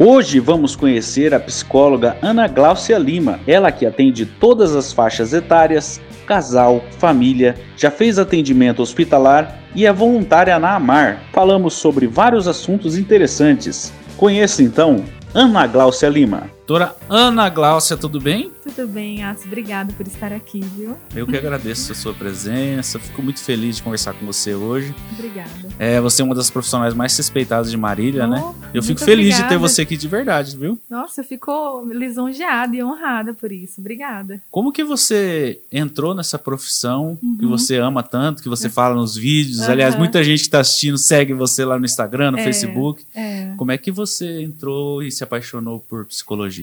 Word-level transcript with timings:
Hoje 0.00 0.38
vamos 0.38 0.76
conhecer 0.76 1.34
a 1.34 1.40
psicóloga 1.40 2.16
Ana 2.22 2.46
Gláucia 2.46 2.96
Lima, 2.96 3.40
ela 3.48 3.72
que 3.72 3.84
atende 3.84 4.24
todas 4.24 4.76
as 4.76 4.92
faixas 4.92 5.32
etárias, 5.32 6.00
casal, 6.24 6.84
família, 6.98 7.56
já 7.76 7.90
fez 7.90 8.16
atendimento 8.16 8.80
hospitalar 8.80 9.60
e 9.74 9.86
é 9.86 9.92
voluntária 9.92 10.56
na 10.56 10.76
Amar. 10.76 11.24
Falamos 11.32 11.74
sobre 11.74 12.06
vários 12.06 12.46
assuntos 12.46 12.96
interessantes. 12.96 13.92
Conheça 14.16 14.62
então 14.62 15.04
Ana 15.34 15.66
Gláucia 15.66 16.08
Lima. 16.08 16.57
Doutora 16.68 16.94
Ana 17.08 17.48
Gláucia, 17.48 17.96
tudo 17.96 18.20
bem? 18.20 18.52
Tudo 18.62 18.86
bem, 18.86 19.24
Atos. 19.24 19.46
Obrigada 19.46 19.90
por 19.94 20.06
estar 20.06 20.34
aqui, 20.34 20.60
viu? 20.60 20.98
Eu 21.16 21.26
que 21.26 21.34
agradeço 21.34 21.90
a 21.92 21.94
sua 21.94 22.12
presença. 22.12 22.98
Fico 22.98 23.22
muito 23.22 23.40
feliz 23.40 23.76
de 23.76 23.82
conversar 23.82 24.12
com 24.12 24.26
você 24.26 24.54
hoje. 24.54 24.94
Obrigada. 25.14 25.48
É, 25.78 25.98
você 25.98 26.20
é 26.20 26.24
uma 26.26 26.34
das 26.34 26.50
profissionais 26.50 26.92
mais 26.92 27.16
respeitadas 27.16 27.70
de 27.70 27.76
Marília, 27.78 28.24
Oh, 28.24 28.28
né? 28.28 28.54
Eu 28.74 28.82
fico 28.82 29.00
feliz 29.00 29.28
obrigada. 29.36 29.42
de 29.44 29.48
ter 29.48 29.56
você 29.58 29.80
aqui 29.80 29.96
de 29.96 30.06
verdade, 30.08 30.58
viu? 30.58 30.78
Nossa, 30.90 31.22
eu 31.22 31.24
fico 31.24 31.88
lisonjeada 31.90 32.76
e 32.76 32.84
honrada 32.84 33.32
por 33.32 33.50
isso. 33.50 33.80
Obrigada. 33.80 34.38
Como 34.50 34.70
que 34.70 34.84
você 34.84 35.58
entrou 35.72 36.14
nessa 36.14 36.38
profissão 36.38 37.16
que 37.38 37.46
Uhum. 37.46 37.50
você 37.50 37.76
ama 37.78 38.02
tanto, 38.02 38.42
que 38.42 38.48
você 38.50 38.68
fala 38.68 38.94
nos 38.94 39.16
vídeos? 39.16 39.60
Aham. 39.60 39.72
Aliás, 39.72 39.96
muita 39.96 40.22
gente 40.22 40.40
que 40.40 40.44
está 40.48 40.60
assistindo 40.60 40.98
segue 40.98 41.32
você 41.32 41.64
lá 41.64 41.78
no 41.78 41.86
Instagram, 41.86 42.32
no 42.32 42.38
É. 42.38 42.44
Facebook. 42.44 43.06
É. 43.14 43.54
Como 43.56 43.72
é 43.72 43.78
que 43.78 43.90
você 43.90 44.42
entrou 44.42 45.02
e 45.02 45.10
se 45.10 45.24
apaixonou 45.24 45.80
por 45.80 46.04
psicologia? 46.04 46.57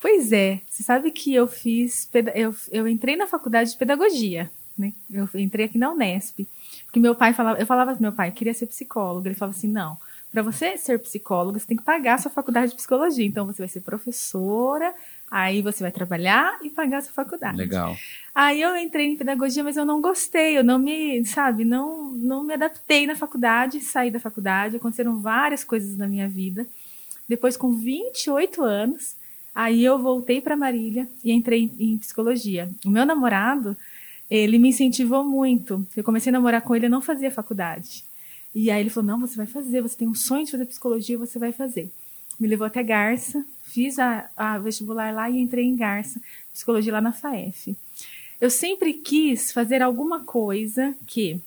Pois 0.00 0.32
é, 0.32 0.60
você 0.68 0.82
sabe 0.82 1.10
que 1.10 1.34
eu 1.34 1.46
fiz. 1.46 2.08
Eu, 2.34 2.54
eu 2.70 2.88
entrei 2.88 3.16
na 3.16 3.26
faculdade 3.26 3.72
de 3.72 3.76
pedagogia, 3.76 4.50
né? 4.76 4.92
Eu 5.10 5.28
entrei 5.34 5.66
aqui 5.66 5.76
na 5.76 5.90
Unesp. 5.90 6.46
Porque 6.86 6.98
meu 6.98 7.14
pai 7.14 7.34
falava, 7.34 7.60
eu 7.60 7.66
falava 7.66 7.92
pro 7.92 8.02
meu 8.02 8.12
pai, 8.12 8.28
eu 8.28 8.32
queria 8.32 8.54
ser 8.54 8.66
psicólogo. 8.66 9.28
Ele 9.28 9.34
falava 9.34 9.56
assim: 9.56 9.68
não, 9.68 9.98
para 10.32 10.42
você 10.42 10.78
ser 10.78 10.98
psicólogo, 11.00 11.58
você 11.58 11.66
tem 11.66 11.76
que 11.76 11.82
pagar 11.82 12.14
a 12.14 12.18
sua 12.18 12.30
faculdade 12.30 12.70
de 12.70 12.76
psicologia. 12.76 13.26
Então 13.26 13.44
você 13.44 13.60
vai 13.60 13.68
ser 13.68 13.80
professora, 13.80 14.94
aí 15.30 15.60
você 15.60 15.82
vai 15.82 15.92
trabalhar 15.92 16.58
e 16.62 16.70
pagar 16.70 16.98
a 16.98 17.02
sua 17.02 17.12
faculdade. 17.12 17.58
Legal. 17.58 17.94
Aí 18.34 18.62
eu 18.62 18.74
entrei 18.76 19.06
em 19.06 19.16
pedagogia, 19.16 19.62
mas 19.62 19.76
eu 19.76 19.84
não 19.84 20.00
gostei, 20.00 20.56
eu 20.56 20.64
não 20.64 20.78
me, 20.78 21.24
sabe, 21.26 21.64
não, 21.64 22.10
não 22.10 22.42
me 22.42 22.54
adaptei 22.54 23.06
na 23.06 23.14
faculdade, 23.16 23.80
saí 23.80 24.10
da 24.10 24.20
faculdade, 24.20 24.76
aconteceram 24.76 25.20
várias 25.20 25.62
coisas 25.62 25.96
na 25.96 26.06
minha 26.06 26.28
vida. 26.28 26.66
Depois, 27.28 27.56
com 27.56 27.72
28 27.72 28.62
anos, 28.62 29.14
aí 29.54 29.84
eu 29.84 29.98
voltei 29.98 30.40
para 30.40 30.56
Marília 30.56 31.08
e 31.24 31.32
entrei 31.32 31.70
em, 31.78 31.98
psicologia. 31.98 32.70
O 32.84 32.90
meu 32.90 33.04
namorado, 33.04 33.76
ele 34.30 34.58
me 34.58 34.68
incentivou 34.68 35.24
muito. 35.24 35.86
Eu 35.96 36.04
comecei 36.04 36.30
a 36.30 36.32
namorar 36.32 36.62
com 36.62 36.74
ele, 36.74 36.86
eu 36.86 36.90
não 36.90 37.02
fazia 37.02 37.30
faculdade. 37.30 38.04
E 38.54 38.70
aí 38.70 38.80
ele 38.80 38.90
falou: 38.90 39.08
não, 39.10 39.20
você 39.20 39.36
vai 39.36 39.46
fazer, 39.46 39.80
você 39.80 39.96
tem 39.96 40.08
um 40.08 40.14
sonho 40.14 40.44
de 40.44 40.52
fazer 40.52 40.66
psicologia, 40.66 41.18
você 41.18 41.38
vai 41.38 41.52
fazer. 41.52 41.90
Me 42.38 42.48
levou 42.48 42.66
até 42.66 42.82
Garça, 42.82 43.44
fiz 43.64 43.98
a, 43.98 44.30
a 44.36 44.58
vestibular 44.58 45.12
lá 45.12 45.28
e 45.28 45.38
entrei 45.38 45.64
em 45.64 45.76
Garça, 45.76 46.20
psicologia 46.52 46.92
lá 46.92 47.00
na 47.00 47.12
FAEF. 47.12 47.76
Eu 48.40 48.50
sempre 48.50 48.94
quis 48.94 49.52
fazer 49.52 49.82
alguma 49.82 50.20
coisa 50.20 50.94
que 51.06 51.40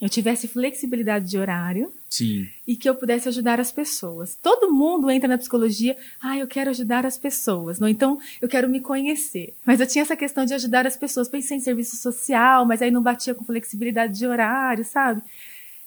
eu 0.00 0.08
tivesse 0.08 0.46
flexibilidade 0.46 1.28
de 1.28 1.38
horário 1.38 1.92
Sim. 2.08 2.48
e 2.66 2.74
que 2.74 2.88
eu 2.88 2.94
pudesse 2.94 3.28
ajudar 3.28 3.60
as 3.60 3.70
pessoas. 3.70 4.36
Todo 4.42 4.72
mundo 4.72 5.10
entra 5.10 5.28
na 5.28 5.36
psicologia, 5.36 5.96
ah, 6.22 6.38
eu 6.38 6.46
quero 6.46 6.70
ajudar 6.70 7.04
as 7.04 7.18
pessoas, 7.18 7.78
não? 7.78 7.88
Então 7.88 8.18
eu 8.40 8.48
quero 8.48 8.68
me 8.68 8.80
conhecer. 8.80 9.54
Mas 9.64 9.78
eu 9.78 9.86
tinha 9.86 10.02
essa 10.02 10.16
questão 10.16 10.44
de 10.44 10.54
ajudar 10.54 10.86
as 10.86 10.96
pessoas, 10.96 11.28
pensei 11.28 11.58
em 11.58 11.60
serviço 11.60 11.96
social, 11.96 12.64
mas 12.64 12.80
aí 12.80 12.90
não 12.90 13.02
batia 13.02 13.34
com 13.34 13.44
flexibilidade 13.44 14.18
de 14.18 14.26
horário, 14.26 14.84
sabe? 14.84 15.22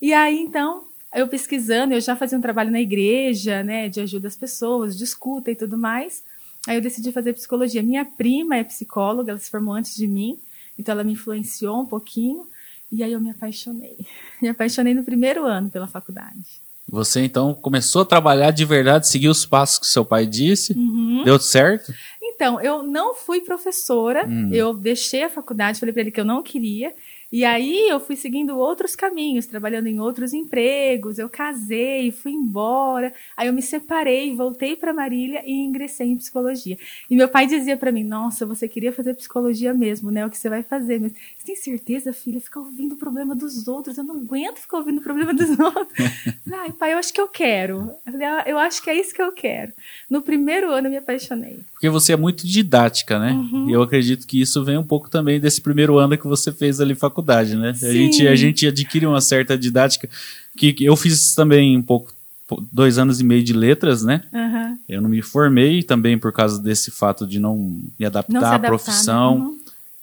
E 0.01 0.13
aí 0.13 0.39
então, 0.39 0.83
eu 1.13 1.27
pesquisando, 1.27 1.93
eu 1.93 2.01
já 2.01 2.15
fazia 2.15 2.37
um 2.37 2.41
trabalho 2.41 2.71
na 2.71 2.79
igreja, 2.79 3.63
né, 3.63 3.89
de 3.89 3.99
ajuda 3.99 4.27
às 4.27 4.35
pessoas, 4.35 4.97
de 4.97 5.03
escuta 5.03 5.51
e 5.51 5.55
tudo 5.55 5.77
mais. 5.77 6.23
Aí 6.67 6.75
eu 6.75 6.81
decidi 6.81 7.11
fazer 7.11 7.33
psicologia. 7.33 7.81
Minha 7.81 8.05
prima 8.05 8.55
é 8.55 8.63
psicóloga, 8.63 9.31
ela 9.31 9.39
se 9.39 9.49
formou 9.49 9.73
antes 9.73 9.95
de 9.95 10.07
mim, 10.07 10.39
então 10.77 10.93
ela 10.93 11.03
me 11.03 11.13
influenciou 11.13 11.81
um 11.81 11.85
pouquinho. 11.85 12.45
E 12.91 13.03
aí 13.03 13.13
eu 13.13 13.19
me 13.21 13.29
apaixonei. 13.29 13.97
Me 14.41 14.49
apaixonei 14.49 14.93
no 14.93 15.03
primeiro 15.03 15.45
ano 15.45 15.69
pela 15.69 15.87
faculdade. 15.87 16.61
Você 16.89 17.23
então 17.23 17.53
começou 17.53 18.01
a 18.01 18.05
trabalhar 18.05 18.51
de 18.51 18.65
verdade, 18.65 19.07
seguiu 19.07 19.31
os 19.31 19.45
passos 19.45 19.77
que 19.79 19.85
seu 19.85 20.03
pai 20.03 20.25
disse? 20.25 20.73
Uhum. 20.73 21.23
Deu 21.23 21.39
certo? 21.39 21.93
Então, 22.21 22.59
eu 22.59 22.81
não 22.83 23.13
fui 23.13 23.39
professora, 23.41 24.25
Hum. 24.27 24.49
eu 24.51 24.73
deixei 24.73 25.23
a 25.23 25.29
faculdade, 25.29 25.79
falei 25.79 25.93
para 25.93 26.01
ele 26.01 26.11
que 26.11 26.19
eu 26.19 26.25
não 26.25 26.41
queria. 26.41 26.91
E 27.31 27.45
aí 27.45 27.87
eu 27.87 27.97
fui 27.99 28.17
seguindo 28.17 28.57
outros 28.57 28.93
caminhos, 28.93 29.45
trabalhando 29.45 29.87
em 29.87 30.01
outros 30.01 30.33
empregos, 30.33 31.17
eu 31.17 31.29
casei, 31.29 32.11
fui 32.11 32.33
embora. 32.33 33.13
Aí 33.37 33.47
eu 33.47 33.53
me 33.53 33.61
separei, 33.61 34.35
voltei 34.35 34.75
para 34.75 34.93
Marília 34.93 35.41
e 35.45 35.53
ingressei 35.53 36.07
em 36.07 36.17
psicologia. 36.17 36.77
E 37.09 37.15
meu 37.15 37.29
pai 37.29 37.47
dizia 37.47 37.77
para 37.77 37.91
mim: 37.91 38.03
"Nossa, 38.03 38.45
você 38.45 38.67
queria 38.67 38.91
fazer 38.91 39.13
psicologia 39.13 39.73
mesmo, 39.73 40.11
né? 40.11 40.25
O 40.25 40.29
que 40.29 40.37
você 40.37 40.49
vai 40.49 40.61
fazer? 40.61 40.99
Mas 40.99 41.13
você 41.37 41.45
tem 41.45 41.55
certeza, 41.55 42.11
filha? 42.11 42.41
Ficar 42.41 42.59
ouvindo 42.59 42.93
o 42.95 42.97
problema 42.97 43.33
dos 43.33 43.65
outros, 43.67 43.97
eu 43.97 44.03
não 44.03 44.17
aguento 44.17 44.59
ficar 44.59 44.77
ouvindo 44.77 44.97
o 44.99 45.03
problema 45.03 45.33
dos 45.33 45.49
outros". 45.57 45.97
Ai, 46.51 46.71
pai, 46.73 46.93
eu 46.93 46.97
acho 46.97 47.13
que 47.13 47.21
eu 47.21 47.29
quero. 47.29 47.95
"Ah, 48.05 48.43
eu 48.45 48.57
acho 48.57 48.81
que 48.83 48.89
é 48.89 48.95
isso 48.99 49.13
que 49.13 49.21
eu 49.21 49.31
quero. 49.31 49.71
No 50.09 50.21
primeiro 50.21 50.69
ano 50.71 50.87
eu 50.87 50.91
me 50.91 50.97
apaixonei. 50.97 51.59
Porque 51.81 51.89
você 51.89 52.13
é 52.13 52.15
muito 52.15 52.45
didática, 52.45 53.17
né? 53.17 53.31
Uhum. 53.31 53.67
E 53.67 53.73
eu 53.73 53.81
acredito 53.81 54.27
que 54.27 54.39
isso 54.39 54.63
vem 54.63 54.77
um 54.77 54.83
pouco 54.83 55.09
também 55.09 55.39
desse 55.39 55.59
primeiro 55.59 55.97
ano 55.97 56.15
que 56.15 56.27
você 56.27 56.51
fez 56.51 56.79
ali 56.79 56.93
faculdade, 56.93 57.55
né? 57.55 57.69
A 57.71 57.73
Sim. 57.73 57.91
gente, 57.91 58.27
a 58.27 58.35
gente 58.35 58.67
adquire 58.67 59.07
uma 59.07 59.19
certa 59.19 59.57
didática 59.57 60.07
que 60.55 60.75
eu 60.79 60.95
fiz 60.95 61.33
também 61.33 61.75
um 61.75 61.81
pouco 61.81 62.13
dois 62.71 62.99
anos 62.99 63.19
e 63.19 63.23
meio 63.23 63.43
de 63.43 63.53
letras, 63.53 64.03
né? 64.03 64.21
Aham. 64.31 64.77
Eu 64.87 65.01
não 65.01 65.09
me 65.09 65.23
formei 65.23 65.81
também 65.81 66.19
por 66.19 66.31
causa 66.31 66.61
desse 66.61 66.91
fato 66.91 67.25
de 67.25 67.39
não 67.39 67.55
me 67.57 67.63
Não 67.63 67.89
se 67.97 68.05
adaptar 68.05 68.43
à 68.43 68.47
adaptar, 68.49 68.67
profissão. 68.67 69.39
né? 69.39 69.45
Uhum. 69.45 69.59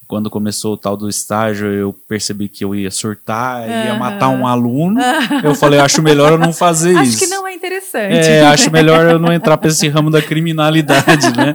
Quando 0.08 0.30
começou 0.30 0.72
o 0.72 0.76
tal 0.78 0.96
do 0.96 1.06
estágio, 1.06 1.66
eu 1.70 1.92
percebi 1.92 2.48
que 2.48 2.64
eu 2.64 2.74
ia 2.74 2.91
surtar, 2.91 3.69
ia 3.69 3.91
Aham. 3.92 3.98
matar 3.98 4.30
um 4.30 4.46
aluno. 4.46 4.98
Eu 5.44 5.54
falei, 5.54 5.78
acho 5.78 6.00
melhor 6.00 6.32
eu 6.32 6.38
não 6.38 6.50
fazer 6.50 6.96
Acho 6.96 7.10
isso. 7.10 7.19
que 7.19 7.26
não 7.26 7.46
é 7.46 7.52
interessante. 7.54 8.14
É, 8.26 8.47
acho 8.47 8.70
melhor 8.70 9.04
eu 9.06 9.18
não 9.18 9.30
entrar 9.30 9.58
para 9.58 9.68
esse 9.68 9.86
ramo 9.86 10.10
da 10.10 10.22
criminalidade, 10.22 11.26
né? 11.36 11.52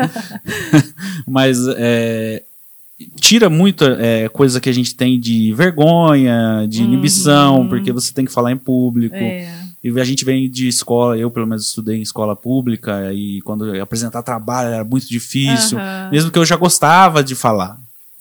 Mas 1.28 1.58
é, 1.78 2.44
tira 3.20 3.50
muito 3.50 3.84
é, 3.86 4.30
coisa 4.30 4.62
que 4.62 4.70
a 4.70 4.74
gente 4.74 4.96
tem 4.96 5.20
de 5.20 5.52
vergonha, 5.54 6.68
de 6.70 6.84
inibição, 6.84 7.62
Uhum. 7.62 7.68
porque 7.70 7.92
você 7.92 8.14
tem 8.14 8.24
que 8.26 8.32
falar 8.32 8.52
em 8.52 8.58
público. 8.58 9.16
É. 9.16 9.52
E 9.84 10.00
a 10.00 10.04
gente 10.04 10.24
vem 10.24 10.50
de 10.50 10.68
escola, 10.68 11.18
eu 11.18 11.30
pelo 11.30 11.46
menos 11.48 11.66
estudei 11.68 11.98
em 11.98 12.02
escola 12.02 12.36
pública, 12.36 13.12
e 13.14 13.42
quando 13.42 13.76
ia 13.76 13.84
apresentar 13.84 14.22
trabalho 14.22 14.70
era 14.70 14.84
muito 14.84 15.08
difícil, 15.10 15.78
Aham. 15.78 16.10
mesmo 16.12 16.32
que 16.32 16.40
eu 16.40 16.46
já 16.46 16.56
gostava 16.56 17.24
de 17.24 17.34
falar. 17.36 17.78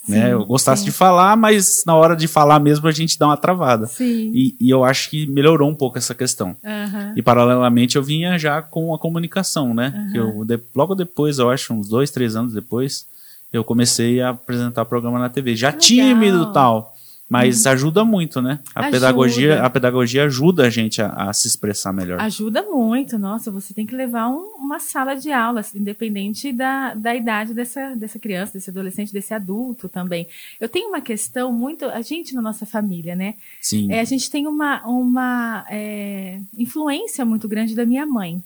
Né? 0.08 0.22
Sim, 0.26 0.30
Eu 0.32 0.44
gostasse 0.44 0.80
sim. 0.82 0.86
de 0.86 0.92
falar, 0.92 1.36
mas 1.36 1.82
na 1.86 1.94
hora 1.94 2.16
de 2.16 2.26
falar 2.26 2.58
mesmo 2.58 2.88
a 2.88 2.92
gente 2.92 3.18
dá 3.18 3.26
uma 3.26 3.36
travada. 3.36 3.86
Sim. 3.86 4.30
E, 4.34 4.56
e 4.60 4.70
eu 4.70 4.84
acho 4.84 5.08
que 5.10 5.26
melhorou 5.26 5.70
um 5.70 5.74
pouco 5.74 5.98
essa 5.98 6.14
questão. 6.14 6.56
Aham. 6.64 7.12
E 7.16 7.22
paralelamente 7.22 7.96
eu 7.96 8.02
vinha 8.02 8.38
já 8.38 8.60
com 8.62 8.94
a 8.94 8.98
comunicação, 8.98 9.72
né? 9.74 10.08
Que 10.12 10.18
eu, 10.18 10.44
de- 10.44 10.60
logo 10.74 10.94
depois, 10.94 11.38
eu 11.38 11.50
acho, 11.50 11.72
uns 11.72 11.88
dois, 11.88 12.10
três 12.10 12.34
anos 12.36 12.52
depois, 12.52 13.06
eu 13.52 13.62
comecei 13.62 14.20
a 14.20 14.30
apresentar 14.30 14.84
programa 14.86 15.18
na 15.18 15.28
TV. 15.28 15.54
Já 15.54 15.68
Legal. 15.68 15.80
tímido 15.80 16.48
e 16.50 16.52
tal. 16.52 16.94
Mas 17.32 17.66
ajuda 17.66 18.04
muito, 18.04 18.42
né? 18.42 18.58
A 18.74 18.80
Ajuda. 18.80 18.96
pedagogia, 18.98 19.62
a 19.62 19.70
pedagogia 19.70 20.24
ajuda 20.24 20.66
a 20.66 20.70
gente 20.70 21.00
a, 21.00 21.08
a 21.08 21.32
se 21.32 21.48
expressar 21.48 21.92
melhor. 21.92 22.20
Ajuda 22.20 22.62
muito, 22.62 23.18
nossa, 23.18 23.50
você 23.50 23.72
tem 23.72 23.86
que 23.86 23.96
levar 23.96 24.28
um- 24.28 24.52
uma 24.58 24.78
sala 24.78 25.14
de 25.14 25.32
aula, 25.32 25.60
assim, 25.60 25.78
independente 25.78 26.52
da, 26.52 26.94
da 26.94 27.14
idade 27.14 27.54
dessa, 27.54 27.94
dessa 27.96 28.18
criança, 28.18 28.52
desse 28.52 28.70
adolescente, 28.70 29.12
desse 29.12 29.32
adulto 29.34 29.88
também. 29.88 30.26
Eu 30.60 30.68
tenho 30.68 30.88
uma 30.88 31.00
questão 31.00 31.52
muito, 31.52 31.84
a 31.86 32.00
gente 32.02 32.34
na 32.34 32.42
nossa 32.42 32.64
família, 32.66 33.16
né? 33.16 33.34
Sim. 33.60 33.90
É, 33.92 34.00
a 34.00 34.04
gente 34.04 34.30
tem 34.30 34.46
uma, 34.46 34.82
uma 34.86 35.64
é, 35.70 36.38
influência 36.58 37.24
muito 37.24 37.48
grande 37.48 37.74
da 37.74 37.84
minha 37.84 38.06
mãe. 38.06 38.42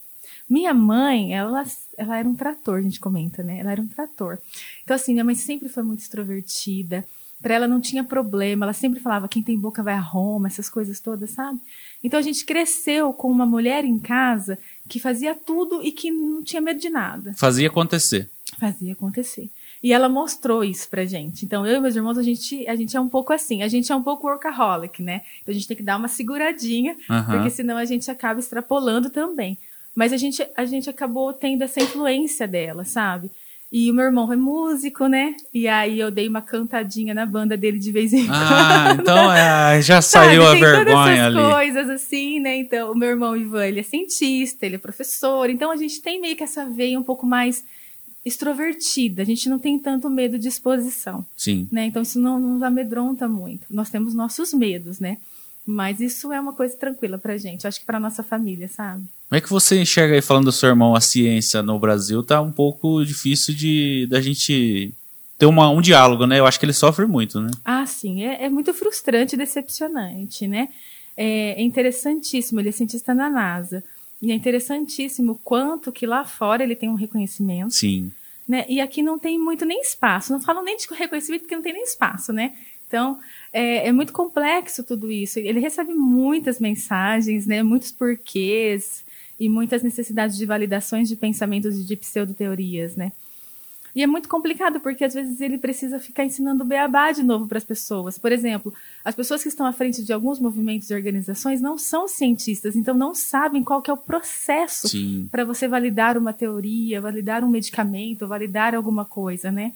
Minha 0.48 0.72
mãe, 0.72 1.34
ela, 1.34 1.64
ela 1.98 2.18
era 2.18 2.28
um 2.28 2.34
trator, 2.34 2.78
a 2.78 2.82
gente 2.82 3.00
comenta, 3.00 3.42
né? 3.42 3.58
Ela 3.58 3.72
era 3.72 3.80
um 3.82 3.88
trator. 3.88 4.38
Então, 4.84 4.94
assim, 4.94 5.12
minha 5.12 5.24
mãe 5.24 5.34
sempre 5.34 5.68
foi 5.68 5.82
muito 5.82 6.00
extrovertida. 6.00 7.04
Para 7.42 7.54
ela 7.54 7.68
não 7.68 7.80
tinha 7.80 8.02
problema. 8.02 8.64
Ela 8.64 8.72
sempre 8.72 9.00
falava: 9.00 9.28
quem 9.28 9.42
tem 9.42 9.58
boca 9.58 9.82
vai 9.82 9.94
a 9.94 10.00
Roma, 10.00 10.48
essas 10.48 10.68
coisas 10.68 11.00
todas, 11.00 11.30
sabe? 11.30 11.60
Então 12.02 12.18
a 12.18 12.22
gente 12.22 12.44
cresceu 12.44 13.12
com 13.12 13.30
uma 13.30 13.46
mulher 13.46 13.84
em 13.84 13.98
casa 13.98 14.58
que 14.88 14.98
fazia 14.98 15.34
tudo 15.34 15.82
e 15.82 15.92
que 15.92 16.10
não 16.10 16.42
tinha 16.42 16.60
medo 16.60 16.80
de 16.80 16.88
nada. 16.88 17.34
Fazia 17.36 17.68
acontecer. 17.68 18.30
Fazia 18.58 18.92
acontecer. 18.92 19.50
E 19.82 19.92
ela 19.92 20.08
mostrou 20.08 20.64
isso 20.64 20.88
pra 20.88 21.04
gente. 21.04 21.44
Então, 21.44 21.66
eu 21.66 21.76
e 21.76 21.80
meus 21.80 21.94
irmãos, 21.94 22.16
a 22.16 22.22
gente, 22.22 22.66
a 22.66 22.74
gente 22.74 22.96
é 22.96 23.00
um 23.00 23.08
pouco 23.08 23.32
assim. 23.32 23.62
A 23.62 23.68
gente 23.68 23.92
é 23.92 23.94
um 23.94 24.02
pouco 24.02 24.26
workaholic, 24.26 25.02
né? 25.02 25.22
Então, 25.42 25.52
a 25.52 25.54
gente 25.54 25.68
tem 25.68 25.76
que 25.76 25.82
dar 25.82 25.96
uma 25.96 26.08
seguradinha, 26.08 26.96
Aham. 27.10 27.34
porque 27.34 27.50
senão 27.50 27.76
a 27.76 27.84
gente 27.84 28.10
acaba 28.10 28.40
extrapolando 28.40 29.10
também. 29.10 29.58
Mas 29.94 30.12
a 30.12 30.16
gente, 30.16 30.46
a 30.56 30.64
gente 30.64 30.88
acabou 30.90 31.32
tendo 31.32 31.62
essa 31.62 31.80
influência 31.80 32.46
dela, 32.48 32.84
sabe? 32.84 33.30
E 33.78 33.90
o 33.90 33.94
meu 33.94 34.06
irmão 34.06 34.32
é 34.32 34.36
músico, 34.36 35.06
né? 35.06 35.36
E 35.52 35.68
aí 35.68 36.00
eu 36.00 36.10
dei 36.10 36.26
uma 36.26 36.40
cantadinha 36.40 37.12
na 37.12 37.26
banda 37.26 37.58
dele 37.58 37.78
de 37.78 37.92
vez 37.92 38.10
em 38.14 38.26
quando. 38.26 38.32
Ah, 38.32 38.96
então 38.98 39.30
é, 39.30 39.82
já 39.82 40.00
saiu 40.00 40.44
Sabe, 40.44 40.46
a 40.46 40.52
tem 40.52 40.60
todas 40.62 40.84
vergonha 40.86 41.12
essas 41.12 41.36
ali. 41.36 41.52
coisas 41.52 41.90
assim, 41.90 42.40
né? 42.40 42.56
Então, 42.56 42.92
o 42.92 42.94
meu 42.94 43.10
irmão 43.10 43.36
Ivan, 43.36 43.66
ele 43.66 43.80
é 43.80 43.82
cientista, 43.82 44.64
ele 44.64 44.76
é 44.76 44.78
professor. 44.78 45.50
Então, 45.50 45.70
a 45.70 45.76
gente 45.76 46.00
tem 46.00 46.18
meio 46.18 46.34
que 46.34 46.42
essa 46.42 46.64
veia 46.64 46.98
um 46.98 47.02
pouco 47.02 47.26
mais 47.26 47.64
extrovertida. 48.24 49.20
A 49.20 49.26
gente 49.26 49.46
não 49.46 49.58
tem 49.58 49.78
tanto 49.78 50.08
medo 50.08 50.38
de 50.38 50.48
exposição, 50.48 51.26
Sim. 51.36 51.68
né? 51.70 51.84
Então, 51.84 52.00
isso 52.00 52.18
não 52.18 52.40
nos 52.40 52.62
amedronta 52.62 53.28
muito. 53.28 53.66
Nós 53.68 53.90
temos 53.90 54.14
nossos 54.14 54.54
medos, 54.54 55.00
né? 55.00 55.18
Mas 55.66 56.00
isso 56.00 56.32
é 56.32 56.40
uma 56.40 56.54
coisa 56.54 56.74
tranquila 56.74 57.18
pra 57.18 57.36
gente. 57.36 57.66
Acho 57.66 57.80
que 57.80 57.84
pra 57.84 58.00
nossa 58.00 58.22
família, 58.22 58.68
sabe? 58.68 59.04
Como 59.28 59.38
é 59.38 59.40
que 59.40 59.50
você 59.50 59.80
enxerga 59.80 60.14
aí, 60.14 60.22
falando 60.22 60.44
do 60.44 60.52
seu 60.52 60.68
irmão, 60.68 60.94
a 60.94 61.00
ciência 61.00 61.60
no 61.62 61.78
Brasil 61.78 62.22
tá 62.22 62.40
um 62.40 62.52
pouco 62.52 63.04
difícil 63.04 63.54
de 63.54 64.06
da 64.08 64.20
gente 64.20 64.94
ter 65.36 65.46
uma, 65.46 65.68
um 65.68 65.80
diálogo, 65.80 66.26
né? 66.26 66.38
Eu 66.38 66.46
acho 66.46 66.58
que 66.60 66.64
ele 66.64 66.72
sofre 66.72 67.06
muito, 67.06 67.40
né? 67.40 67.50
Ah, 67.64 67.84
sim, 67.84 68.24
é, 68.24 68.44
é 68.44 68.48
muito 68.48 68.72
frustrante 68.72 69.34
e 69.34 69.38
decepcionante, 69.38 70.46
né? 70.46 70.68
É, 71.16 71.60
é 71.60 71.62
interessantíssimo, 71.62 72.60
ele 72.60 72.68
é 72.68 72.72
cientista 72.72 73.14
na 73.14 73.28
NASA. 73.28 73.82
E 74.22 74.30
é 74.30 74.34
interessantíssimo 74.34 75.32
o 75.32 75.38
quanto 75.38 75.92
que 75.92 76.06
lá 76.06 76.24
fora 76.24 76.62
ele 76.62 76.74
tem 76.74 76.88
um 76.88 76.94
reconhecimento, 76.94 77.74
Sim. 77.74 78.10
né? 78.48 78.64
E 78.68 78.80
aqui 78.80 79.02
não 79.02 79.18
tem 79.18 79.38
muito 79.38 79.66
nem 79.66 79.80
espaço. 79.80 80.32
Não 80.32 80.40
falo 80.40 80.62
nem 80.62 80.76
de 80.76 80.86
reconhecimento 80.94 81.42
porque 81.42 81.54
não 81.54 81.62
tem 81.62 81.74
nem 81.74 81.82
espaço, 81.82 82.32
né? 82.32 82.54
Então, 82.86 83.18
é, 83.52 83.88
é 83.88 83.92
muito 83.92 84.12
complexo 84.12 84.82
tudo 84.84 85.10
isso. 85.10 85.38
Ele 85.38 85.60
recebe 85.60 85.92
muitas 85.92 86.58
mensagens, 86.58 87.46
né? 87.46 87.62
Muitos 87.62 87.90
porquês 87.92 89.04
e 89.38 89.48
muitas 89.48 89.82
necessidades 89.82 90.36
de 90.36 90.46
validações 90.46 91.08
de 91.08 91.16
pensamentos 91.16 91.78
e 91.78 91.84
de 91.84 91.96
pseudoteorias, 91.96 92.96
né? 92.96 93.12
E 93.96 94.02
é 94.02 94.06
muito 94.06 94.28
complicado, 94.28 94.78
porque 94.78 95.04
às 95.04 95.14
vezes 95.14 95.40
ele 95.40 95.56
precisa 95.56 95.98
ficar 95.98 96.22
ensinando 96.22 96.62
o 96.62 96.66
beabá 96.66 97.12
de 97.12 97.22
novo 97.22 97.46
para 97.46 97.56
as 97.56 97.64
pessoas. 97.64 98.18
Por 98.18 98.30
exemplo, 98.30 98.74
as 99.02 99.14
pessoas 99.14 99.42
que 99.42 99.48
estão 99.48 99.64
à 99.64 99.72
frente 99.72 100.04
de 100.04 100.12
alguns 100.12 100.38
movimentos 100.38 100.90
e 100.90 100.94
organizações 100.94 101.62
não 101.62 101.78
são 101.78 102.06
cientistas, 102.06 102.76
então 102.76 102.94
não 102.94 103.14
sabem 103.14 103.64
qual 103.64 103.80
que 103.80 103.90
é 103.90 103.94
o 103.94 103.96
processo 103.96 104.86
para 105.30 105.46
você 105.46 105.66
validar 105.66 106.18
uma 106.18 106.34
teoria, 106.34 107.00
validar 107.00 107.42
um 107.42 107.48
medicamento, 107.48 108.28
validar 108.28 108.74
alguma 108.74 109.06
coisa, 109.06 109.50
né? 109.50 109.72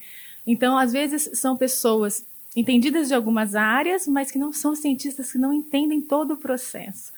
Então, 0.46 0.76
às 0.76 0.92
vezes, 0.92 1.30
são 1.32 1.56
pessoas 1.56 2.22
entendidas 2.54 3.08
de 3.08 3.14
algumas 3.14 3.54
áreas, 3.54 4.06
mas 4.06 4.30
que 4.30 4.38
não 4.38 4.52
são 4.52 4.76
cientistas, 4.76 5.32
que 5.32 5.38
não 5.38 5.50
entendem 5.50 6.02
todo 6.02 6.34
o 6.34 6.36
processo. 6.36 7.10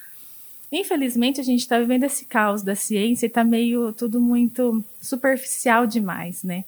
Infelizmente, 0.72 1.38
a 1.40 1.44
gente 1.44 1.60
está 1.60 1.78
vivendo 1.78 2.04
esse 2.04 2.24
caos 2.24 2.62
da 2.62 2.74
ciência 2.74 3.26
e 3.26 3.28
está 3.28 3.44
meio 3.44 3.92
tudo 3.92 4.18
muito 4.20 4.82
superficial 5.00 5.86
demais, 5.86 6.42
né? 6.42 6.64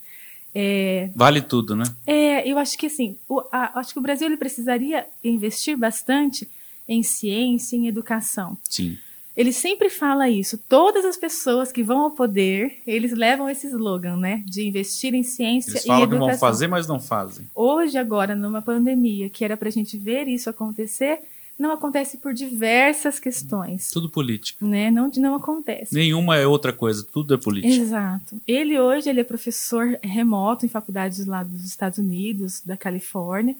É, 0.55 1.11
Vale 1.17 1.41
tudo, 1.41 1.75
né? 1.75 1.85
é, 2.07 2.47
eu 2.49 2.59
acho 2.59 2.79
que 2.79 2.87
assim, 2.87 3.17
o, 3.29 3.41
a- 3.51 3.81
acho 3.81 3.93
que 3.93 3.99
o 3.99 4.03
Brasil 4.03 4.29
ele 4.29 4.37
precisaria 4.37 5.05
investir 5.25 5.77
bastante 5.77 6.49
em 6.87 7.03
ciência, 7.03 7.77
em 7.77 7.89
educação. 7.89 8.57
Sim. 8.71 8.97
Ele 9.37 9.53
sempre 9.53 9.91
fala 9.91 10.31
isso. 10.31 10.57
Todas 10.69 11.05
as 11.05 11.17
pessoas 11.17 11.73
que 11.73 11.83
vão 11.83 12.03
ao 12.03 12.13
poder, 12.13 12.81
eles 12.87 13.11
levam 13.13 13.51
esse 13.51 13.67
slogan, 13.67 14.17
né? 14.17 14.45
De 14.47 14.65
investir 14.65 15.13
em 15.13 15.25
ciência 15.25 15.73
Eles 15.73 15.83
e 15.83 15.87
falam 15.89 16.03
que 16.07 16.15
educação. 16.15 16.29
vão 16.29 16.39
fazer, 16.39 16.69
mas 16.69 16.87
não 16.87 17.01
fazem. 17.01 17.49
Hoje, 17.53 17.99
agora, 17.99 18.37
numa 18.37 18.63
pandemia, 18.63 19.29
que 19.29 19.45
era 19.45 19.57
para 19.57 19.69
a 19.69 19.73
gente 19.73 19.97
ver 19.99 20.29
isso 20.29 20.49
acontecer, 20.49 21.19
não 21.59 21.73
acontece 21.73 22.19
por 22.19 22.35
diversas 22.35 23.19
questões. 23.19 23.91
Tudo 23.91 24.09
político. 24.11 24.65
Né? 24.65 24.91
Não, 24.91 25.11
não 25.17 25.35
acontece. 25.37 25.95
Nenhuma 25.95 26.37
é 26.37 26.47
outra 26.47 26.73
coisa, 26.73 27.07
tudo 27.13 27.35
é 27.35 27.37
político. 27.39 27.73
Exato. 27.83 28.41
Ele 28.47 28.79
hoje 28.79 29.09
ele 29.09 29.21
é 29.21 29.25
professor 29.25 29.99
remoto 30.03 30.67
em 30.67 30.69
faculdades 30.69 31.25
lá 31.27 31.43
dos 31.43 31.65
Estados 31.65 31.99
Unidos, 31.99 32.61
da 32.65 32.77
Califórnia. 32.77 33.55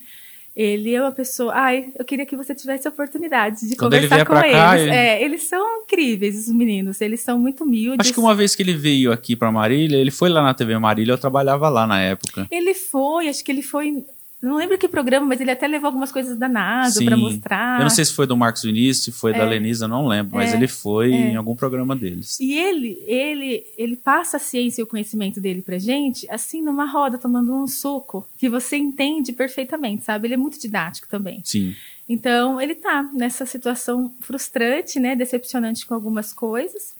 Ele 0.57 0.95
é 0.95 1.01
uma 1.03 1.11
pessoa. 1.11 1.53
Ai, 1.53 1.93
eu 1.99 2.05
queria 2.05 2.25
que 2.25 2.37
você 2.37 2.55
tivesse 2.55 2.87
a 2.87 2.91
oportunidade 2.91 3.69
de 3.69 3.75
Quando 3.75 3.95
ele 3.95 4.07
conversar 4.09 4.15
vier 4.17 4.27
com 4.27 4.33
pra 4.35 4.53
cá, 4.53 4.79
eles. 4.79 4.87
ele- 4.87 4.97
É, 4.97 5.25
eles 5.25 5.49
são 5.49 5.83
incríveis, 5.83 6.39
os 6.47 6.55
meninos. 6.55 7.01
Eles 7.01 7.19
são 7.23 7.41
muito 7.41 7.65
humildes. 7.65 7.99
Acho 7.99 8.13
que 8.15 8.21
uma 8.21 8.37
vez 8.37 8.55
que 8.55 8.63
ele 8.63 8.73
veio 8.73 9.11
aqui 9.11 9.35
pra 9.35 9.51
Marília, 9.51 9.97
ele 9.97 10.13
foi 10.13 10.29
lá 10.29 10.41
na 10.43 10.55
TV 10.55 10.79
Marília, 10.79 11.13
eu 11.15 11.19
trabalhava 11.19 11.69
lá 11.69 11.89
na 11.89 12.01
época. 12.01 12.47
Ele 12.53 12.73
foi, 12.73 13.29
acho 13.29 13.45
que 13.45 13.51
ele 13.51 13.63
foi. 13.63 14.05
Não 14.45 14.57
lembro 14.57 14.77
que 14.79 14.87
programa, 14.89 15.27
mas 15.27 15.41
ele 15.41 15.51
até 15.51 15.67
levou 15.67 15.87
algumas 15.89 16.13
coisas 16.13 16.37
da 16.39 16.49
NASA 16.49 17.05
para 17.05 17.17
mostrar. 17.17 17.79
Eu 17.81 17.85
não 17.85 17.91
sei 17.91 18.05
se 18.05 18.13
foi 18.13 18.27
do 18.27 18.37
Marcos 18.37 18.63
Vinícius, 18.63 19.05
se 19.05 19.13
foi 19.13 19.33
da 19.33 19.39
É. 19.41 19.45
Lenisa, 19.49 19.89
não 19.89 20.07
lembro, 20.07 20.37
mas 20.37 20.53
É. 20.53 20.57
ele 20.57 20.69
foi 20.69 21.13
É. 21.13 21.17
em 21.33 21.37
algum 21.37 21.57
programa 21.57 21.97
deles. 21.97 22.39
E 22.41 22.53
ele, 22.55 22.99
ele, 23.07 23.65
ele 23.77 23.97
passa 23.97 24.37
a 24.37 24.41
ciência 24.41 24.81
e 24.81 24.85
o 24.85 24.87
conhecimento 24.87 25.41
dele 25.41 25.63
pra 25.63 25.79
gente, 25.79 26.29
assim, 26.31 26.63
numa 26.63 26.85
roda, 26.85 27.19
tomando 27.19 27.53
um 27.55 27.67
suco, 27.67 28.27
que 28.39 28.49
você 28.49 28.77
entende 28.77 29.33
perfeitamente, 29.33 30.05
sabe? 30.05 30.27
Ele 30.29 30.35
é 30.35 30.39
muito 30.39 30.61
didático 30.61 31.09
também. 31.09 31.41
Sim. 31.45 31.75
Então, 32.09 32.61
ele 32.61 32.75
tá 32.75 33.09
nessa 33.15 33.47
situação 33.47 34.13
frustrante, 34.21 35.01
né? 35.01 35.17
Decepcionante 35.17 35.87
com 35.87 35.95
algumas 35.95 36.33
coisas. 36.33 36.93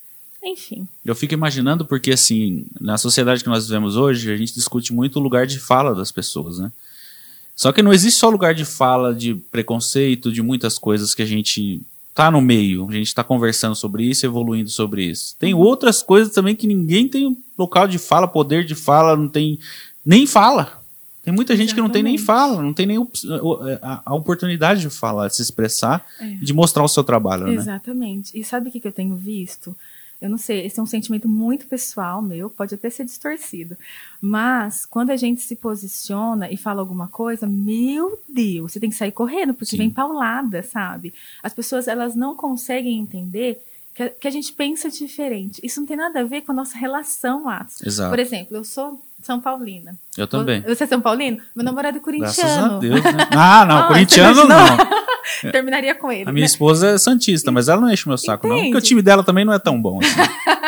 Enfim. 0.43 0.87
Eu 1.03 1.15
fico 1.15 1.33
imaginando 1.33 1.85
porque, 1.85 2.11
assim, 2.11 2.67
na 2.79 2.97
sociedade 2.99 3.43
que 3.43 3.49
nós 3.49 3.65
vivemos 3.67 3.95
hoje, 3.97 4.31
a 4.31 4.37
gente 4.37 4.53
discute 4.53 4.93
muito 4.93 5.17
o 5.17 5.21
lugar 5.21 5.47
de 5.47 5.59
fala 5.59 5.93
das 5.95 6.11
pessoas, 6.11 6.59
né? 6.59 6.71
Só 7.55 7.71
que 7.71 7.81
não 7.81 7.93
existe 7.93 8.19
só 8.19 8.29
lugar 8.29 8.53
de 8.53 8.65
fala, 8.65 9.13
de 9.15 9.33
preconceito, 9.35 10.31
de 10.31 10.41
muitas 10.41 10.77
coisas 10.77 11.13
que 11.15 11.21
a 11.21 11.25
gente 11.25 11.81
tá 12.13 12.29
no 12.31 12.41
meio, 12.41 12.87
a 12.89 12.91
gente 12.93 13.13
tá 13.13 13.23
conversando 13.23 13.75
sobre 13.75 14.03
isso, 14.05 14.25
evoluindo 14.25 14.69
sobre 14.69 15.05
isso. 15.05 15.35
Tem 15.39 15.53
outras 15.53 16.01
coisas 16.01 16.33
também 16.33 16.55
que 16.55 16.67
ninguém 16.67 17.07
tem 17.07 17.37
local 17.57 17.87
de 17.87 17.97
fala, 17.97 18.27
poder 18.27 18.65
de 18.65 18.75
fala, 18.75 19.15
não 19.17 19.27
tem 19.27 19.59
nem 20.05 20.25
fala. 20.27 20.81
Tem 21.23 21.33
muita 21.33 21.55
gente 21.55 21.73
que 21.73 21.81
não 21.81 21.89
tem 21.89 22.03
nem 22.03 22.15
Exatamente. 22.15 22.25
fala, 22.51 22.61
não 22.61 22.71
tem 22.73 22.85
nem 22.85 22.99
op- 22.99 23.17
a, 23.81 24.13
oportunidade 24.13 24.81
de 24.81 24.89
falar, 24.91 25.27
de 25.27 25.35
se 25.35 25.41
expressar, 25.41 26.05
É. 26.21 26.25
de 26.35 26.53
mostrar 26.53 26.83
o 26.83 26.87
seu 26.87 27.03
trabalho, 27.03 27.47
né? 27.47 27.53
Exatamente. 27.55 28.37
E 28.39 28.43
sabe 28.43 28.69
o 28.69 28.71
que 28.71 28.85
eu 28.87 28.91
tenho 28.91 29.15
visto? 29.15 29.75
Eu 30.21 30.29
não 30.29 30.37
sei, 30.37 30.65
esse 30.65 30.79
é 30.79 30.83
um 30.83 30.87
sentimento 30.87 31.27
muito 31.27 31.67
pessoal 31.67 32.21
meu, 32.21 32.49
pode 32.49 32.75
até 32.75 32.89
ser 32.89 33.05
distorcido. 33.05 33.77
Mas 34.21 34.85
quando 34.85 35.11
a 35.11 35.17
gente 35.17 35.41
se 35.41 35.55
posiciona 35.55 36.49
e 36.49 36.57
fala 36.57 36.81
alguma 36.81 37.07
coisa, 37.07 37.45
meu 37.45 38.19
Deus, 38.27 38.71
você 38.71 38.79
tem 38.79 38.89
que 38.89 38.95
sair 38.95 39.11
correndo, 39.11 39.53
porque 39.53 39.71
Sim. 39.71 39.77
vem 39.77 39.89
paulada, 39.89 40.63
sabe? 40.63 41.13
As 41.43 41.53
pessoas 41.53 41.87
elas 41.87 42.15
não 42.15 42.35
conseguem 42.35 42.99
entender 42.99 43.61
que 43.93 44.03
a, 44.03 44.09
que 44.09 44.27
a 44.27 44.31
gente 44.31 44.51
pensa 44.53 44.89
diferente. 44.89 45.59
Isso 45.63 45.79
não 45.79 45.87
tem 45.87 45.97
nada 45.97 46.19
a 46.19 46.23
ver 46.23 46.41
com 46.41 46.51
a 46.51 46.55
nossa 46.55 46.77
relação, 46.77 47.47
Atos. 47.47 47.81
Exato. 47.81 48.09
Por 48.09 48.19
exemplo, 48.19 48.57
eu 48.57 48.63
sou 48.63 49.01
São 49.25 49.41
Paulina. 49.41 49.97
Eu 50.15 50.27
também. 50.27 50.61
Você 50.61 50.83
é 50.83 50.87
São 50.87 51.01
Paulino? 51.01 51.41
Meu 51.55 51.65
namorado 51.65 51.97
é 51.97 52.01
Graças 52.19 52.39
a 52.39 52.69
corintiano. 52.69 52.79
Deus, 52.79 53.03
né? 53.03 53.27
Ah, 53.35 53.65
não, 53.65 53.77
Ah, 53.79 53.87
corintiano 53.87 54.45
não. 54.45 54.67
Terminaria 55.51 55.95
com 55.95 56.11
ele. 56.11 56.29
A 56.29 56.31
minha 56.31 56.43
né? 56.43 56.45
esposa 56.45 56.89
é 56.89 56.97
santista, 56.99 57.51
mas 57.51 57.67
ela 57.67 57.81
não 57.81 57.91
enche 57.91 58.07
meu 58.07 58.19
saco, 58.19 58.47
não. 58.47 58.55
Porque 58.55 58.77
o 58.77 58.81
time 58.81 59.01
dela 59.01 59.23
também 59.23 59.43
não 59.43 59.51
é 59.51 59.57
tão 59.57 59.81
bom 59.81 59.99
assim. 59.99 60.11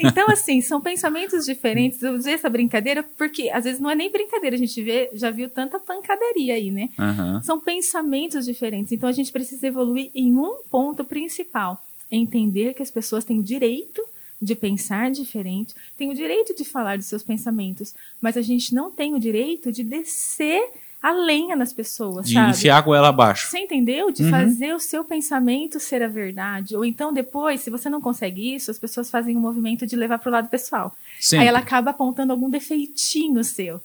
Então, 0.00 0.28
assim, 0.28 0.60
são 0.60 0.80
pensamentos 0.80 1.44
diferentes. 1.44 2.02
Eu 2.02 2.14
usei 2.14 2.34
essa 2.34 2.50
brincadeira 2.50 3.04
porque 3.16 3.48
às 3.50 3.62
vezes 3.62 3.78
não 3.78 3.88
é 3.88 3.94
nem 3.94 4.10
brincadeira, 4.10 4.56
a 4.56 4.58
gente 4.58 4.82
vê, 4.82 5.08
já 5.14 5.30
viu 5.30 5.48
tanta 5.48 5.78
pancadaria 5.78 6.54
aí, 6.54 6.72
né? 6.72 6.88
Aham. 6.98 7.40
São 7.44 7.60
pensamentos 7.60 8.44
diferentes. 8.44 8.90
Então 8.90 9.08
a 9.08 9.12
gente 9.12 9.30
precisa 9.30 9.68
evoluir 9.68 10.10
em 10.12 10.34
um 10.36 10.56
ponto 10.68 11.04
principal: 11.04 11.80
entender 12.10 12.74
que 12.74 12.82
as 12.82 12.90
pessoas 12.90 13.24
têm 13.24 13.38
o 13.38 13.44
direito 13.44 14.02
de 14.40 14.54
pensar 14.54 15.10
diferente, 15.10 15.74
têm 15.96 16.10
o 16.10 16.14
direito 16.14 16.54
de 16.54 16.64
falar 16.64 16.96
de 16.96 17.04
seus 17.04 17.22
pensamentos, 17.22 17.94
mas 18.20 18.36
a 18.36 18.42
gente 18.42 18.74
não 18.74 18.90
tem 18.90 19.14
o 19.14 19.20
direito 19.20 19.70
de 19.70 19.82
descer 19.84 20.70
a 21.02 21.12
lenha 21.12 21.56
nas 21.56 21.72
pessoas, 21.72 22.26
De 22.26 22.34
sabe? 22.34 22.50
enfiar 22.50 22.76
a 22.78 22.80
goela 22.82 23.08
abaixo. 23.08 23.48
Você 23.48 23.58
entendeu? 23.60 24.10
De 24.10 24.22
Uhum. 24.22 24.30
fazer 24.30 24.74
o 24.74 24.80
seu 24.80 25.02
pensamento 25.02 25.80
ser 25.80 26.02
a 26.02 26.08
verdade. 26.08 26.76
Ou 26.76 26.84
então, 26.84 27.12
depois, 27.12 27.60
se 27.62 27.70
você 27.70 27.88
não 27.88 28.00
consegue 28.02 28.54
isso, 28.54 28.70
as 28.70 28.78
pessoas 28.78 29.10
fazem 29.10 29.34
um 29.36 29.40
movimento 29.40 29.86
de 29.86 29.96
levar 29.96 30.18
para 30.18 30.28
o 30.28 30.32
lado 30.32 30.48
pessoal. 30.48 30.94
Sempre. 31.18 31.42
Aí 31.44 31.48
ela 31.48 31.58
acaba 31.60 31.90
apontando 31.90 32.32
algum 32.32 32.50
defeitinho 32.50 33.42
seu. 33.44 33.80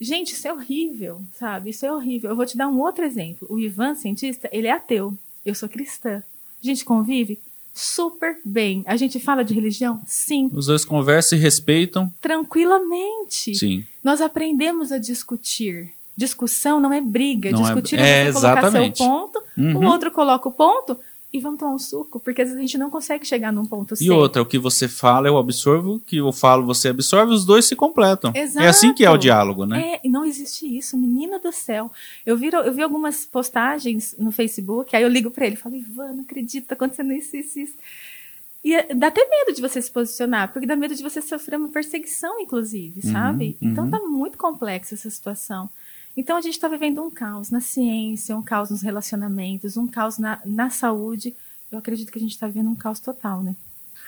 Gente, 0.00 0.32
isso 0.32 0.46
é 0.48 0.52
horrível, 0.52 1.20
sabe? 1.38 1.70
Isso 1.70 1.84
é 1.84 1.92
horrível. 1.92 2.30
Eu 2.30 2.36
vou 2.36 2.46
te 2.46 2.56
dar 2.56 2.68
um 2.68 2.78
outro 2.80 3.04
exemplo. 3.04 3.46
O 3.50 3.58
Ivan, 3.58 3.94
cientista, 3.94 4.48
ele 4.52 4.68
é 4.68 4.72
ateu. 4.72 5.12
Eu 5.44 5.54
sou 5.54 5.68
cristã. 5.68 6.22
A 6.62 6.66
gente 6.66 6.84
convive 6.84 7.38
super 7.78 8.36
bem. 8.44 8.82
A 8.86 8.96
gente 8.96 9.18
fala 9.20 9.44
de 9.44 9.54
religião? 9.54 10.00
Sim. 10.06 10.50
Os 10.52 10.66
dois 10.66 10.84
conversam 10.84 11.38
e 11.38 11.40
respeitam. 11.40 12.12
Tranquilamente. 12.20 13.54
Sim. 13.54 13.84
Nós 14.02 14.20
aprendemos 14.20 14.90
a 14.92 14.98
discutir. 14.98 15.90
Discussão 16.16 16.80
não 16.80 16.92
é 16.92 17.00
briga. 17.00 17.50
Não 17.52 17.60
é- 17.60 17.62
Discutir 17.62 17.98
é, 17.98 18.26
é, 18.26 18.32
você 18.32 18.40
colocar 18.40 18.70
seu 18.72 18.92
ponto, 18.92 19.42
Uhum. 19.56 19.76
o 19.78 19.84
outro 19.86 20.10
coloca 20.10 20.48
o 20.48 20.52
ponto 20.52 20.98
e 21.32 21.38
vamos 21.40 21.58
tomar 21.58 21.74
um 21.74 21.78
suco. 21.78 22.18
Porque 22.20 22.40
às 22.42 22.48
vezes 22.48 22.58
a 22.58 22.62
gente 22.62 22.78
não 22.78 22.88
consegue 22.90 23.26
chegar 23.26 23.52
num 23.52 23.66
ponto 23.66 23.94
E 23.94 23.96
certo. 23.98 24.12
outra, 24.14 24.42
o 24.42 24.46
que 24.46 24.58
você 24.58 24.88
fala 24.88 25.28
eu 25.28 25.36
absorvo, 25.36 25.94
o 25.96 26.00
que 26.00 26.16
eu 26.16 26.32
falo 26.32 26.64
você 26.64 26.88
absorve, 26.88 27.32
os 27.34 27.44
dois 27.44 27.66
se 27.66 27.76
completam. 27.76 28.32
Exato. 28.34 28.64
É 28.64 28.68
assim 28.68 28.94
que 28.94 29.04
é 29.04 29.10
o 29.10 29.16
diálogo, 29.18 29.66
né? 29.66 29.94
É, 29.94 30.00
e 30.04 30.08
não 30.08 30.24
existe 30.24 30.66
isso, 30.66 30.96
menina 30.96 31.38
do 31.38 31.52
céu. 31.52 31.90
Eu 32.24 32.36
vi, 32.36 32.48
eu 32.52 32.72
vi 32.72 32.82
algumas 32.82 33.26
postagens 33.26 34.14
no 34.18 34.32
Facebook, 34.32 34.94
aí 34.96 35.02
eu 35.02 35.08
ligo 35.08 35.30
pra 35.30 35.46
ele 35.46 35.54
e 35.54 35.58
falo, 35.58 35.76
Ivan, 35.76 36.14
não 36.14 36.22
acredito, 36.24 36.66
tá 36.66 36.74
acontecendo 36.74 37.12
isso, 37.12 37.36
isso, 37.36 37.58
isso. 37.60 37.74
E 38.64 38.74
é- 38.74 38.92
dá 38.94 39.06
até 39.06 39.20
medo 39.28 39.54
de 39.54 39.60
você 39.62 39.80
se 39.80 39.90
posicionar, 39.90 40.52
porque 40.52 40.66
dá 40.66 40.74
medo 40.76 40.94
de 40.94 41.02
você 41.02 41.22
sofrer 41.22 41.56
uma 41.56 41.68
perseguição, 41.68 42.40
inclusive, 42.40 43.00
Uhum, 43.04 43.12
sabe? 43.12 43.56
Então 43.62 43.84
uhum. 43.84 43.90
tá 43.90 44.00
muito 44.00 44.36
complexa 44.36 44.94
essa 44.94 45.08
situação. 45.08 45.70
Então 46.16 46.36
a 46.36 46.40
gente 46.40 46.54
está 46.54 46.66
vivendo 46.68 47.02
um 47.02 47.10
caos 47.10 47.50
na 47.50 47.60
ciência, 47.60 48.36
um 48.36 48.42
caos 48.42 48.70
nos 48.70 48.82
relacionamentos, 48.82 49.76
um 49.76 49.86
caos 49.86 50.18
na, 50.18 50.40
na 50.44 50.68
saúde. 50.70 51.34
Eu 51.70 51.78
acredito 51.78 52.10
que 52.10 52.18
a 52.18 52.20
gente 52.20 52.32
está 52.32 52.46
vivendo 52.46 52.68
um 52.70 52.74
caos 52.74 52.98
total, 52.98 53.42
né? 53.42 53.54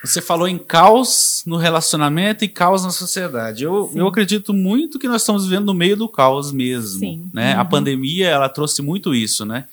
Você 0.02 0.22
falou 0.22 0.48
em 0.48 0.58
caos 0.58 1.42
no 1.46 1.56
relacionamento 1.56 2.42
e 2.44 2.48
caos 2.48 2.82
na 2.84 2.90
sociedade. 2.90 3.64
Eu, 3.64 3.90
Sim. 3.92 3.98
eu 3.98 4.06
acredito 4.08 4.54
muito 4.54 4.98
que 4.98 5.06
nós 5.06 5.20
estamos 5.22 5.44
vivendo 5.44 5.66
no 5.66 5.74
meio 5.74 5.94
do 5.96 6.08
caos 6.08 6.50
mesmo. 6.52 7.00
Sim. 7.00 7.30
Né? 7.34 7.52
A 7.54 7.62
Uhum. 7.62 7.68
pandemia 7.68 8.28
ela 8.28 8.48
trouxe 8.48 8.80
muito 8.80 9.14
isso, 9.14 9.44
né? 9.44 9.68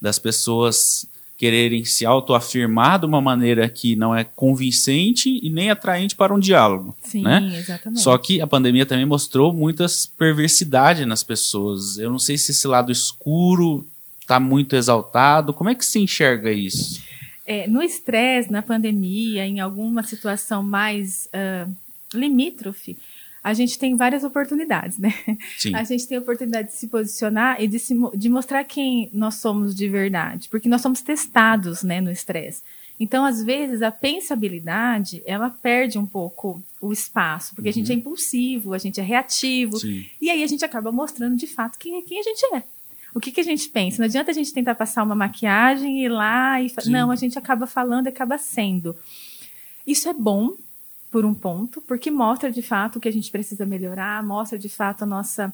Das 0.00 0.18
pessoas 0.18 1.04
quererem 1.36 1.84
se 1.84 2.06
autoafirmar 2.06 2.98
de 2.98 3.06
uma 3.06 3.20
maneira 3.20 3.68
que 3.68 3.94
não 3.94 4.14
é 4.14 4.24
convincente 4.24 5.38
e 5.42 5.50
nem 5.50 5.70
atraente 5.70 6.16
para 6.16 6.34
um 6.34 6.38
diálogo. 6.38 6.96
Sim, 7.02 7.22
né? 7.22 7.52
exatamente. 7.58 8.00
Só 8.00 8.16
que 8.16 8.40
a 8.40 8.46
pandemia 8.46 8.86
também 8.86 9.04
mostrou 9.04 9.52
muitas 9.52 10.06
perversidades 10.06 11.06
nas 11.06 11.22
pessoas. 11.22 11.98
Eu 11.98 12.10
não 12.10 12.18
sei 12.18 12.38
se 12.38 12.52
esse 12.52 12.66
lado 12.66 12.90
escuro 12.90 13.86
está 14.20 14.40
muito 14.40 14.74
exaltado. 14.74 15.52
Como 15.52 15.68
é 15.68 15.74
que 15.74 15.84
se 15.84 15.98
enxerga 15.98 16.50
isso? 16.50 17.02
É, 17.46 17.68
no 17.68 17.82
estresse, 17.82 18.50
na 18.50 18.62
pandemia, 18.62 19.46
em 19.46 19.60
alguma 19.60 20.02
situação 20.02 20.62
mais 20.62 21.28
ah, 21.32 21.68
limítrofe, 22.12 22.96
a 23.46 23.54
gente 23.54 23.78
tem 23.78 23.94
várias 23.94 24.24
oportunidades, 24.24 24.98
né? 24.98 25.14
Sim. 25.56 25.72
A 25.72 25.84
gente 25.84 26.08
tem 26.08 26.18
a 26.18 26.20
oportunidade 26.20 26.66
de 26.66 26.74
se 26.74 26.88
posicionar 26.88 27.62
e 27.62 27.68
de, 27.68 27.78
se 27.78 27.94
de 28.16 28.28
mostrar 28.28 28.64
quem 28.64 29.08
nós 29.12 29.36
somos 29.36 29.72
de 29.72 29.88
verdade, 29.88 30.48
porque 30.48 30.68
nós 30.68 30.80
somos 30.80 31.00
testados, 31.00 31.84
né, 31.84 32.00
no 32.00 32.10
estresse. 32.10 32.62
Então, 32.98 33.24
às 33.24 33.40
vezes, 33.40 33.82
a 33.82 33.92
pensabilidade, 33.92 35.22
ela 35.24 35.48
perde 35.48 35.96
um 35.96 36.04
pouco 36.04 36.60
o 36.80 36.92
espaço, 36.92 37.54
porque 37.54 37.68
a 37.68 37.72
gente 37.72 37.92
é 37.92 37.94
impulsivo, 37.94 38.74
a 38.74 38.78
gente 38.78 38.98
é 38.98 39.02
reativo, 39.04 39.78
Sim. 39.78 40.04
e 40.20 40.28
aí 40.28 40.42
a 40.42 40.46
gente 40.48 40.64
acaba 40.64 40.90
mostrando 40.90 41.36
de 41.36 41.46
fato 41.46 41.78
quem, 41.78 42.02
quem 42.02 42.18
a 42.18 42.24
gente 42.24 42.44
é. 42.52 42.64
O 43.14 43.20
que, 43.20 43.30
que 43.30 43.40
a 43.40 43.44
gente 43.44 43.68
pensa? 43.68 43.98
Não 43.98 44.06
adianta 44.06 44.32
a 44.32 44.34
gente 44.34 44.52
tentar 44.52 44.74
passar 44.74 45.04
uma 45.04 45.14
maquiagem 45.14 46.00
e 46.00 46.06
ir 46.06 46.08
lá 46.08 46.60
e. 46.60 46.68
Sim. 46.68 46.90
Não, 46.90 47.12
a 47.12 47.16
gente 47.16 47.38
acaba 47.38 47.64
falando 47.64 48.06
e 48.06 48.08
acaba 48.08 48.38
sendo. 48.38 48.96
Isso 49.86 50.08
é 50.08 50.12
bom, 50.12 50.56
por 51.16 51.24
um 51.24 51.32
ponto, 51.32 51.80
porque 51.80 52.10
mostra 52.10 52.52
de 52.52 52.60
fato 52.60 52.96
o 52.96 53.00
que 53.00 53.08
a 53.08 53.12
gente 53.12 53.30
precisa 53.30 53.64
melhorar, 53.64 54.22
mostra 54.22 54.58
de 54.58 54.68
fato 54.68 55.04
a 55.04 55.06
nossa 55.06 55.50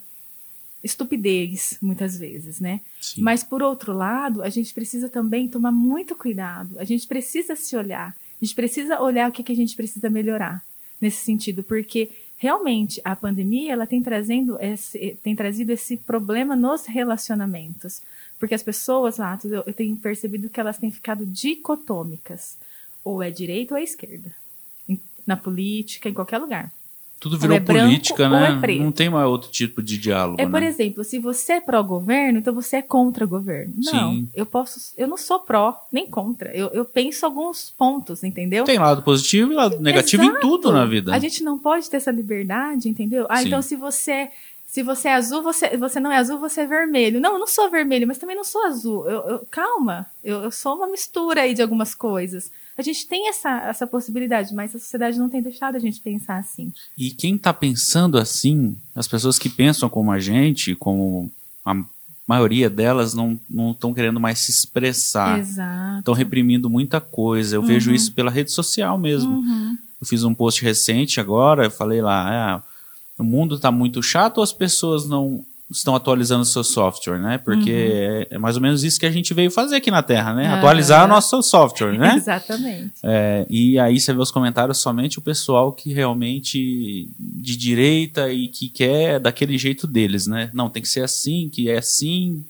estupidez, 0.83 1.79
muitas 1.81 2.17
vezes, 2.17 2.59
né? 2.59 2.81
Sim. 3.01 3.23
Mas, 3.23 3.45
por 3.45 3.63
outro 3.63 3.93
lado, 3.93 4.43
a 4.43 4.49
gente 4.49 4.75
precisa 4.75 5.09
também 5.09 5.49
tomar 5.49 5.71
muito 5.71 6.17
cuidado. 6.17 6.77
A 6.81 6.85
gente 6.85 7.07
precisa 7.07 7.55
se 7.55 7.77
olhar. 7.77 8.09
A 8.09 8.45
gente 8.45 8.57
precisa 8.57 9.01
olhar 9.01 9.31
o 9.31 9.33
que, 9.33 9.45
que 9.45 9.53
a 9.53 9.55
gente 9.55 9.77
precisa 9.77 10.11
melhorar 10.11 10.65
nesse 11.01 11.25
sentido, 11.25 11.63
porque 11.63 12.11
realmente 12.37 13.01
a 13.05 13.15
pandemia 13.15 13.73
ela 13.73 13.87
tem, 13.87 14.03
trazendo 14.03 14.59
esse, 14.61 15.17
tem 15.23 15.37
trazido 15.37 15.71
esse 15.71 15.97
problema 15.97 16.57
nos 16.57 16.87
relacionamentos. 16.87 18.03
Porque 18.41 18.57
as 18.57 18.65
pessoas, 18.65 19.21
Atos, 19.21 19.53
eu, 19.53 19.63
eu 19.65 19.73
tenho 19.73 19.97
percebido 19.97 20.51
que 20.51 20.59
elas 20.59 20.77
têm 20.77 20.91
ficado 20.91 21.25
dicotômicas. 21.25 22.59
Ou 23.05 23.23
é 23.23 23.31
direita 23.31 23.75
ou 23.75 23.79
é 23.79 23.85
esquerda. 23.85 24.42
Em- 25.23 25.29
Na 25.29 25.37
política, 25.37 26.09
em 26.09 26.15
qualquer 26.15 26.39
lugar. 26.39 26.71
Tudo 27.21 27.35
Ou 27.35 27.41
virou 27.41 27.57
é 27.57 27.61
política, 27.61 28.25
ou 28.25 28.31
né? 28.31 28.61
é. 28.65 28.75
Não 28.81 28.91
tem 28.91 29.09
mais 29.09 29.29
outro 29.29 29.49
tipo 29.49 29.81
de 29.81 29.97
diálogo, 29.97 30.41
É, 30.41 30.45
por 30.45 30.61
né? 30.61 30.67
exemplo, 30.67 31.05
se 31.05 31.21
você 31.21 31.53
é 31.53 31.61
pró-governo, 31.61 32.41
então 32.41 32.53
você 32.53 32.79
é 32.79 32.83
contra 32.83 33.25
governo. 33.25 33.73
Não, 33.77 34.13
Sim. 34.15 34.29
eu 34.35 34.45
posso, 34.45 34.93
eu 34.99 35.07
não 35.07 35.17
sou 35.17 35.39
pró 35.39 35.87
nem 35.93 36.05
contra. 36.09 36.51
Eu, 36.53 36.67
eu 36.71 36.85
penso 36.85 37.25
alguns 37.25 37.71
pontos, 37.79 38.25
entendeu? 38.25 38.65
Tem 38.65 38.77
lado 38.77 39.03
positivo 39.03 39.53
e 39.53 39.55
lado 39.55 39.79
negativo 39.79 40.25
em 40.25 40.31
Exato. 40.31 40.41
tudo 40.41 40.73
na 40.73 40.85
vida. 40.85 41.15
A 41.15 41.19
gente 41.21 41.45
não 41.45 41.57
pode 41.61 41.89
ter 41.89 41.99
essa 41.99 42.11
liberdade, 42.11 42.89
entendeu? 42.89 43.25
Ah, 43.29 43.37
Sim. 43.37 43.47
então 43.47 43.63
se 43.63 43.77
você 43.77 44.29
se 44.67 44.83
você 44.83 45.09
é 45.09 45.15
azul, 45.15 45.43
você, 45.43 45.77
você 45.77 46.01
não 46.01 46.11
é 46.11 46.17
azul, 46.17 46.39
você 46.39 46.63
é 46.63 46.67
vermelho. 46.67 47.21
Não, 47.21 47.35
eu 47.35 47.39
não 47.39 47.47
sou 47.47 47.71
vermelho, 47.71 48.09
mas 48.09 48.17
também 48.19 48.35
não 48.35 48.43
sou 48.43 48.65
azul. 48.65 49.07
Eu, 49.09 49.21
eu- 49.29 49.47
calma, 49.51 50.07
eu, 50.25 50.45
eu 50.45 50.51
sou 50.51 50.75
uma 50.75 50.87
mistura 50.89 51.43
aí 51.43 51.53
de 51.55 51.61
algumas 51.63 51.95
coisas. 51.95 52.51
A 52.77 52.83
gente 52.83 53.07
tem 53.07 53.29
essa, 53.29 53.51
essa 53.69 53.87
possibilidade, 53.87 54.55
mas 54.55 54.75
a 54.75 54.79
sociedade 54.79 55.19
não 55.19 55.29
tem 55.29 55.43
deixado 55.43 55.77
a 55.77 55.79
gente 55.79 56.01
pensar 56.01 56.39
assim. 56.39 56.73
E 56.97 57.11
quem 57.11 57.37
tá 57.37 57.53
pensando 57.53 58.17
assim, 58.19 58.77
as 58.95 59.07
pessoas 59.07 59.39
que 59.39 59.49
pensam 59.49 59.89
como 59.91 60.11
a 60.11 60.19
gente, 60.19 60.75
como 60.75 61.31
a 61.65 61.75
maioria 62.27 62.71
delas, 62.71 63.13
não 63.13 63.39
estão 63.73 63.93
querendo 63.93 64.19
mais 64.19 64.39
se 64.39 64.51
expressar. 64.51 65.39
Exato. 65.39 65.99
Estão 65.99 66.15
reprimindo 66.15 66.71
muita 66.71 67.01
coisa. 67.01 67.57
Eu 67.57 67.63
vejo 67.63 67.91
Uhum. 67.91 67.97
isso 67.97 68.13
pela 68.13 68.31
rede 68.31 68.51
social 68.51 68.97
mesmo. 68.97 69.33
Uhum. 69.33 69.77
Eu 70.01 70.07
fiz 70.07 70.25
um 70.25 70.35
post 70.35 70.63
recente 70.63 71.21
agora, 71.21 71.65
eu 71.67 71.71
falei 71.71 72.01
lá, 72.01 72.57
ah, 72.57 72.63
o 73.19 73.23
mundo 73.25 73.57
está 73.57 73.71
muito 73.71 74.03
chato 74.03 74.39
ou 74.39 74.43
as 74.45 74.53
pessoas 74.53 75.07
não 75.07 75.45
estão 75.73 75.95
atualizando 75.95 76.43
o 76.43 76.47
seu 76.47 76.63
software, 76.63 77.19
né? 77.19 77.39
Porque 77.39 77.71
é, 78.31 78.35
é 78.35 78.39
mais 78.39 78.57
ou 78.57 78.63
menos 78.63 78.85
isso 78.85 79.01
que 79.01 79.07
a 79.07 79.11
gente 79.11 79.33
veio 79.35 79.51
fazer 79.51 79.77
aqui 79.77 79.91
na 79.91 80.03
Terra, 80.03 80.35
né? 80.35 80.49
Atualizar 80.49 81.05
o 81.05 81.09
nosso 81.09 81.43
software, 81.43 81.99
né? 81.99 82.15
Exatamente. 82.17 82.93
É, 83.03 83.47
e 83.49 83.79
aí 83.79 83.99
você 83.99 84.13
vê 84.13 84.21
os 84.21 84.31
comentários 84.31 84.79
somente 84.79 85.19
o 85.19 85.23
pessoal 85.23 85.73
que 85.73 85.93
realmente 85.93 87.09
de 87.19 87.57
direita 87.57 88.33
e 88.33 88.49
que 88.49 88.69
quer 88.69 89.19
daquele 89.19 89.59
jeito 89.59 89.87
deles, 89.87 90.27
né? 90.27 90.51
Não, 90.53 90.69
tem 90.69 90.83
que 90.83 90.89
ser 90.89 91.03
assim, 91.03 91.49
que 91.51 91.69
é 91.69 91.79
assim. 91.79 92.45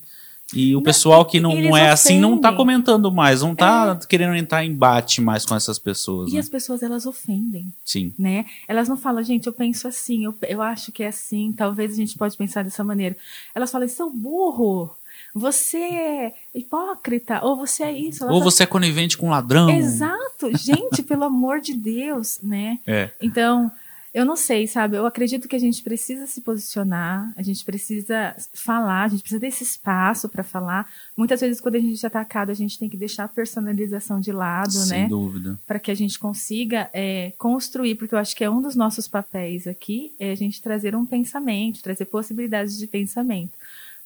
E 0.54 0.74
o 0.74 0.78
Não, 0.78 0.82
pessoal 0.82 1.24
que 1.24 1.40
não, 1.40 1.54
não 1.54 1.76
é 1.76 1.90
assim 1.90 2.18
não 2.18 2.38
tá 2.38 2.52
comentando 2.52 3.10
mais, 3.10 3.42
não 3.42 3.54
tá 3.54 3.98
querendo 4.08 4.34
entrar 4.34 4.64
em 4.64 4.70
embate 4.70 5.20
mais 5.20 5.44
com 5.44 5.54
essas 5.54 5.78
pessoas. 5.78 6.30
E 6.30 6.34
né? 6.34 6.40
as 6.40 6.48
pessoas, 6.48 6.82
elas 6.82 7.06
ofendem. 7.06 7.72
Sim. 7.84 8.12
né? 8.18 8.44
Elas 8.68 8.88
não 8.88 8.96
falam, 8.96 9.22
gente, 9.22 9.46
eu 9.46 9.52
penso 9.52 9.88
assim, 9.88 10.24
eu, 10.24 10.34
eu 10.48 10.60
acho 10.62 10.92
que 10.92 11.02
é 11.02 11.08
assim, 11.08 11.52
talvez 11.52 11.92
a 11.92 11.96
gente 11.96 12.16
pode 12.18 12.36
pensar 12.36 12.62
dessa 12.64 12.84
maneira. 12.84 13.16
Elas 13.54 13.70
falam, 13.70 13.88
seu 13.88 14.10
burro, 14.10 14.94
você 15.34 15.78
é 15.78 16.34
hipócrita, 16.54 17.40
ou 17.42 17.56
você 17.56 17.84
é 17.84 17.92
isso. 17.92 18.26
Ou 18.26 18.42
você 18.42 18.64
é 18.64 18.66
conivente 18.66 19.16
com 19.16 19.28
um 19.28 19.30
ladrão. 19.30 19.70
Exato, 19.70 20.54
gente, 20.56 21.02
pelo 21.02 21.24
amor 21.24 21.60
de 21.60 21.74
Deus, 21.74 22.38
né? 22.42 22.78
É. 22.86 23.10
Então, 23.20 23.70
eu 24.14 24.26
não 24.26 24.36
sei, 24.36 24.66
sabe? 24.66 24.96
Eu 24.96 25.06
acredito 25.06 25.48
que 25.48 25.56
a 25.56 25.58
gente 25.58 25.82
precisa 25.82 26.26
se 26.26 26.42
posicionar, 26.42 27.32
a 27.34 27.42
gente 27.42 27.64
precisa 27.64 28.36
falar, 28.52 29.04
a 29.04 29.08
gente 29.08 29.22
precisa 29.22 29.40
desse 29.40 29.64
espaço 29.64 30.28
para 30.28 30.44
falar. 30.44 30.90
Muitas 31.16 31.40
vezes, 31.40 31.62
quando 31.62 31.76
a 31.76 31.80
gente 31.80 32.04
é 32.04 32.06
atacado, 32.06 32.50
a 32.50 32.54
gente 32.54 32.78
tem 32.78 32.90
que 32.90 32.96
deixar 32.96 33.24
a 33.24 33.28
personalização 33.28 34.20
de 34.20 34.30
lado, 34.30 34.72
Sem 34.72 35.04
né? 35.04 35.08
dúvida. 35.08 35.58
para 35.66 35.78
que 35.78 35.90
a 35.90 35.94
gente 35.94 36.18
consiga 36.18 36.90
é, 36.92 37.32
construir, 37.38 37.94
porque 37.94 38.14
eu 38.14 38.18
acho 38.18 38.36
que 38.36 38.44
é 38.44 38.50
um 38.50 38.60
dos 38.60 38.76
nossos 38.76 39.08
papéis 39.08 39.66
aqui, 39.66 40.12
é 40.18 40.30
a 40.30 40.36
gente 40.36 40.60
trazer 40.60 40.94
um 40.94 41.06
pensamento, 41.06 41.82
trazer 41.82 42.04
possibilidades 42.04 42.76
de 42.76 42.86
pensamento. 42.86 43.52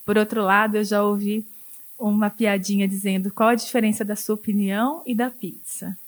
Por 0.05 0.17
outro 0.17 0.41
lado, 0.41 0.77
eu 0.77 0.85
já 0.85 1.03
ouvi 1.03 1.45
uma 1.99 2.31
piadinha 2.31 2.87
dizendo 2.87 3.33
qual 3.33 3.49
a 3.49 3.55
diferença 3.57 4.05
da 4.05 4.15
sua 4.15 4.37
opinião 4.37 5.03
e 5.05 5.17
da 5.17 5.31
pizza. 5.31 5.99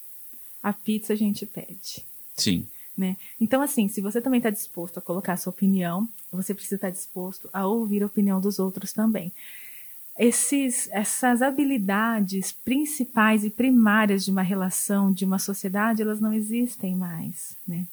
A 0.62 0.72
pizza 0.72 1.14
a 1.14 1.16
gente 1.16 1.44
pede. 1.44 2.04
Sim. 2.36 2.64
Né? 2.98 3.16
Então, 3.40 3.62
assim, 3.62 3.86
se 3.86 4.00
você 4.00 4.20
também 4.20 4.38
está 4.38 4.50
disposto 4.50 4.98
a 4.98 5.00
colocar 5.00 5.34
a 5.34 5.36
sua 5.36 5.52
opinião, 5.52 6.08
você 6.32 6.52
precisa 6.52 6.74
estar 6.74 6.90
disposto 6.90 7.48
a 7.52 7.64
ouvir 7.64 8.02
a 8.02 8.06
opinião 8.06 8.40
dos 8.40 8.58
outros 8.58 8.92
também. 8.92 9.32
Esses, 10.18 10.88
essas 10.90 11.40
habilidades 11.40 12.50
principais 12.50 13.44
e 13.44 13.50
primárias 13.50 14.24
de 14.24 14.32
uma 14.32 14.42
relação, 14.42 15.12
de 15.12 15.24
uma 15.24 15.38
sociedade, 15.38 16.02
elas 16.02 16.20
não 16.20 16.32
existem 16.32 16.96
mais. 16.96 17.54
Né? 17.64 17.86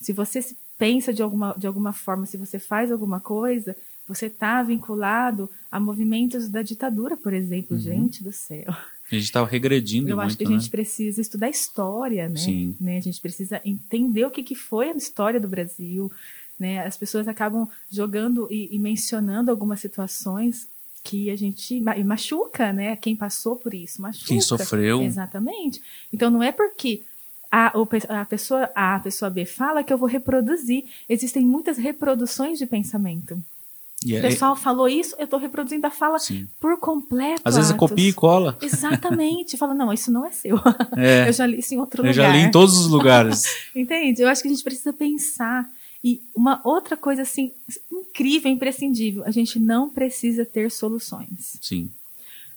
Se 0.00 0.12
você 0.12 0.42
se 0.42 0.56
pensa 0.76 1.14
de 1.14 1.22
alguma, 1.22 1.54
de 1.56 1.68
alguma 1.68 1.92
forma, 1.92 2.26
se 2.26 2.36
você 2.36 2.58
faz 2.58 2.90
alguma 2.90 3.20
coisa, 3.20 3.76
você 4.08 4.26
está 4.26 4.60
vinculado 4.64 5.48
a 5.70 5.78
movimentos 5.78 6.48
da 6.48 6.60
ditadura, 6.60 7.16
por 7.16 7.32
exemplo. 7.32 7.76
Uhum. 7.76 7.82
Gente 7.82 8.24
do 8.24 8.32
céu. 8.32 8.74
A 9.10 9.14
gente 9.14 9.24
estava 9.24 9.46
regredindo 9.48 10.08
Eu 10.08 10.16
muito, 10.16 10.26
acho 10.28 10.36
que 10.38 10.44
a 10.44 10.48
né? 10.48 10.58
gente 10.58 10.70
precisa 10.70 11.20
estudar 11.20 11.48
história, 11.50 12.28
né? 12.28 12.36
Sim. 12.36 12.74
né? 12.80 12.96
A 12.96 13.00
gente 13.00 13.20
precisa 13.20 13.60
entender 13.64 14.24
o 14.24 14.30
que, 14.30 14.42
que 14.42 14.54
foi 14.54 14.90
a 14.90 14.96
história 14.96 15.38
do 15.38 15.46
Brasil. 15.48 16.10
Né? 16.58 16.84
As 16.86 16.96
pessoas 16.96 17.28
acabam 17.28 17.68
jogando 17.90 18.48
e, 18.50 18.74
e 18.74 18.78
mencionando 18.78 19.50
algumas 19.50 19.80
situações 19.80 20.66
que 21.02 21.28
a 21.28 21.36
gente 21.36 21.80
ma- 21.80 21.98
e 21.98 22.02
machuca, 22.04 22.72
né? 22.72 22.96
Quem 22.96 23.14
passou 23.14 23.56
por 23.56 23.74
isso, 23.74 24.00
machuca. 24.00 24.26
Quem 24.26 24.40
sofreu. 24.40 25.02
Exatamente. 25.02 25.82
Então 26.12 26.30
não 26.30 26.42
é 26.42 26.50
porque 26.50 27.02
a, 27.50 27.72
a 28.20 28.24
pessoa 28.24 28.70
A, 28.74 28.96
a 28.96 29.00
pessoa 29.00 29.30
B 29.30 29.44
fala 29.44 29.84
que 29.84 29.92
eu 29.92 29.98
vou 29.98 30.08
reproduzir. 30.08 30.84
Existem 31.08 31.44
muitas 31.44 31.76
reproduções 31.76 32.58
de 32.58 32.64
pensamento. 32.66 33.40
O 34.06 34.16
é- 34.16 34.20
pessoal 34.20 34.54
falou 34.54 34.88
isso, 34.88 35.14
eu 35.18 35.24
estou 35.24 35.38
reproduzindo 35.38 35.86
a 35.86 35.90
fala 35.90 36.18
sim. 36.18 36.46
por 36.60 36.78
completo. 36.78 37.42
Às 37.44 37.56
vezes 37.56 37.72
copia 37.72 38.08
e 38.08 38.12
cola. 38.12 38.56
Exatamente. 38.60 39.56
Fala, 39.56 39.74
não, 39.74 39.92
isso 39.92 40.10
não 40.12 40.26
é 40.26 40.30
seu. 40.30 40.58
É. 40.96 41.28
Eu 41.28 41.32
já 41.32 41.46
li 41.46 41.58
isso 41.58 41.74
em 41.74 41.78
outro 41.78 42.02
Eu 42.02 42.10
lugar. 42.10 42.14
já 42.14 42.28
li 42.28 42.38
em 42.38 42.50
todos 42.50 42.76
os 42.78 42.86
lugares. 42.88 43.44
Entende? 43.74 44.22
Eu 44.22 44.28
acho 44.28 44.42
que 44.42 44.48
a 44.48 44.50
gente 44.50 44.62
precisa 44.64 44.92
pensar. 44.92 45.68
E 46.02 46.20
uma 46.36 46.60
outra 46.64 46.98
coisa, 46.98 47.22
assim, 47.22 47.52
incrível, 47.90 48.50
imprescindível. 48.50 49.24
A 49.24 49.30
gente 49.30 49.58
não 49.58 49.88
precisa 49.88 50.44
ter 50.44 50.70
soluções. 50.70 51.58
Sim. 51.62 51.90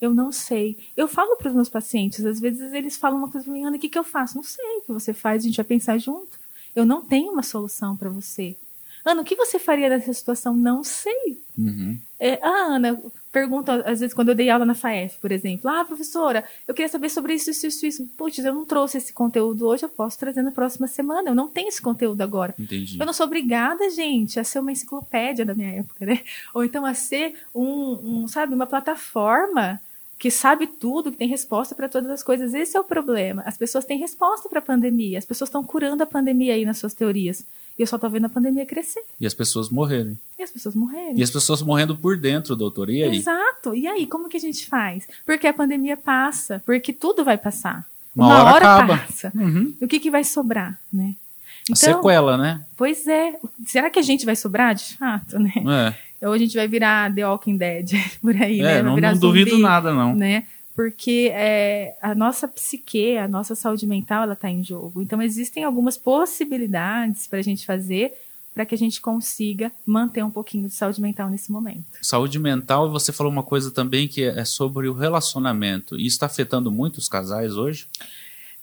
Eu 0.01 0.13
não 0.13 0.33
sei. 0.33 0.77
Eu 0.97 1.07
falo 1.07 1.37
para 1.37 1.47
os 1.47 1.55
meus 1.55 1.69
pacientes, 1.69 2.25
às 2.25 2.39
vezes 2.39 2.73
eles 2.73 2.97
falam 2.97 3.17
uma 3.19 3.29
coisa 3.29 3.45
para 3.45 3.53
mim, 3.53 3.63
Ana, 3.63 3.77
o 3.77 3.79
que, 3.79 3.89
que 3.89 3.97
eu 3.97 4.03
faço? 4.03 4.35
Não 4.35 4.43
sei 4.43 4.79
o 4.79 4.81
que 4.81 4.91
você 4.91 5.13
faz, 5.13 5.43
a 5.43 5.47
gente 5.47 5.55
vai 5.55 5.65
pensar 5.65 5.97
junto. 5.97 6.37
Eu 6.75 6.85
não 6.85 7.01
tenho 7.01 7.31
uma 7.31 7.41
solução 7.41 7.95
para 7.95 8.09
você. 8.09 8.55
Ana, 9.07 9.21
o 9.21 9.25
que 9.25 9.35
você 9.35 9.57
faria 9.57 9.87
nessa 9.87 10.13
situação? 10.13 10.53
Não 10.53 10.83
sei. 10.83 11.41
Uhum. 11.57 11.97
É, 12.19 12.37
ah, 12.41 12.75
Ana, 12.75 13.01
pergunta, 13.31 13.75
às 13.89 14.01
vezes, 14.01 14.13
quando 14.13 14.29
eu 14.29 14.35
dei 14.35 14.49
aula 14.49 14.65
na 14.65 14.75
FAEF, 14.75 15.17
por 15.19 15.31
exemplo, 15.31 15.69
ah, 15.69 15.85
professora, 15.85 16.43
eu 16.67 16.73
queria 16.73 16.89
saber 16.89 17.09
sobre 17.09 17.33
isso, 17.33 17.49
isso, 17.49 17.67
isso, 17.67 17.85
isso. 17.85 18.05
Putz, 18.17 18.39
eu 18.39 18.53
não 18.53 18.65
trouxe 18.65 18.97
esse 18.97 19.13
conteúdo 19.13 19.65
hoje, 19.65 19.85
eu 19.85 19.89
posso 19.89 20.19
trazer 20.19 20.41
na 20.41 20.51
próxima 20.51 20.87
semana. 20.87 21.29
Eu 21.29 21.35
não 21.35 21.47
tenho 21.47 21.69
esse 21.69 21.81
conteúdo 21.81 22.21
agora. 22.21 22.53
Entendi. 22.59 22.99
Eu 22.99 23.05
não 23.05 23.13
sou 23.13 23.25
obrigada, 23.25 23.89
gente, 23.89 24.39
a 24.39 24.43
ser 24.43 24.59
uma 24.59 24.73
enciclopédia 24.73 25.45
da 25.45 25.55
minha 25.55 25.79
época, 25.79 26.05
né? 26.05 26.21
Ou 26.53 26.65
então 26.65 26.85
a 26.85 26.93
ser 26.93 27.35
um, 27.55 28.23
um 28.23 28.27
sabe, 28.27 28.53
uma 28.53 28.67
plataforma 28.67 29.79
que 30.19 30.31
sabe 30.31 30.67
tudo, 30.67 31.11
que 31.11 31.17
tem 31.17 31.29
resposta 31.29 31.75
para 31.75 31.87
todas 31.87 32.09
as 32.09 32.23
coisas. 32.23 32.53
Esse 32.53 32.75
é 32.75 32.79
o 32.79 32.83
problema. 32.83 33.43
As 33.45 33.57
pessoas 33.57 33.85
têm 33.85 33.99
resposta 33.99 34.49
para 34.49 34.59
a 34.59 34.63
pandemia. 34.63 35.17
As 35.17 35.25
pessoas 35.25 35.47
estão 35.47 35.63
curando 35.63 36.03
a 36.03 36.07
pandemia 36.07 36.55
aí 36.55 36.65
nas 36.65 36.77
suas 36.77 36.93
teorias. 36.93 37.45
E 37.77 37.83
eu 37.83 37.87
só 37.87 37.97
tô 37.97 38.09
vendo 38.09 38.25
a 38.25 38.29
pandemia 38.29 38.65
crescer. 38.65 39.03
E 39.19 39.27
as 39.27 39.33
pessoas 39.33 39.69
morrerem. 39.69 40.17
E 40.39 40.43
as 40.43 40.49
pessoas 40.49 40.73
morrerem. 40.73 41.17
E 41.19 41.23
as 41.23 41.29
pessoas 41.29 41.61
morrendo 41.61 41.95
por 41.95 42.17
dentro, 42.17 42.55
doutor. 42.55 42.89
E 42.89 43.03
aí? 43.03 43.17
Exato. 43.17 43.75
E 43.75 43.87
aí, 43.87 44.07
como 44.07 44.27
que 44.27 44.37
a 44.37 44.39
gente 44.39 44.65
faz? 44.67 45.07
Porque 45.25 45.45
a 45.45 45.53
pandemia 45.53 45.95
passa, 45.95 46.61
porque 46.65 46.91
tudo 46.91 47.23
vai 47.23 47.37
passar. 47.37 47.85
Uma 48.15 48.25
Uma, 48.27 48.35
hora 48.35 48.53
hora, 48.53 48.75
acaba. 48.75 48.97
passa. 48.97 49.31
Uhum. 49.35 49.75
O 49.79 49.87
que, 49.87 49.99
que 49.99 50.09
vai 50.09 50.23
sobrar, 50.23 50.79
né? 50.91 51.13
A 51.71 51.75
sequela, 51.75 52.37
né? 52.37 52.61
pois 52.75 53.05
é. 53.07 53.35
Será 53.65 53.89
que 53.89 53.99
a 53.99 54.01
gente 54.01 54.25
vai 54.25 54.35
sobrar 54.35 54.73
de 54.73 54.95
fato, 54.97 55.37
né? 55.37 55.93
É, 56.19 56.27
Ou 56.27 56.33
a 56.33 56.37
gente 56.37 56.55
vai 56.55 56.67
virar 56.67 57.13
The 57.13 57.27
Walking 57.27 57.57
Dead 57.57 57.91
por 58.21 58.35
aí, 58.35 58.61
né? 58.61 58.79
é 58.79 58.83
Vai 58.83 58.83
não, 58.83 58.97
não 58.97 59.17
duvido 59.19 59.51
zumbi, 59.51 59.61
nada, 59.61 59.93
não. 59.93 60.15
Né? 60.15 60.45
Porque 60.77 61.31
é, 61.33 61.97
a 61.99 62.13
nossa 62.13 62.47
psique, 62.47 63.17
a 63.17 63.27
nossa 63.27 63.55
saúde 63.55 63.87
mental, 63.87 64.21
ela 64.21 64.33
está 64.33 64.47
em 64.47 64.63
jogo. 64.63 65.01
Então, 65.01 65.19
existem 65.23 65.63
algumas 65.63 65.97
possibilidades 65.97 67.25
para 67.25 67.39
a 67.39 67.41
gente 67.41 67.65
fazer 67.65 68.13
para 68.53 68.63
que 68.63 68.75
a 68.75 68.77
gente 68.77 69.01
consiga 69.01 69.71
manter 69.85 70.23
um 70.23 70.29
pouquinho 70.29 70.67
de 70.67 70.73
saúde 70.75 71.01
mental 71.01 71.31
nesse 71.31 71.51
momento. 71.51 71.85
Saúde 72.01 72.37
mental, 72.37 72.91
você 72.91 73.11
falou 73.11 73.31
uma 73.31 73.41
coisa 73.41 73.71
também 73.71 74.07
que 74.07 74.23
é 74.23 74.45
sobre 74.45 74.87
o 74.87 74.93
relacionamento. 74.93 75.95
E 75.95 76.01
isso 76.05 76.15
está 76.15 76.27
afetando 76.27 76.71
muito 76.71 76.97
os 76.97 77.09
casais 77.09 77.53
hoje? 77.53 77.87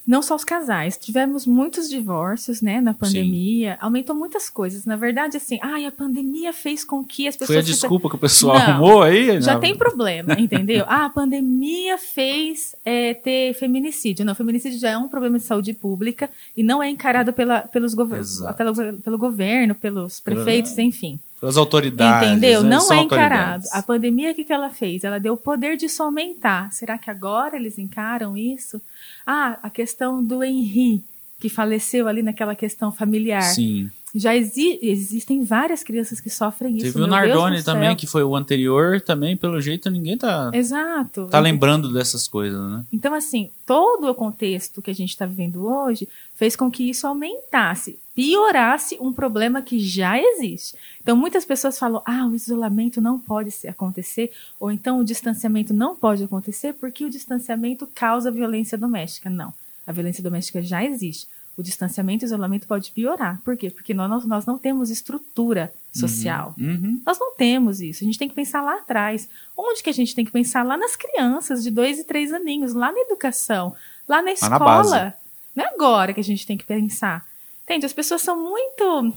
Não 0.07 0.21
só 0.21 0.35
os 0.35 0.45
casais, 0.45 0.99
tivemos 0.99 1.47
muitos 1.47 1.89
divórcios, 1.89 2.61
né, 2.61 2.81
na 2.81 2.93
pandemia, 2.93 3.79
aumentou 3.81 4.15
muitas 4.15 4.51
coisas. 4.51 4.85
Na 4.85 4.97
verdade, 4.97 5.37
assim, 5.39 5.59
ai, 5.63 5.87
a 5.87 5.93
pandemia 5.93 6.53
fez 6.53 6.85
com 6.85 7.03
que 7.03 7.27
as 7.27 7.37
pessoas... 7.37 7.55
Foi 7.55 7.59
a 7.59 7.63
desculpa 7.63 8.09
que 8.11 8.17
o 8.17 8.19
pessoal 8.19 8.59
Não, 8.59 8.65
arrumou 8.65 9.03
aí? 9.03 9.41
Já 9.41 9.55
Não. 9.55 9.61
tem 9.61 9.75
problema, 9.77 10.35
entendeu? 10.39 10.85
Ah, 10.87 11.07
a 11.07 11.11
pandemia 11.11 11.97
fez 11.97 12.75
é, 12.85 13.15
ter 13.15 13.55
feminicídio. 13.55 14.25
Não, 14.25 14.35
feminicídio 14.35 14.79
já 14.79 14.91
é 14.91 14.99
um 14.99 15.09
problema 15.09 15.39
de 15.39 15.45
saúde 15.45 15.73
pública 15.73 16.29
e 16.55 16.63
não 16.63 16.83
é 16.83 16.89
encarado 16.91 17.33
pela, 17.33 17.63
pelos 17.63 17.95
gover 17.95 18.23
pelo, 18.57 18.75
pelo 19.01 19.19
governo, 19.19 19.75
pelos 19.75 20.21
prefeitos, 20.21 20.77
enfim. 20.79 21.19
As 21.47 21.57
autoridades. 21.57 22.31
Entendeu? 22.31 22.63
né? 22.63 22.71
Não 22.71 22.81
São 22.81 22.97
é 22.97 23.03
encarado. 23.03 23.65
A 23.73 23.83
pandemia, 23.83 24.33
o 24.33 24.35
que, 24.35 24.45
que 24.45 24.53
ela 24.53 24.71
fez? 24.71 25.05
Ela 25.05 25.19
deu 25.19 25.35
o 25.35 25.37
poder 25.37 25.77
disso 25.77 26.03
aumentar. 26.03 26.73
Será 26.73 26.99
que 26.99 27.11
agora 27.11 27.57
eles 27.57 27.79
encaram 27.79 28.37
isso? 28.37 28.81
Ah, 29.27 29.59
a 29.63 29.71
questão 29.71 30.23
do 30.23 30.43
Henri, 30.43 31.03
que 31.41 31.49
faleceu 31.49 32.09
ali 32.09 32.23
naquela 32.23 32.55
questão 32.55 32.91
familiar. 32.91 33.43
Sim. 33.43 33.91
Já 34.15 34.37
exi 34.37 34.79
existem 34.81 35.43
várias 35.43 35.83
crianças 35.83 36.21
que 36.21 36.31
sofrem 36.31 36.77
isso. 36.77 36.87
Teve 36.87 37.01
o 37.01 37.07
do 37.07 37.65
também, 37.65 37.97
que 37.97 38.07
foi 38.07 38.23
o 38.23 38.37
anterior, 38.37 39.01
também, 39.01 39.37
pelo 39.37 39.61
jeito, 39.61 39.91
ninguém 39.91 40.17
tá, 40.17 40.53
Exato. 40.55 41.27
tá 41.27 41.41
lembrando 41.41 41.93
dessas 41.93 42.29
coisas, 42.29 42.61
né? 42.71 42.85
Então, 42.93 43.13
assim, 43.13 43.51
todo 43.67 44.09
o 44.09 44.15
contexto 44.15 44.81
que 44.81 44.91
a 44.93 44.95
gente 44.95 45.11
está 45.11 45.27
vivendo 45.27 45.67
hoje 45.67 46.09
fez 46.37 46.55
com 46.55 46.71
que 46.71 46.89
isso 46.89 47.09
aumentasse, 47.09 47.99
piorasse 48.15 48.97
um 49.01 49.13
problema 49.13 49.61
que 49.61 49.79
já 49.79 50.19
existe. 50.21 50.77
Então, 51.03 51.17
muitas 51.17 51.45
pessoas 51.45 51.79
falam: 51.79 52.03
ah, 52.07 52.27
o 52.27 52.35
isolamento 52.35 53.01
não 53.01 53.19
pode 53.19 53.53
acontecer, 53.67 54.31
ou 54.59 54.71
então 54.71 55.01
o 55.01 55.05
distanciamento 55.05 55.75
não 55.75 55.97
pode 55.97 56.23
acontecer 56.23 56.75
porque 56.75 57.05
o 57.05 57.11
distanciamento 57.11 57.89
causa 57.95 58.31
violência 58.31 58.79
doméstica. 58.79 59.29
Não. 59.29 59.53
A 59.87 59.93
violência 59.93 60.23
doméstica 60.23 60.63
já 60.63 60.83
existe. 60.85 61.27
O 61.57 61.63
distanciamento 61.63 62.25
e 62.25 62.27
o 62.27 62.29
isolamento 62.29 62.67
pode 62.67 62.91
piorar. 62.91 63.41
Por 63.45 63.57
quê? 63.57 63.71
Porque 63.71 63.95
nós, 63.95 64.25
nós 64.25 64.45
não 64.45 64.59
temos 64.59 64.91
estrutura 64.91 65.73
social. 65.93 66.53
Uhum. 66.59 67.01
Nós 67.07 67.17
não 67.21 67.33
temos 67.37 67.81
isso. 67.81 68.03
A 68.03 68.07
gente 68.07 68.19
tem 68.19 68.29
que 68.29 68.35
pensar 68.35 68.61
lá 68.61 68.79
atrás. 68.79 69.29
Onde 69.57 69.81
que 69.81 69.91
a 69.91 69.95
gente 69.95 70.17
tem 70.17 70.25
que 70.25 70.33
pensar? 70.33 70.65
Lá 70.65 70.77
nas 70.77 70.97
crianças 70.97 71.63
de 71.63 71.71
dois 71.71 72.01
e 72.01 72.05
três 72.05 72.33
aninhos, 72.33 72.75
lá 72.75 72.91
na 72.91 72.99
educação, 72.99 73.73
lá 74.09 74.21
na 74.21 74.33
Lá 74.33 74.49
na 74.49 74.59
base. 74.59 74.89
escola. 74.89 75.15
Não 75.55 75.65
é 75.65 75.69
agora 75.69 76.13
que 76.13 76.19
a 76.19 76.25
gente 76.25 76.45
tem 76.45 76.59
que 76.59 76.65
pensar. 76.65 77.25
Entende? 77.65 77.87
As 77.87 77.93
pessoas 77.93 78.23
são 78.23 78.41
muito 78.41 79.13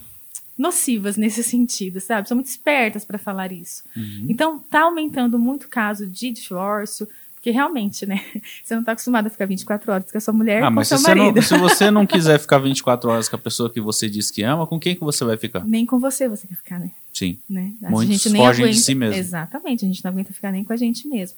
nocivas 0.58 1.18
nesse 1.18 1.44
sentido, 1.44 2.00
sabe? 2.02 2.28
São 2.28 2.36
muito 2.36 2.48
espertas 2.48 3.06
para 3.06 3.18
falar 3.18 3.52
isso. 3.52 3.84
Uhum. 3.96 4.26
Então, 4.28 4.58
tá 4.60 4.82
aumentando 4.82 5.38
muito 5.38 5.66
o 5.66 5.70
caso 5.70 6.08
de 6.08 6.32
divórcio, 6.32 7.08
porque 7.36 7.52
realmente, 7.52 8.06
né? 8.06 8.24
Você 8.64 8.76
não 8.76 8.84
tá 8.84 8.94
acostumado 8.94 9.28
a 9.28 9.30
ficar 9.30 9.46
24 9.46 9.92
horas 9.92 10.12
com 10.12 10.18
a 10.18 10.22
sua 10.22 10.34
mulher 10.34 10.64
Ah, 10.64 10.68
com 10.70 10.74
mas 10.76 10.88
se 10.88 10.96
seu 10.98 11.00
você, 11.04 11.16
não, 11.16 11.26
marido. 11.26 11.42
se 11.46 11.58
você 11.58 11.92
não 11.92 12.06
quiser 12.08 12.40
ficar 12.40 12.58
24 12.58 13.10
horas 13.10 13.30
com 13.30 13.36
a 13.36 13.40
pessoa 13.40 13.70
que 13.70 13.80
você 13.80 14.10
diz 14.10 14.32
que 14.32 14.42
ama, 14.42 14.66
com 14.66 14.80
quem 14.80 14.96
que 14.96 15.04
você 15.04 15.24
vai 15.24 15.38
ficar? 15.38 15.64
Nem 15.64 15.86
com 15.86 16.00
você 16.00 16.28
você 16.28 16.48
quer 16.48 16.56
ficar, 16.56 16.80
né? 16.80 16.90
Sim. 17.14 17.38
né? 17.50 17.74
A 17.84 17.90
Muitos 17.92 18.16
gente 18.16 18.30
nem 18.32 18.42
fogem 18.42 18.66
de 18.66 18.72
aguenta, 18.72 18.84
si 18.86 18.96
mesmo. 18.96 19.16
Exatamente, 19.20 19.86
a 19.86 19.88
gente 19.88 20.04
não 20.04 20.12
aguenta 20.12 20.34
ficar 20.34 20.52
nem 20.52 20.64
com 20.64 20.74
a 20.74 20.78
gente 20.78 21.08
mesmo. 21.08 21.38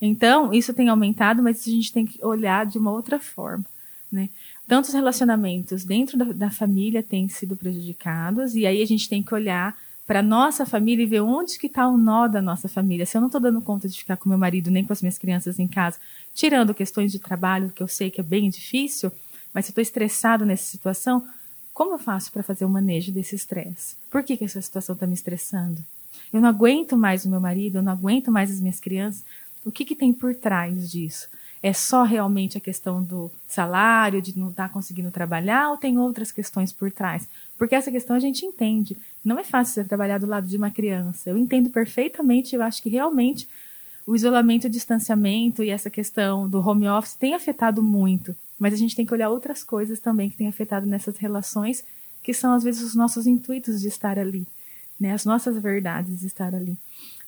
Então, 0.00 0.52
isso 0.52 0.72
tem 0.72 0.88
aumentado, 0.88 1.42
mas 1.42 1.66
a 1.66 1.70
gente 1.70 1.92
tem 1.92 2.06
que 2.06 2.24
olhar 2.24 2.64
de 2.64 2.78
uma 2.78 2.90
outra 2.90 3.18
forma, 3.20 3.64
né? 4.10 4.28
Tantos 4.70 4.94
relacionamentos 4.94 5.82
dentro 5.82 6.16
da, 6.16 6.26
da 6.26 6.48
família 6.48 7.02
têm 7.02 7.28
sido 7.28 7.56
prejudicados, 7.56 8.54
e 8.54 8.64
aí 8.64 8.80
a 8.80 8.86
gente 8.86 9.08
tem 9.08 9.20
que 9.20 9.34
olhar 9.34 9.76
para 10.06 10.22
nossa 10.22 10.64
família 10.64 11.02
e 11.02 11.06
ver 11.06 11.22
onde 11.22 11.58
que 11.58 11.66
está 11.66 11.88
o 11.88 11.98
nó 11.98 12.28
da 12.28 12.40
nossa 12.40 12.68
família. 12.68 13.04
Se 13.04 13.16
eu 13.16 13.20
não 13.20 13.26
estou 13.26 13.40
dando 13.40 13.60
conta 13.60 13.88
de 13.88 13.98
ficar 13.98 14.16
com 14.16 14.28
meu 14.28 14.38
marido 14.38 14.70
nem 14.70 14.84
com 14.84 14.92
as 14.92 15.02
minhas 15.02 15.18
crianças 15.18 15.58
em 15.58 15.66
casa, 15.66 15.98
tirando 16.32 16.72
questões 16.72 17.10
de 17.10 17.18
trabalho, 17.18 17.72
que 17.74 17.82
eu 17.82 17.88
sei 17.88 18.12
que 18.12 18.20
é 18.20 18.22
bem 18.22 18.48
difícil, 18.48 19.10
mas 19.52 19.64
se 19.64 19.70
eu 19.70 19.72
estou 19.72 19.82
estressado 19.82 20.46
nessa 20.46 20.70
situação, 20.70 21.26
como 21.74 21.94
eu 21.94 21.98
faço 21.98 22.30
para 22.30 22.44
fazer 22.44 22.64
o 22.64 22.70
manejo 22.70 23.10
desse 23.10 23.34
estresse? 23.34 23.96
Por 24.08 24.22
que, 24.22 24.36
que 24.36 24.44
essa 24.44 24.62
situação 24.62 24.94
está 24.94 25.04
me 25.04 25.14
estressando? 25.14 25.84
Eu 26.32 26.40
não 26.40 26.48
aguento 26.48 26.96
mais 26.96 27.24
o 27.24 27.28
meu 27.28 27.40
marido, 27.40 27.78
eu 27.78 27.82
não 27.82 27.90
aguento 27.90 28.30
mais 28.30 28.52
as 28.52 28.60
minhas 28.60 28.78
crianças. 28.78 29.24
O 29.64 29.72
que, 29.72 29.84
que 29.84 29.96
tem 29.96 30.12
por 30.12 30.32
trás 30.32 30.88
disso? 30.88 31.28
É 31.62 31.72
só 31.72 32.04
realmente 32.04 32.56
a 32.56 32.60
questão 32.60 33.02
do 33.02 33.30
salário, 33.46 34.22
de 34.22 34.38
não 34.38 34.48
estar 34.48 34.70
conseguindo 34.70 35.10
trabalhar, 35.10 35.70
ou 35.70 35.76
tem 35.76 35.98
outras 35.98 36.32
questões 36.32 36.72
por 36.72 36.90
trás? 36.90 37.28
Porque 37.58 37.74
essa 37.74 37.90
questão 37.90 38.16
a 38.16 38.20
gente 38.20 38.46
entende. 38.46 38.96
Não 39.22 39.38
é 39.38 39.44
fácil 39.44 39.74
você 39.74 39.84
trabalhar 39.84 40.18
do 40.18 40.26
lado 40.26 40.46
de 40.46 40.56
uma 40.56 40.70
criança. 40.70 41.28
Eu 41.28 41.36
entendo 41.36 41.68
perfeitamente, 41.68 42.54
eu 42.54 42.62
acho 42.62 42.82
que 42.82 42.88
realmente 42.88 43.46
o 44.06 44.16
isolamento, 44.16 44.66
o 44.66 44.70
distanciamento 44.70 45.62
e 45.62 45.70
essa 45.70 45.90
questão 45.90 46.48
do 46.48 46.66
home 46.66 46.88
office 46.88 47.14
tem 47.14 47.34
afetado 47.34 47.82
muito. 47.82 48.34
Mas 48.58 48.72
a 48.72 48.76
gente 48.76 48.96
tem 48.96 49.04
que 49.04 49.12
olhar 49.14 49.28
outras 49.28 49.62
coisas 49.62 50.00
também 50.00 50.30
que 50.30 50.36
têm 50.36 50.48
afetado 50.48 50.86
nessas 50.86 51.16
relações, 51.18 51.84
que 52.22 52.32
são 52.32 52.52
às 52.54 52.64
vezes 52.64 52.82
os 52.82 52.94
nossos 52.94 53.26
intuitos 53.26 53.80
de 53.80 53.88
estar 53.88 54.18
ali, 54.18 54.46
né? 54.98 55.12
As 55.12 55.24
nossas 55.24 55.56
verdades 55.60 56.20
de 56.20 56.26
estar 56.26 56.54
ali. 56.54 56.76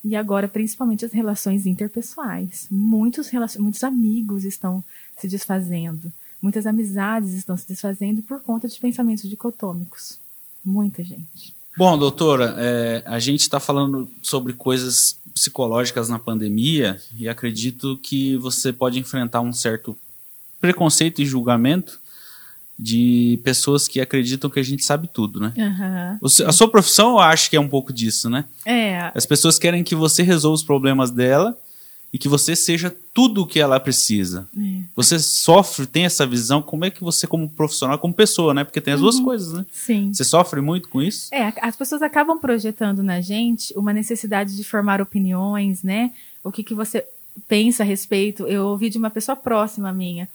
E 0.03 0.15
agora, 0.15 0.47
principalmente 0.47 1.05
as 1.05 1.11
relações 1.11 1.65
interpessoais. 1.65 2.67
Muitos. 2.69 3.31
Muitos 3.57 3.83
amigos 3.83 4.43
estão 4.43 4.83
se 5.17 5.27
desfazendo. 5.27 6.11
Muitas 6.41 6.65
amizades 6.65 7.33
estão 7.33 7.55
se 7.55 7.65
desfazendo 7.67 8.21
por 8.21 8.41
conta 8.41 8.67
de 8.67 8.77
pensamentos 8.77 9.29
dicotômicos. 9.29 10.19
Muita 10.63 11.03
gente. 11.03 11.53
Bom, 11.77 11.97
doutora, 11.97 12.55
é, 12.57 13.03
a 13.05 13.17
gente 13.17 13.41
está 13.41 13.59
falando 13.59 14.09
sobre 14.21 14.53
coisas 14.53 15.17
psicológicas 15.33 16.09
na 16.09 16.19
pandemia 16.19 17.01
e 17.17 17.27
acredito 17.27 17.97
que 17.97 18.37
você 18.37 18.71
pode 18.71 18.99
enfrentar 18.99 19.41
um 19.41 19.53
certo 19.53 19.97
preconceito 20.61 21.21
e 21.21 21.25
julgamento 21.25 21.99
de 22.77 23.39
pessoas 23.43 23.87
que 23.87 24.01
acreditam 24.01 24.49
que 24.49 24.59
a 24.59 24.63
gente 24.63 24.83
sabe 24.83 25.07
tudo, 25.07 25.39
né? 25.39 25.53
Se- 26.27 26.43
A 26.43 26.51
sua 26.51 26.67
profissão, 26.67 27.11
eu 27.11 27.19
acho 27.19 27.49
que 27.49 27.55
é 27.55 27.59
um 27.59 27.67
pouco 27.69 27.93
disso, 27.93 28.29
né? 28.29 28.45
É, 28.65 29.11
As 29.15 29.25
pessoas 29.25 29.59
querem 29.59 29.83
que 29.83 29.95
você 29.95 30.23
resolva 30.23 30.55
os 30.55 30.63
problemas 30.63 31.11
dela 31.11 31.57
e 32.11 32.17
que 32.17 32.27
você 32.27 32.55
seja 32.55 32.95
tudo 33.13 33.41
o 33.41 33.47
que 33.47 33.59
ela 33.59 33.79
precisa. 33.79 34.47
é. 34.57 34.83
Você 34.95 35.17
sofre, 35.19 35.85
tem 35.87 36.05
essa 36.05 36.25
visão, 36.27 36.61
como 36.61 36.85
é 36.85 36.89
que 36.91 37.03
você, 37.03 37.25
como 37.25 37.49
profissional, 37.49 37.97
como 37.97 38.13
pessoa, 38.13 38.53
né? 38.53 38.63
Porque 38.63 38.81
tem 38.81 38.93
as 38.93 38.99
duas 39.01 39.19
coisas, 39.19 39.53
né? 39.53 39.65
sim. 39.71 40.11
Você 40.13 40.23
sofre 40.23 40.61
muito 40.61 40.89
com 40.89 41.01
isso? 41.01 41.33
É, 41.33 41.53
as 41.61 41.75
pessoas 41.75 42.01
acabam 42.01 42.39
projetando 42.39 43.01
na 43.03 43.21
gente 43.21 43.73
uma 43.77 43.93
necessidade 43.93 44.55
de 44.55 44.63
formar 44.63 45.01
opiniões, 45.01 45.81
né? 45.83 46.11
O 46.43 46.51
que, 46.51 46.63
que 46.63 46.73
você 46.73 47.03
pensa 47.47 47.81
a 47.81 47.85
respeito. 47.85 48.45
Eu 48.45 48.65
ouvi 48.67 48.91
de 48.91 48.97
uma 48.99 49.09
pessoa 49.09 49.35
próxima 49.35 49.91
minha, 49.91 50.27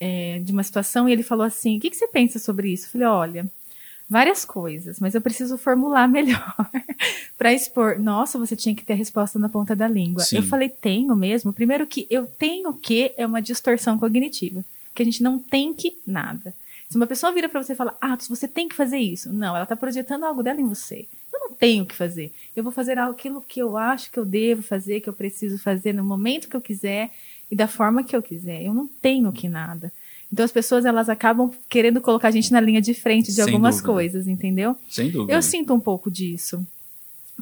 é, 0.00 0.40
de 0.40 0.50
uma 0.50 0.64
situação, 0.64 1.08
e 1.08 1.12
ele 1.12 1.22
falou 1.22 1.44
assim: 1.44 1.76
o 1.76 1.80
que, 1.80 1.90
que 1.90 1.96
você 1.96 2.08
pensa 2.08 2.38
sobre 2.38 2.72
isso? 2.72 2.86
Eu 2.86 2.90
falei: 2.90 3.06
olha, 3.06 3.50
várias 4.10 4.44
coisas, 4.44 4.98
mas 4.98 5.14
eu 5.14 5.20
preciso 5.20 5.56
formular 5.56 6.08
melhor 6.10 6.56
para 7.38 7.54
expor. 7.54 7.96
Nossa, 8.00 8.36
você 8.36 8.56
tinha 8.56 8.74
que 8.74 8.82
ter 8.82 8.94
a 8.94 8.96
resposta 8.96 9.38
na 9.38 9.48
ponta 9.48 9.76
da 9.76 9.86
língua. 9.86 10.24
Sim. 10.24 10.38
Eu 10.38 10.42
falei, 10.42 10.68
tenho 10.68 11.14
mesmo. 11.14 11.52
Primeiro 11.52 11.86
que 11.86 12.08
eu 12.10 12.26
tenho 12.26 12.72
que 12.72 13.14
é 13.16 13.24
uma 13.24 13.40
distorção 13.40 13.96
cognitiva, 13.96 14.64
que 14.92 15.02
a 15.02 15.04
gente 15.04 15.22
não 15.22 15.38
tem 15.38 15.72
que 15.72 15.96
nada. 16.04 16.52
Se 16.88 16.96
uma 16.96 17.06
pessoa 17.06 17.30
vira 17.30 17.48
para 17.48 17.62
você 17.62 17.72
e 17.72 17.76
fala, 17.76 17.96
ah, 18.00 18.18
você 18.28 18.48
tem 18.48 18.68
que 18.68 18.74
fazer 18.74 18.98
isso. 18.98 19.32
Não, 19.32 19.54
ela 19.54 19.62
está 19.62 19.76
projetando 19.76 20.24
algo 20.24 20.42
dela 20.42 20.60
em 20.60 20.66
você. 20.66 21.06
Eu 21.32 21.38
não 21.48 21.54
tenho 21.54 21.86
que 21.86 21.94
fazer. 21.94 22.32
Eu 22.56 22.64
vou 22.64 22.72
fazer 22.72 22.98
aquilo 22.98 23.40
que 23.40 23.60
eu 23.60 23.76
acho 23.76 24.10
que 24.10 24.18
eu 24.18 24.24
devo 24.24 24.60
fazer, 24.60 25.00
que 25.00 25.08
eu 25.08 25.12
preciso 25.12 25.56
fazer 25.56 25.92
no 25.92 26.02
momento 26.02 26.48
que 26.48 26.56
eu 26.56 26.60
quiser 26.60 27.12
e 27.50 27.56
da 27.56 27.66
forma 27.66 28.04
que 28.04 28.14
eu 28.14 28.22
quiser. 28.22 28.62
Eu 28.62 28.72
não 28.72 28.86
tenho 28.86 29.32
que 29.32 29.48
nada. 29.48 29.92
Então 30.32 30.44
as 30.44 30.52
pessoas 30.52 30.84
elas 30.84 31.08
acabam 31.08 31.50
querendo 31.68 32.00
colocar 32.00 32.28
a 32.28 32.30
gente 32.30 32.52
na 32.52 32.60
linha 32.60 32.80
de 32.80 32.94
frente 32.94 33.26
de 33.26 33.34
Sem 33.34 33.44
algumas 33.44 33.76
dúvida. 33.76 33.92
coisas, 33.92 34.28
entendeu? 34.28 34.76
Sem 34.88 35.10
dúvida. 35.10 35.32
Eu 35.32 35.42
sinto 35.42 35.74
um 35.74 35.80
pouco 35.80 36.10
disso. 36.10 36.64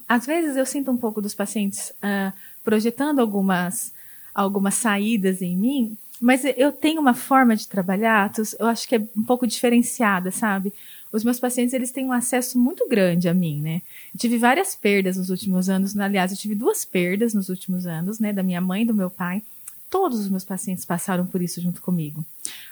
Às 0.08 0.24
vezes 0.24 0.56
eu 0.56 0.64
sinto 0.64 0.90
um 0.90 0.96
pouco 0.96 1.20
dos 1.20 1.34
pacientes 1.34 1.92
ah, 2.00 2.32
projetando 2.64 3.18
algumas, 3.18 3.92
algumas 4.34 4.74
saídas 4.74 5.42
em 5.42 5.54
mim, 5.56 5.96
mas 6.20 6.42
eu 6.56 6.72
tenho 6.72 7.00
uma 7.00 7.14
forma 7.14 7.54
de 7.54 7.68
trabalhar, 7.68 8.32
eu 8.58 8.66
acho 8.66 8.88
que 8.88 8.96
é 8.96 9.02
um 9.16 9.22
pouco 9.22 9.46
diferenciada, 9.46 10.30
sabe? 10.30 10.72
Os 11.12 11.24
meus 11.24 11.38
pacientes 11.38 11.72
eles 11.74 11.92
têm 11.92 12.04
um 12.06 12.12
acesso 12.12 12.58
muito 12.58 12.88
grande 12.88 13.28
a 13.28 13.34
mim, 13.34 13.60
né? 13.60 13.82
Eu 14.14 14.18
tive 14.18 14.36
várias 14.36 14.74
perdas 14.74 15.16
nos 15.16 15.30
últimos 15.30 15.68
anos. 15.68 15.96
Aliás, 15.98 16.30
eu 16.30 16.36
tive 16.36 16.54
duas 16.54 16.84
perdas 16.84 17.32
nos 17.34 17.48
últimos 17.48 17.86
anos, 17.86 18.18
né? 18.18 18.32
Da 18.32 18.42
minha 18.42 18.60
mãe 18.60 18.82
e 18.82 18.84
do 18.86 18.92
meu 18.94 19.08
pai. 19.08 19.42
Todos 19.90 20.18
os 20.20 20.28
meus 20.28 20.44
pacientes 20.44 20.84
passaram 20.84 21.26
por 21.26 21.40
isso 21.40 21.60
junto 21.60 21.80
comigo. 21.80 22.24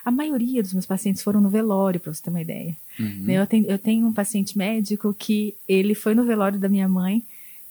A 0.05 0.11
maioria 0.11 0.61
dos 0.61 0.73
meus 0.73 0.85
pacientes 0.85 1.23
foram 1.23 1.41
no 1.41 1.49
velório, 1.49 1.99
para 1.99 2.13
você 2.13 2.21
ter 2.21 2.29
uma 2.29 2.41
ideia. 2.41 2.77
Uhum. 2.99 3.25
Eu, 3.27 3.47
tenho, 3.47 3.65
eu 3.65 3.79
tenho 3.79 4.07
um 4.07 4.13
paciente 4.13 4.57
médico 4.57 5.15
que 5.17 5.55
ele 5.67 5.95
foi 5.95 6.13
no 6.13 6.25
velório 6.25 6.59
da 6.59 6.69
minha 6.69 6.87
mãe 6.87 7.23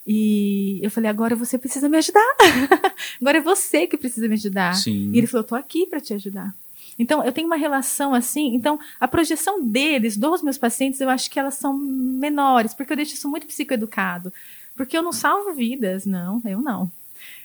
e 0.06 0.78
eu 0.82 0.90
falei: 0.90 1.10
agora 1.10 1.34
você 1.34 1.58
precisa 1.58 1.88
me 1.88 1.96
ajudar. 1.96 2.36
agora 3.20 3.38
é 3.38 3.40
você 3.40 3.86
que 3.86 3.96
precisa 3.96 4.28
me 4.28 4.34
ajudar. 4.34 4.74
Sim. 4.74 5.10
E 5.12 5.18
ele 5.18 5.26
falou: 5.26 5.44
tô 5.44 5.54
aqui 5.54 5.86
para 5.86 6.00
te 6.00 6.14
ajudar. 6.14 6.54
Então, 6.98 7.22
eu 7.22 7.32
tenho 7.32 7.46
uma 7.46 7.56
relação 7.56 8.14
assim. 8.14 8.54
Então, 8.54 8.78
a 8.98 9.06
projeção 9.06 9.62
deles, 9.62 10.16
dos 10.16 10.42
meus 10.42 10.56
pacientes, 10.56 11.00
eu 11.00 11.10
acho 11.10 11.30
que 11.30 11.38
elas 11.38 11.54
são 11.54 11.76
menores, 11.76 12.72
porque 12.72 12.92
eu 12.92 12.96
deixo 12.96 13.14
isso 13.14 13.28
muito 13.28 13.46
psicoeducado. 13.46 14.32
Porque 14.74 14.96
eu 14.96 15.02
não 15.02 15.12
salvo 15.12 15.52
vidas, 15.54 16.06
não, 16.06 16.40
eu 16.44 16.60
não. 16.60 16.90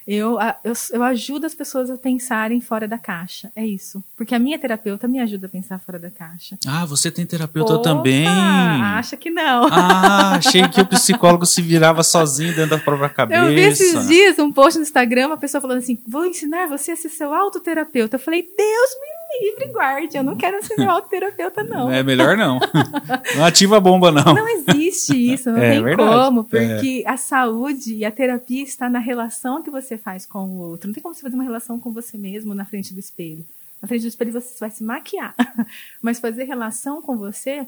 Eu, 0.08 0.38
eu, 0.64 0.74
eu 0.92 1.04
ajudo 1.04 1.46
as 1.46 1.54
pessoas 1.54 1.90
a 1.90 1.98
pensarem 1.98 2.60
fora 2.60 2.88
da 2.88 2.98
caixa. 2.98 3.52
É 3.56 3.66
isso. 3.66 4.04
Porque 4.18 4.34
a 4.34 4.40
minha 4.40 4.58
terapeuta 4.58 5.08
me 5.08 5.20
ajuda 5.20 5.46
a 5.46 5.50
pensar 5.50 5.80
fora 5.80 6.00
da 6.00 6.10
caixa. 6.10 6.58
Ah, 6.68 6.86
você 6.86 7.12
tem 7.12 7.26
terapeuta 7.26 7.74
Opa, 7.74 7.84
também. 7.84 8.28
Acha 8.28 9.16
que 9.16 9.30
não. 9.30 9.68
Ah, 9.72 10.36
achei 10.36 10.68
que 10.68 10.82
o 10.82 10.86
psicólogo 10.86 11.46
se 11.46 11.62
virava 11.62 12.04
sozinho 12.04 12.56
dentro 12.56 12.78
da 12.78 12.84
própria 12.84 13.10
cabeça. 13.10 13.42
Eu 13.42 13.50
vi 13.50 13.62
esses 13.62 14.08
dias 14.08 14.40
um 14.40 14.52
post 14.52 14.78
no 14.78 14.84
Instagram, 14.84 15.28
uma 15.28 15.38
pessoa 15.38 15.62
falando 15.62 15.80
assim: 15.80 15.98
vou 16.08 16.26
ensinar 16.26 16.68
você 16.68 16.92
a 16.92 16.96
ser 16.96 17.10
seu 17.10 17.34
autoterapeuta. 17.34 18.16
Eu 18.16 18.20
falei, 18.20 18.42
Deus 18.42 18.90
me 19.00 19.21
livre 19.42 19.66
e 19.66 19.72
guarde, 19.72 20.18
eu 20.18 20.24
não 20.24 20.36
quero 20.36 20.64
ser 20.66 20.76
meu 20.78 20.90
autoterapeuta, 20.90 21.64
não. 21.64 21.90
É 21.92 22.04
melhor 22.04 22.36
não. 22.38 22.60
Não 23.36 23.46
ativa 23.46 23.78
a 23.78 23.80
bomba, 23.80 24.12
não. 24.12 24.34
Não 24.34 24.48
existe 24.50 25.14
isso, 25.34 25.50
não 25.52 25.58
É 25.58 25.72
tem 25.72 25.84
verdade. 25.84 26.10
como, 26.10 26.44
porque 26.44 27.04
a 27.08 27.16
saúde 27.18 27.96
e 27.96 28.06
a 28.06 28.12
terapia 28.12 28.64
está 28.64 28.90
na 28.90 29.00
relação 29.00 29.62
que 29.62 29.70
você 29.70 29.98
faz 29.98 30.26
com 30.26 30.46
o 30.50 30.58
outro. 30.60 30.88
Não 30.88 30.94
tem 30.94 31.02
como 31.02 31.16
você 31.16 31.22
fazer 31.22 31.36
uma 31.36 31.44
relação 31.44 31.80
com 31.80 31.92
você 31.92 32.18
mesmo 32.18 32.54
na 32.54 32.66
frente 32.66 32.94
do 32.94 33.00
espelho. 33.00 33.46
Na 33.82 33.88
frente 33.88 34.02
do 34.02 34.08
espelho 34.08 34.32
você 34.34 34.56
vai 34.60 34.70
se 34.70 34.84
maquiar, 34.84 35.34
mas 36.02 36.20
fazer 36.20 36.44
relação 36.44 37.02
com 37.02 37.18
você 37.18 37.68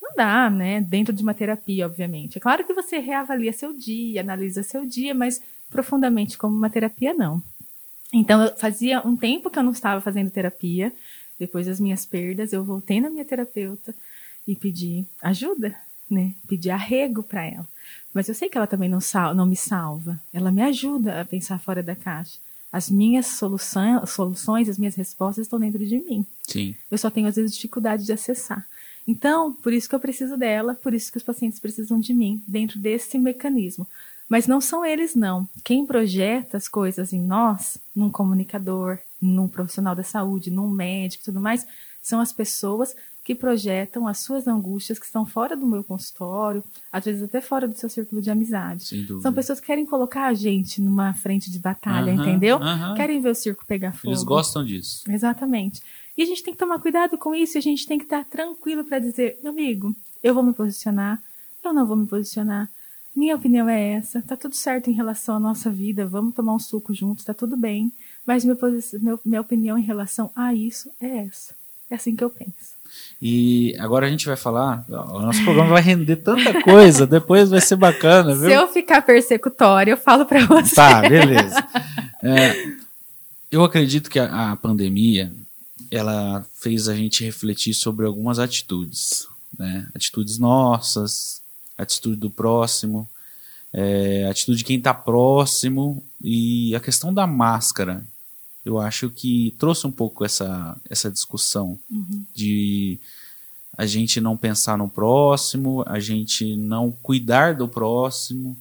não 0.00 0.10
dá, 0.16 0.50
né? 0.50 0.80
Dentro 0.80 1.12
de 1.14 1.22
uma 1.22 1.34
terapia, 1.34 1.86
obviamente. 1.86 2.36
É 2.38 2.40
claro 2.40 2.64
que 2.64 2.72
você 2.72 2.98
reavalia 2.98 3.52
seu 3.52 3.72
dia, 3.72 4.20
analisa 4.20 4.62
seu 4.62 4.84
dia, 4.84 5.14
mas 5.14 5.40
profundamente 5.70 6.36
como 6.36 6.56
uma 6.56 6.68
terapia, 6.68 7.14
não. 7.14 7.40
Então, 8.12 8.42
eu 8.42 8.56
fazia 8.56 9.00
um 9.06 9.16
tempo 9.16 9.50
que 9.50 9.58
eu 9.58 9.62
não 9.62 9.72
estava 9.72 10.00
fazendo 10.00 10.30
terapia. 10.30 10.92
Depois 11.38 11.66
das 11.66 11.80
minhas 11.80 12.04
perdas, 12.04 12.52
eu 12.52 12.62
voltei 12.62 13.00
na 13.00 13.10
minha 13.10 13.24
terapeuta 13.24 13.94
e 14.46 14.54
pedi 14.54 15.06
ajuda, 15.20 15.74
né? 16.08 16.34
Pedi 16.46 16.70
arrego 16.70 17.22
para 17.22 17.44
ela. 17.44 17.68
Mas 18.12 18.28
eu 18.28 18.34
sei 18.34 18.48
que 18.48 18.56
ela 18.56 18.66
também 18.66 18.88
não, 18.88 19.00
sal 19.00 19.34
não 19.34 19.46
me 19.46 19.56
salva. 19.56 20.20
Ela 20.32 20.52
me 20.52 20.62
ajuda 20.62 21.20
a 21.20 21.24
pensar 21.24 21.58
fora 21.58 21.82
da 21.82 21.96
caixa. 21.96 22.38
As 22.70 22.90
minhas 22.90 23.26
solução, 23.26 24.06
soluções, 24.06 24.68
as 24.68 24.78
minhas 24.78 24.94
respostas 24.94 25.46
estão 25.46 25.58
dentro 25.58 25.84
de 25.84 25.98
mim. 25.98 26.24
Sim. 26.42 26.74
Eu 26.90 26.98
só 26.98 27.10
tenho, 27.10 27.26
às 27.26 27.36
vezes, 27.36 27.54
dificuldade 27.54 28.04
de 28.04 28.12
acessar. 28.12 28.66
Então, 29.06 29.52
por 29.52 29.72
isso 29.72 29.88
que 29.88 29.94
eu 29.94 30.00
preciso 30.00 30.36
dela, 30.36 30.74
por 30.74 30.94
isso 30.94 31.10
que 31.10 31.18
os 31.18 31.24
pacientes 31.24 31.58
precisam 31.58 31.98
de 31.98 32.14
mim, 32.14 32.42
dentro 32.46 32.78
desse 32.78 33.18
mecanismo. 33.18 33.86
Mas 34.32 34.46
não 34.46 34.62
são 34.62 34.82
eles, 34.82 35.14
não. 35.14 35.46
Quem 35.62 35.84
projeta 35.84 36.56
as 36.56 36.66
coisas 36.66 37.12
em 37.12 37.20
nós, 37.20 37.76
num 37.94 38.08
comunicador, 38.08 38.98
num 39.20 39.46
profissional 39.46 39.94
da 39.94 40.02
saúde, 40.02 40.50
num 40.50 40.70
médico 40.70 41.22
e 41.22 41.26
tudo 41.26 41.38
mais, 41.38 41.66
são 42.02 42.18
as 42.18 42.32
pessoas 42.32 42.96
que 43.22 43.34
projetam 43.34 44.08
as 44.08 44.20
suas 44.20 44.48
angústias 44.48 44.98
que 44.98 45.04
estão 45.04 45.26
fora 45.26 45.54
do 45.54 45.66
meu 45.66 45.84
consultório, 45.84 46.64
às 46.90 47.04
vezes 47.04 47.22
até 47.22 47.42
fora 47.42 47.68
do 47.68 47.76
seu 47.76 47.90
círculo 47.90 48.22
de 48.22 48.30
amizade. 48.30 48.86
Sem 48.86 49.00
dúvida. 49.00 49.20
São 49.20 49.34
pessoas 49.34 49.60
que 49.60 49.66
querem 49.66 49.84
colocar 49.84 50.28
a 50.28 50.32
gente 50.32 50.80
numa 50.80 51.12
frente 51.12 51.50
de 51.50 51.58
batalha, 51.58 52.14
Aham, 52.14 52.22
entendeu? 52.22 52.56
aham. 52.56 52.94
Querem 52.94 53.20
ver 53.20 53.32
o 53.32 53.34
circo 53.34 53.66
pegar 53.66 53.92
fogo. 53.92 54.14
Eles 54.14 54.22
gostam 54.22 54.64
disso. 54.64 55.04
Exatamente. 55.10 55.82
E 56.16 56.22
a 56.22 56.26
gente 56.26 56.42
tem 56.42 56.54
que 56.54 56.58
tomar 56.58 56.78
cuidado 56.78 57.18
com 57.18 57.34
isso, 57.34 57.58
e 57.58 57.60
a 57.60 57.62
gente 57.62 57.86
tem 57.86 57.98
que 57.98 58.04
estar 58.04 58.24
tranquilo 58.24 58.82
para 58.82 58.98
dizer, 58.98 59.38
meu 59.42 59.52
amigo, 59.52 59.94
eu 60.22 60.32
vou 60.32 60.42
me 60.42 60.54
posicionar, 60.54 61.22
eu 61.62 61.74
não 61.74 61.84
vou 61.84 61.98
me 61.98 62.06
posicionar. 62.06 62.70
Minha 63.14 63.36
opinião 63.36 63.68
é 63.68 63.92
essa, 63.92 64.22
tá 64.22 64.36
tudo 64.36 64.54
certo 64.54 64.88
em 64.88 64.94
relação 64.94 65.36
à 65.36 65.40
nossa 65.40 65.70
vida, 65.70 66.06
vamos 66.06 66.34
tomar 66.34 66.54
um 66.54 66.58
suco 66.58 66.94
juntos, 66.94 67.24
tá 67.24 67.34
tudo 67.34 67.56
bem. 67.56 67.92
Mas 68.26 68.44
minha, 68.44 68.56
meu- 69.02 69.20
minha 69.24 69.40
opinião 69.40 69.76
em 69.76 69.82
relação 69.82 70.30
a 70.34 70.54
isso 70.54 70.90
é 71.00 71.18
essa. 71.24 71.54
É 71.90 71.94
assim 71.96 72.16
que 72.16 72.24
eu 72.24 72.30
penso. 72.30 72.72
E 73.20 73.76
agora 73.78 74.06
a 74.06 74.10
gente 74.10 74.24
vai 74.26 74.36
falar. 74.36 74.84
O 74.88 75.20
nosso 75.20 75.42
programa 75.44 75.70
vai 75.70 75.82
render 75.82 76.16
tanta 76.16 76.62
coisa, 76.62 77.06
depois 77.06 77.50
vai 77.50 77.60
ser 77.60 77.76
bacana, 77.76 78.34
viu? 78.34 78.48
Se 78.48 78.52
eu 78.52 78.68
ficar 78.68 79.02
persecutória, 79.02 79.90
eu 79.92 79.96
falo 79.98 80.24
para 80.24 80.46
você. 80.46 80.74
Tá, 80.74 81.02
beleza. 81.02 81.56
É, 82.22 82.72
eu 83.50 83.62
acredito 83.62 84.08
que 84.10 84.18
a, 84.18 84.52
a 84.52 84.56
pandemia 84.56 85.30
ela 85.90 86.46
fez 86.54 86.88
a 86.88 86.94
gente 86.94 87.22
refletir 87.24 87.74
sobre 87.74 88.06
algumas 88.06 88.38
atitudes, 88.38 89.26
né? 89.58 89.86
Atitudes 89.94 90.38
nossas, 90.38 91.41
atitude 91.78 92.16
do 92.16 92.30
próximo, 92.30 93.08
é, 93.72 94.26
atitude 94.30 94.58
de 94.58 94.64
quem 94.64 94.78
está 94.78 94.92
próximo 94.92 96.02
e 96.22 96.74
a 96.74 96.80
questão 96.80 97.12
da 97.12 97.26
máscara. 97.26 98.04
Eu 98.64 98.78
acho 98.78 99.10
que 99.10 99.54
trouxe 99.58 99.86
um 99.86 99.90
pouco 99.90 100.24
essa, 100.24 100.76
essa 100.88 101.10
discussão 101.10 101.78
Uhum. 101.90 102.24
de 102.34 102.98
a 103.76 103.86
gente 103.86 104.20
não 104.20 104.36
pensar 104.36 104.76
no 104.76 104.88
próximo, 104.88 105.82
a 105.86 105.98
gente 105.98 106.54
não 106.56 106.92
cuidar 107.02 107.54
do 107.56 107.66
próximo, 107.66 108.56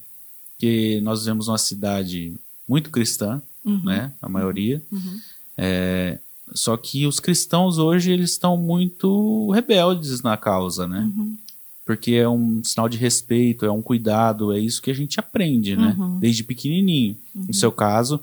que 0.58 1.02
nós 1.02 1.20
vivemos 1.22 1.48
uma 1.50 1.58
cidade 1.58 2.34
muito 2.68 2.90
cristã, 2.90 3.42
Uhum. 3.64 3.82
né, 3.84 4.12
a 4.22 4.28
maioria. 4.30 4.82
Uhum. 4.92 5.20
É, 5.58 6.18
só 6.54 6.76
que 6.78 7.06
os 7.06 7.20
cristãos 7.20 7.78
hoje 7.78 8.12
eles 8.12 8.32
estão 8.32 8.58
muito 8.58 9.52
rebeldes 9.52 10.22
na 10.24 10.36
causa, 10.36 10.88
né? 10.88 11.02
Uhum. 11.16 11.38
Porque 11.86 12.12
é 12.14 12.30
um 12.30 12.64
sinal 12.64 12.88
de 12.88 12.98
respeito, 12.98 13.66
é 13.66 13.72
um 13.72 13.82
cuidado, 13.82 14.54
é 14.54 14.60
isso 14.60 14.82
que 14.82 14.92
a 14.92 14.94
gente 14.94 15.20
aprende, 15.20 15.76
né? 15.76 15.96
Uhum. 15.98 16.20
Desde 16.20 16.44
pequenininho. 16.44 17.18
No 17.34 17.54
seu 17.54 17.72
caso, 17.72 18.22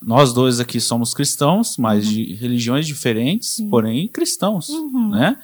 nós 0.00 0.32
dois 0.32 0.58
aqui 0.60 0.80
somos 0.80 1.12
cristãos, 1.14 1.76
mas 1.76 2.06
de 2.08 2.34
religiões 2.34 2.86
diferentes, 2.86 3.60
porém 3.70 4.08
cristãos, 4.08 4.68
Uhum. 4.70 5.10
né? 5.10 5.36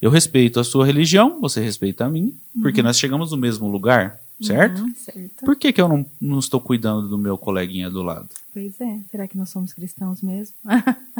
Eu 0.00 0.10
respeito 0.10 0.58
a 0.58 0.64
sua 0.64 0.84
religião, 0.84 1.40
você 1.40 1.60
respeita 1.60 2.06
a 2.06 2.08
minha, 2.10 2.32
porque 2.60 2.82
nós 2.82 2.98
chegamos 2.98 3.30
no 3.30 3.36
mesmo 3.36 3.68
lugar, 3.68 4.18
certo? 4.40 4.82
Uhum, 4.82 4.94
certo. 4.96 5.44
Por 5.44 5.54
que, 5.54 5.72
que 5.72 5.80
eu 5.80 5.88
não, 5.88 6.04
não 6.20 6.38
estou 6.40 6.60
cuidando 6.60 7.06
do 7.08 7.16
meu 7.16 7.38
coleguinha 7.38 7.88
do 7.88 8.02
lado? 8.02 8.28
Pois 8.52 8.80
é, 8.80 8.98
será 9.10 9.28
que 9.28 9.36
nós 9.38 9.50
somos 9.50 9.72
cristãos 9.72 10.20
mesmo? 10.22 10.54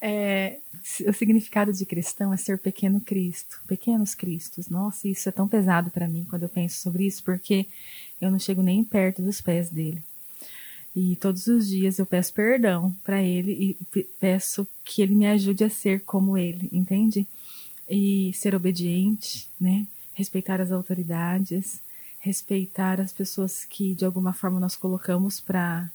É, 0.00 0.58
o 1.06 1.12
significado 1.12 1.72
de 1.72 1.84
cristão 1.84 2.32
é 2.32 2.36
ser 2.36 2.58
pequeno 2.58 3.00
Cristo, 3.00 3.60
pequenos 3.66 4.14
Cristos. 4.14 4.68
Nossa, 4.68 5.08
isso 5.08 5.28
é 5.28 5.32
tão 5.32 5.48
pesado 5.48 5.90
para 5.90 6.06
mim 6.06 6.26
quando 6.28 6.44
eu 6.44 6.48
penso 6.48 6.80
sobre 6.80 7.06
isso, 7.06 7.22
porque 7.24 7.66
eu 8.20 8.30
não 8.30 8.38
chego 8.38 8.62
nem 8.62 8.84
perto 8.84 9.20
dos 9.20 9.40
pés 9.40 9.68
dele. 9.68 10.02
E 10.94 11.16
todos 11.16 11.46
os 11.46 11.68
dias 11.68 11.98
eu 11.98 12.06
peço 12.06 12.32
perdão 12.32 12.94
para 13.04 13.22
ele 13.22 13.52
e 13.52 13.74
pe- 13.86 14.08
peço 14.18 14.66
que 14.84 15.02
ele 15.02 15.14
me 15.14 15.26
ajude 15.26 15.64
a 15.64 15.68
ser 15.68 16.00
como 16.02 16.38
ele, 16.38 16.70
entende? 16.72 17.26
E 17.88 18.32
ser 18.32 18.54
obediente, 18.54 19.48
né? 19.60 19.86
Respeitar 20.14 20.60
as 20.60 20.72
autoridades, 20.72 21.80
respeitar 22.18 23.00
as 23.00 23.12
pessoas 23.12 23.64
que 23.64 23.94
de 23.94 24.04
alguma 24.04 24.32
forma 24.32 24.58
nós 24.58 24.74
colocamos 24.74 25.38
para 25.38 25.90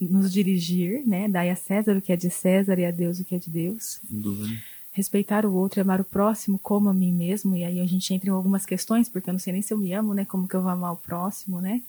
nos 0.00 0.32
dirigir, 0.32 1.02
né? 1.06 1.28
Dai 1.28 1.50
a 1.50 1.56
César 1.56 1.96
o 1.96 2.00
que 2.00 2.12
é 2.12 2.16
de 2.16 2.30
César 2.30 2.78
e 2.78 2.86
a 2.86 2.90
Deus 2.90 3.18
o 3.18 3.24
que 3.24 3.34
é 3.34 3.38
de 3.38 3.50
Deus. 3.50 3.98
Dúvida. 4.08 4.56
respeitar 4.92 5.46
o 5.46 5.54
outro 5.54 5.78
e 5.78 5.82
amar 5.82 6.00
o 6.00 6.04
próximo 6.04 6.58
como 6.58 6.88
a 6.88 6.94
mim 6.94 7.12
mesmo, 7.12 7.54
e 7.54 7.62
aí 7.62 7.80
a 7.80 7.86
gente 7.86 8.12
entra 8.12 8.28
em 8.28 8.32
algumas 8.32 8.66
questões, 8.66 9.08
porque 9.08 9.30
eu 9.30 9.32
não 9.32 9.38
sei 9.38 9.52
nem 9.52 9.62
se 9.62 9.72
eu 9.72 9.78
me 9.78 9.92
amo, 9.92 10.12
né? 10.12 10.24
Como 10.24 10.48
que 10.48 10.54
eu 10.54 10.62
vou 10.62 10.70
amar 10.70 10.92
o 10.92 10.96
próximo, 10.96 11.60
né? 11.60 11.82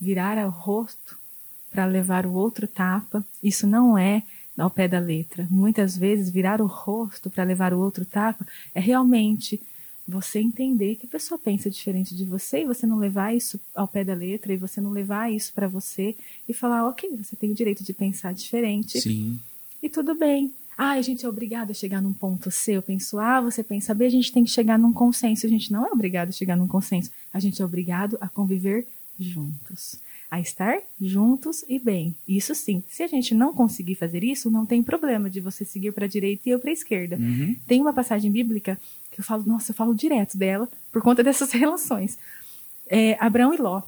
Virar 0.00 0.38
o 0.46 0.50
rosto 0.50 1.18
para 1.70 1.84
levar 1.84 2.24
o 2.24 2.32
outro 2.32 2.66
tapa, 2.66 3.24
isso 3.42 3.66
não 3.66 3.98
é 3.98 4.22
ao 4.56 4.70
pé 4.70 4.86
da 4.88 4.98
letra. 4.98 5.46
Muitas 5.50 5.96
vezes 5.96 6.30
virar 6.30 6.60
o 6.60 6.66
rosto 6.66 7.28
para 7.28 7.44
levar 7.44 7.74
o 7.74 7.80
outro 7.80 8.04
tapa 8.04 8.46
é 8.74 8.80
realmente 8.80 9.60
você 10.06 10.38
entender 10.38 10.96
que 10.96 11.06
a 11.06 11.08
pessoa 11.08 11.38
pensa 11.38 11.70
diferente 11.70 12.14
de 12.14 12.24
você 12.24 12.60
e 12.60 12.64
você 12.64 12.86
não 12.86 12.98
levar 12.98 13.34
isso 13.34 13.58
ao 13.74 13.88
pé 13.88 14.04
da 14.04 14.14
letra 14.14 14.52
e 14.52 14.56
você 14.56 14.80
não 14.80 14.90
levar 14.90 15.32
isso 15.32 15.52
para 15.52 15.66
você 15.66 16.14
e 16.48 16.52
falar, 16.52 16.86
ok, 16.86 17.10
você 17.16 17.34
tem 17.34 17.50
o 17.50 17.54
direito 17.54 17.82
de 17.82 17.94
pensar 17.94 18.34
diferente. 18.34 19.00
Sim. 19.00 19.40
E 19.82 19.88
tudo 19.88 20.14
bem. 20.14 20.52
Ah, 20.76 20.92
a 20.92 21.02
gente 21.02 21.24
é 21.24 21.28
obrigado 21.28 21.70
a 21.70 21.74
chegar 21.74 22.02
num 22.02 22.12
ponto 22.12 22.50
C. 22.50 22.72
Eu 22.72 22.82
penso 22.82 23.18
A, 23.18 23.40
você 23.40 23.62
pensa 23.62 23.94
B, 23.94 24.06
a 24.06 24.10
gente 24.10 24.32
tem 24.32 24.44
que 24.44 24.50
chegar 24.50 24.78
num 24.78 24.92
consenso. 24.92 25.46
A 25.46 25.48
gente 25.48 25.72
não 25.72 25.86
é 25.86 25.90
obrigado 25.90 26.30
a 26.30 26.32
chegar 26.32 26.56
num 26.56 26.66
consenso. 26.66 27.10
A 27.32 27.40
gente 27.40 27.62
é 27.62 27.64
obrigado 27.64 28.18
a 28.20 28.28
conviver 28.28 28.86
juntos. 29.18 29.96
A 30.34 30.40
estar 30.40 30.80
juntos 31.00 31.64
e 31.68 31.78
bem. 31.78 32.16
Isso 32.26 32.56
sim. 32.56 32.82
Se 32.88 33.04
a 33.04 33.06
gente 33.06 33.36
não 33.36 33.54
conseguir 33.54 33.94
fazer 33.94 34.24
isso, 34.24 34.50
não 34.50 34.66
tem 34.66 34.82
problema 34.82 35.30
de 35.30 35.40
você 35.40 35.64
seguir 35.64 35.92
para 35.92 36.06
a 36.06 36.08
direita 36.08 36.48
e 36.48 36.50
eu 36.50 36.58
para 36.58 36.70
a 36.70 36.72
esquerda. 36.72 37.14
Uhum. 37.14 37.54
Tem 37.68 37.80
uma 37.80 37.92
passagem 37.92 38.32
bíblica 38.32 38.76
que 39.12 39.20
eu 39.20 39.24
falo, 39.24 39.44
nossa, 39.46 39.70
eu 39.70 39.76
falo 39.76 39.94
direto 39.94 40.36
dela 40.36 40.68
por 40.90 41.00
conta 41.02 41.22
dessas 41.24 41.52
relações. 41.52 42.18
É, 42.88 43.16
Abraão 43.20 43.54
e 43.54 43.58
Ló. 43.58 43.82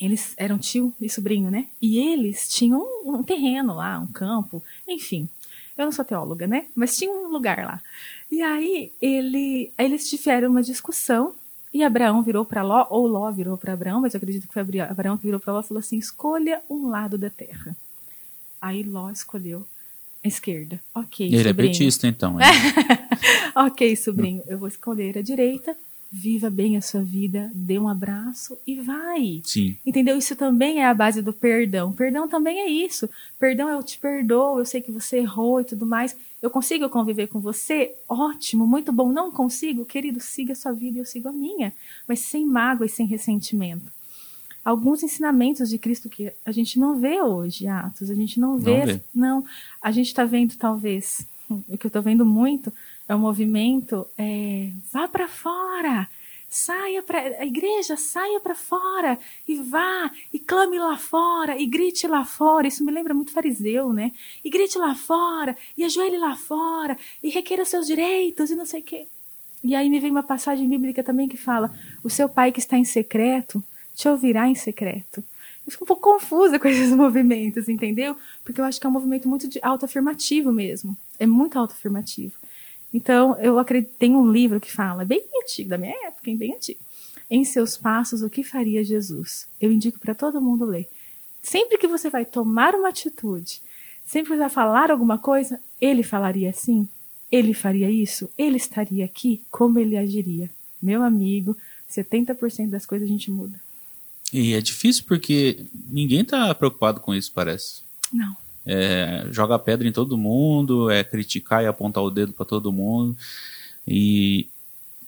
Eles 0.00 0.32
eram 0.36 0.58
tio 0.58 0.94
e 1.00 1.10
sobrinho, 1.10 1.50
né? 1.50 1.66
E 1.82 1.98
eles 1.98 2.48
tinham 2.48 2.80
um, 2.80 3.16
um 3.16 3.22
terreno 3.24 3.74
lá, 3.74 3.98
um 3.98 4.06
campo, 4.06 4.62
enfim. 4.86 5.28
Eu 5.76 5.86
não 5.86 5.92
sou 5.92 6.04
teóloga, 6.04 6.46
né? 6.46 6.66
Mas 6.72 6.96
tinha 6.96 7.10
um 7.10 7.26
lugar 7.26 7.64
lá. 7.64 7.82
E 8.30 8.40
aí 8.42 8.92
ele, 9.02 9.72
eles 9.76 10.08
tiveram 10.08 10.50
uma 10.50 10.62
discussão 10.62 11.34
e 11.72 11.82
Abraão 11.84 12.22
virou 12.22 12.44
para 12.44 12.62
Ló, 12.62 12.86
ou 12.90 13.06
Ló 13.06 13.30
virou 13.30 13.56
para 13.56 13.72
Abraão, 13.72 14.00
mas 14.00 14.14
eu 14.14 14.18
acredito 14.18 14.46
que 14.46 14.52
foi 14.52 14.62
Abraão 14.62 15.16
que 15.16 15.24
virou 15.24 15.38
para 15.38 15.52
Ló 15.52 15.60
e 15.60 15.64
falou 15.64 15.80
assim: 15.80 15.98
escolha 15.98 16.60
um 16.68 16.88
lado 16.88 17.18
da 17.18 17.30
terra. 17.30 17.76
Aí 18.60 18.82
Ló 18.82 19.10
escolheu 19.10 19.66
a 20.24 20.28
esquerda. 20.28 20.80
Ok. 20.94 21.26
Ele 21.26 21.36
é 21.36 21.44
sobrinho. 21.44 21.72
petista, 21.72 22.06
então. 22.06 22.38
é. 22.40 22.46
ok, 23.66 23.94
sobrinho, 23.96 24.42
eu 24.46 24.58
vou 24.58 24.68
escolher 24.68 25.18
a 25.18 25.22
direita. 25.22 25.76
Viva 26.10 26.48
bem 26.48 26.74
a 26.74 26.80
sua 26.80 27.02
vida, 27.02 27.50
dê 27.54 27.78
um 27.78 27.86
abraço 27.86 28.58
e 28.66 28.80
vai. 28.80 29.42
Sim. 29.44 29.76
Entendeu? 29.84 30.16
Isso 30.16 30.34
também 30.34 30.80
é 30.80 30.86
a 30.86 30.94
base 30.94 31.20
do 31.20 31.34
perdão. 31.34 31.92
Perdão 31.92 32.26
também 32.26 32.60
é 32.60 32.66
isso. 32.66 33.10
Perdão, 33.38 33.68
eu 33.68 33.82
te 33.82 33.98
perdoo, 33.98 34.58
eu 34.58 34.64
sei 34.64 34.80
que 34.80 34.90
você 34.90 35.18
errou 35.18 35.60
e 35.60 35.64
tudo 35.64 35.84
mais. 35.84 36.16
Eu 36.40 36.48
consigo 36.48 36.88
conviver 36.88 37.26
com 37.26 37.40
você? 37.40 37.94
Ótimo, 38.08 38.66
muito 38.66 38.90
bom. 38.90 39.12
Não 39.12 39.30
consigo? 39.30 39.84
Querido, 39.84 40.18
siga 40.18 40.54
a 40.54 40.56
sua 40.56 40.72
vida 40.72 40.96
e 40.96 41.00
eu 41.00 41.04
sigo 41.04 41.28
a 41.28 41.32
minha. 41.32 41.74
Mas 42.06 42.20
sem 42.20 42.46
mágoa 42.46 42.86
e 42.86 42.88
sem 42.88 43.06
ressentimento. 43.06 43.92
Alguns 44.64 45.02
ensinamentos 45.02 45.68
de 45.68 45.76
Cristo 45.76 46.08
que 46.08 46.32
a 46.42 46.52
gente 46.52 46.78
não 46.78 46.98
vê 46.98 47.20
hoje, 47.20 47.66
Atos. 47.66 48.08
A 48.08 48.14
gente 48.14 48.40
não 48.40 48.56
vê. 48.56 48.78
Não 48.78 48.86
vê. 48.86 49.00
Não, 49.14 49.44
a 49.82 49.92
gente 49.92 50.06
está 50.06 50.24
vendo, 50.24 50.56
talvez, 50.56 51.26
o 51.68 51.76
que 51.76 51.86
eu 51.86 51.88
estou 51.88 52.00
vendo 52.00 52.24
muito 52.24 52.72
é 53.08 53.14
o 53.14 53.18
movimento 53.18 54.06
é, 54.18 54.68
vá 54.92 55.08
para 55.08 55.26
fora, 55.26 56.06
saia 56.48 57.02
para 57.02 57.18
a 57.18 57.46
igreja, 57.46 57.96
saia 57.96 58.38
para 58.38 58.54
fora 58.54 59.18
e 59.46 59.54
vá 59.56 60.10
e 60.32 60.38
clame 60.38 60.78
lá 60.78 60.98
fora 60.98 61.60
e 61.60 61.66
grite 61.66 62.06
lá 62.06 62.24
fora. 62.24 62.68
Isso 62.68 62.84
me 62.84 62.92
lembra 62.92 63.14
muito 63.14 63.32
fariseu, 63.32 63.92
né? 63.92 64.12
E 64.44 64.50
grite 64.50 64.78
lá 64.78 64.94
fora 64.94 65.56
e 65.76 65.84
ajoelhe 65.84 66.18
lá 66.18 66.36
fora 66.36 66.96
e 67.22 67.30
requeira 67.30 67.64
seus 67.64 67.86
direitos 67.86 68.50
e 68.50 68.54
não 68.54 68.66
sei 68.66 68.80
o 68.80 68.84
quê. 68.84 69.06
E 69.64 69.74
aí 69.74 69.88
me 69.88 69.98
vem 69.98 70.10
uma 70.10 70.22
passagem 70.22 70.68
bíblica 70.68 71.02
também 71.02 71.28
que 71.28 71.36
fala: 71.36 71.74
o 72.04 72.10
seu 72.10 72.28
pai 72.28 72.52
que 72.52 72.60
está 72.60 72.76
em 72.76 72.84
secreto 72.84 73.64
te 73.94 74.08
ouvirá 74.08 74.46
em 74.48 74.54
secreto. 74.54 75.24
Eu 75.66 75.72
fico 75.72 75.84
um 75.84 75.86
pouco 75.86 76.02
confusa 76.02 76.58
com 76.58 76.68
esses 76.68 76.92
movimentos, 76.92 77.68
entendeu? 77.68 78.16
Porque 78.44 78.60
eu 78.60 78.64
acho 78.64 78.80
que 78.80 78.86
é 78.86 78.90
um 78.90 78.92
movimento 78.92 79.28
muito 79.28 79.48
de 79.48 79.58
autoafirmativo 79.62 80.52
mesmo. 80.52 80.96
É 81.18 81.26
muito 81.26 81.58
autoafirmativo. 81.58 82.34
Então, 82.92 83.36
eu 83.38 83.58
acredito, 83.58 83.92
tem 83.98 84.14
um 84.16 84.30
livro 84.30 84.60
que 84.60 84.72
fala, 84.72 85.04
bem 85.04 85.22
antigo, 85.42 85.70
da 85.70 85.78
minha 85.78 85.94
época, 86.06 86.30
hein, 86.30 86.36
bem 86.36 86.54
antigo. 86.54 86.80
Em 87.30 87.44
seus 87.44 87.76
passos, 87.76 88.22
o 88.22 88.30
que 88.30 88.42
faria 88.42 88.82
Jesus? 88.82 89.46
Eu 89.60 89.70
indico 89.70 89.98
para 89.98 90.14
todo 90.14 90.40
mundo 90.40 90.64
ler. 90.64 90.88
Sempre 91.42 91.76
que 91.78 91.86
você 91.86 92.08
vai 92.08 92.24
tomar 92.24 92.74
uma 92.74 92.88
atitude, 92.88 93.60
sempre 94.06 94.30
que 94.30 94.36
você 94.36 94.40
vai 94.40 94.50
falar 94.50 94.90
alguma 94.90 95.18
coisa, 95.18 95.60
ele 95.80 96.02
falaria 96.02 96.50
assim? 96.50 96.88
Ele 97.30 97.52
faria 97.52 97.90
isso? 97.90 98.30
Ele 98.38 98.56
estaria 98.56 99.04
aqui? 99.04 99.42
Como 99.50 99.78
ele 99.78 99.96
agiria? 99.96 100.50
Meu 100.80 101.02
amigo, 101.02 101.56
70% 101.90 102.70
das 102.70 102.86
coisas 102.86 103.06
a 103.06 103.12
gente 103.12 103.30
muda. 103.30 103.60
E 104.32 104.54
é 104.54 104.60
difícil 104.60 105.04
porque 105.06 105.66
ninguém 105.90 106.24
tá 106.24 106.54
preocupado 106.54 107.00
com 107.00 107.14
isso, 107.14 107.32
parece. 107.32 107.82
Não. 108.12 108.36
É, 108.70 109.26
joga 109.32 109.58
pedra 109.58 109.88
em 109.88 109.92
todo 109.92 110.18
mundo, 110.18 110.90
é 110.90 111.02
criticar 111.02 111.64
e 111.64 111.66
apontar 111.66 112.04
o 112.04 112.10
dedo 112.10 112.34
para 112.34 112.44
todo 112.44 112.70
mundo. 112.70 113.16
E 113.86 114.46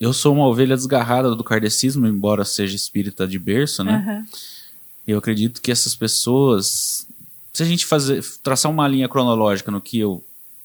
eu 0.01 0.15
sou 0.15 0.33
uma 0.33 0.47
ovelha 0.47 0.75
desgarrada 0.75 1.37
do 1.37 1.45
kardecismo, 1.45 2.07
embora 2.07 2.43
seja 2.43 2.75
espírita 2.75 3.29
de 3.29 3.39
berço, 3.39 3.85
né? 3.85 3.97
Aham. 3.97 4.27
Eu 5.07 5.19
acredito 5.19 5.61
que 5.61 5.71
essas 5.71 5.95
pessoas, 5.95 7.07
se 7.53 7.63
a 7.63 7.67
gente 7.67 7.85
fazer 7.85 8.25
traçar 8.43 8.71
uma 8.71 8.89
linha 8.89 9.09
cronológica 9.09 9.71
no 9.71 9.81
que 9.81 9.99
eu 9.99 10.25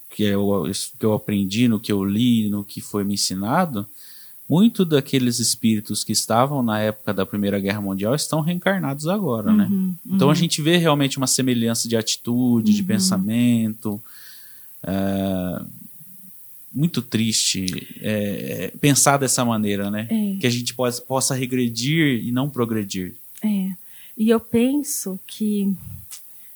que 0.10 0.24
eu, 0.24 0.72
que 0.98 1.06
eu 1.06 1.14
aprendi, 1.14 1.68
no 1.68 1.78
que 1.78 1.92
eu 1.92 2.06
li, 2.06 2.50
no 2.50 2.64
que 2.64 2.80
foi 2.80 3.04
me 3.04 3.16
ensinado, 3.16 3.86
muito 4.48 4.86
daqueles 4.86 5.40
espíritos 5.40 6.04
que 6.04 6.12
estavam 6.12 6.62
na 6.62 6.80
época 6.80 7.14
da 7.14 7.26
Primeira 7.26 7.60
Guerra 7.60 7.82
Mundial 7.82 8.14
estão 8.14 8.42
reencarnados 8.42 9.08
agora, 9.08 9.52
né? 9.52 9.66
Uhum, 9.70 9.96
Então 10.06 10.28
uhum. 10.28 10.32
a 10.32 10.36
gente 10.36 10.62
vê 10.62 10.78
realmente 10.78 11.18
uma 11.18 11.26
semelhança 11.28 11.88
de 11.90 11.98
atitude, 11.98 12.74
de 12.74 12.82
Uhum. 12.82 12.88
pensamento. 12.88 14.02
é, 14.84 15.62
muito 16.72 17.02
triste 17.02 17.66
é, 18.02 18.72
pensar 18.82 19.18
dessa 19.18 19.46
maneira, 19.46 19.90
né? 19.90 20.08
É. 20.12 20.38
Que 20.40 20.46
a 20.46 20.50
gente 20.50 20.74
possa, 20.74 21.02
possa 21.02 21.34
regredir 21.34 22.22
e 22.26 22.32
não 22.32 22.50
progredir. 22.50 23.16
É. 23.42 23.72
E 24.18 24.30
eu 24.30 24.40
penso 24.40 25.18
que 25.26 25.74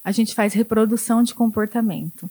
a 0.04 0.12
gente 0.12 0.36
faz 0.36 0.54
reprodução 0.54 1.24
de 1.24 1.34
comportamento. 1.34 2.30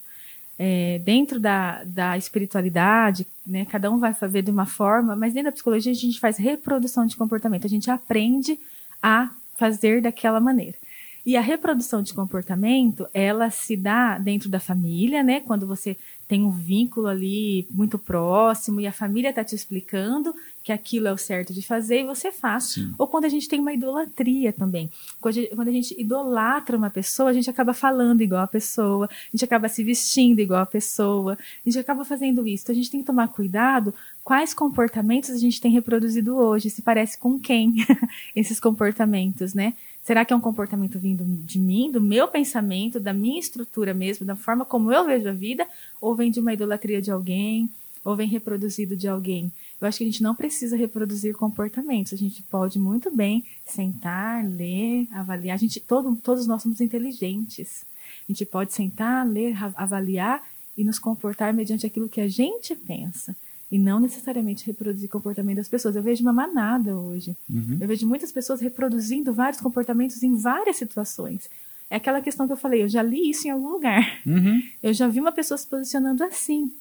É, 0.59 0.99
dentro 1.05 1.39
da, 1.41 1.83
da 1.85 2.19
espiritualidade, 2.19 3.27
né, 3.49 3.65
cada 3.65 3.91
um 3.91 3.99
vai 3.99 4.13
fazer 4.13 4.43
de 4.43 4.51
uma 4.51 4.67
forma, 4.67 5.17
mas 5.17 5.33
dentro 5.33 5.51
da 5.51 5.53
psicologia 5.53 5.91
a 5.91 5.95
gente 5.95 6.21
faz 6.21 6.37
reprodução 6.37 7.07
de 7.07 7.17
comportamento. 7.17 7.65
A 7.65 7.71
gente 7.71 7.91
aprende 7.91 8.59
a 9.03 9.31
fazer 9.57 10.03
daquela 10.03 10.39
maneira. 10.39 10.77
E 11.25 11.37
a 11.37 11.41
reprodução 11.41 12.03
de 12.03 12.15
comportamento, 12.15 13.07
ela 13.13 13.51
se 13.51 13.77
dá 13.77 14.19
dentro 14.19 14.49
da 14.49 14.61
família, 14.61 15.23
né? 15.23 15.41
Quando 15.41 15.67
você 15.67 15.97
tem 16.27 16.45
um 16.45 16.51
vínculo 16.51 17.07
ali 17.07 17.67
muito 17.71 17.99
próximo 17.99 18.81
e 18.81 18.87
a 18.87 18.93
família 18.93 19.31
está 19.31 19.43
te 19.43 19.55
explicando 19.55 20.35
que 20.69 20.73
aquilo 20.73 21.09
é 21.09 21.13
o 21.13 21.17
certo 21.17 21.55
de 21.55 21.63
fazer 21.63 22.03
e 22.03 22.05
você 22.05 22.31
faz. 22.31 22.65
Sim. 22.65 22.93
Ou 22.99 23.07
quando 23.07 23.25
a 23.25 23.29
gente 23.31 23.49
tem 23.49 23.59
uma 23.59 23.73
idolatria 23.73 24.53
também. 24.53 24.91
Quando 25.19 25.39
a 25.67 25.73
gente- 25.73 25.99
idolatra 25.99 26.77
uma 26.77 26.91
pessoa, 26.91 27.31
a 27.31 27.33
gente 27.33 27.49
acaba 27.49 27.73
falando 27.73 28.21
igual 28.21 28.43
a 28.43 28.47
pessoa, 28.47 29.07
a 29.07 29.31
gente 29.33 29.43
acaba 29.43 29.67
se 29.71 29.83
vestindo 29.83 30.41
igual 30.41 30.61
a 30.61 30.67
pessoa, 30.67 31.39
a 31.41 31.69
gente 31.69 31.79
acaba 31.79 32.05
fazendo 32.05 32.47
isso. 32.47 32.65
Então 32.65 32.75
a 32.75 32.77
gente 32.77 32.91
tem 32.91 33.01
que 33.01 33.07
tomar 33.07 33.29
cuidado 33.29 33.95
quais 34.23 34.53
comportamentos 34.53 35.31
a 35.31 35.39
gente 35.39 35.59
tem 35.59 35.73
reproduzido 35.73 36.37
hoje, 36.37 36.69
se 36.69 36.83
parece 36.83 37.17
com 37.17 37.41
quem 37.41 37.77
esses 38.37 38.61
comportamentos, 38.61 39.55
né? 39.55 39.73
Será 40.05 40.23
que 40.23 40.35
é 40.35 40.37
um 40.37 40.41
comportamento 40.41 40.99
vindo 40.99 41.25
de 41.25 41.59
mim, 41.59 41.91
do 41.91 42.01
meu 42.01 42.29
pensamento, 42.29 43.01
da 43.01 43.15
minha 43.15 43.41
estrutura 43.41 43.95
mesmo, 43.95 44.27
da 44.27 44.37
forma 44.37 44.67
como 44.67 44.93
eu 44.93 45.07
vejo 45.07 45.29
a 45.31 45.33
vida, 45.33 45.67
ou 45.99 46.15
vem 46.15 46.31
de 46.31 46.41
uma 46.41 46.53
idolatria 46.53 47.01
de 47.01 47.11
alguém, 47.11 47.71
ou 48.05 48.15
vem 48.15 48.29
reproduzido 48.29 48.95
de 48.95 49.09
alguém? 49.09 49.51
Eu 49.81 49.87
acho 49.87 49.99
que 49.99 50.05
a 50.05 50.07
gente 50.07 50.23
não 50.23 50.35
precisa 50.35 50.77
reproduzir 50.77 51.35
comportamentos. 51.35 52.13
A 52.13 52.17
gente 52.17 52.43
pode 52.43 52.79
muito 52.79 53.15
bem 53.15 53.45
sentar, 53.65 54.45
ler, 54.45 55.07
avaliar. 55.13 55.55
A 55.55 55.59
gente, 55.59 55.79
todo, 55.79 56.17
todos 56.17 56.47
nós 56.47 56.63
somos 56.63 56.81
inteligentes. 56.81 57.85
A 58.29 58.33
gente 58.33 58.45
pode 58.45 58.73
sentar, 58.73 59.27
ler, 59.27 59.57
avaliar 59.77 60.43
e 60.77 60.83
nos 60.83 60.99
comportar 60.99 61.55
mediante 61.55 61.87
aquilo 61.87 62.09
que 62.09 62.21
a 62.21 62.29
gente 62.29 62.75
pensa. 62.75 63.37
E 63.71 63.79
não 63.79 64.01
necessariamente 64.01 64.67
reproduzir 64.67 65.09
comportamento 65.09 65.59
das 65.59 65.69
pessoas. 65.69 65.95
Eu 65.95 66.03
vejo 66.03 66.23
uma 66.23 66.33
manada 66.33 66.97
hoje. 66.97 67.37
Uhum. 67.49 67.79
Eu 67.81 67.87
vejo 67.87 68.07
muitas 68.07 68.33
pessoas 68.33 68.61
reproduzindo 68.61 69.33
vários 69.33 69.61
comportamentos 69.61 70.23
em 70.23 70.35
várias 70.35 70.77
situações. 70.77 71.49
É 71.91 71.97
aquela 71.97 72.21
questão 72.21 72.47
que 72.47 72.53
eu 72.53 72.57
falei, 72.57 72.83
eu 72.83 72.89
já 72.89 73.03
li 73.03 73.31
isso 73.31 73.47
em 73.47 73.51
algum 73.51 73.69
lugar. 73.69 74.21
Uhum. 74.27 74.63
Eu 74.83 74.93
já 74.93 75.07
vi 75.09 75.21
uma 75.21 75.33
pessoa 75.33 75.57
se 75.57 75.67
posicionando 75.67 76.25
assim. 76.25 76.73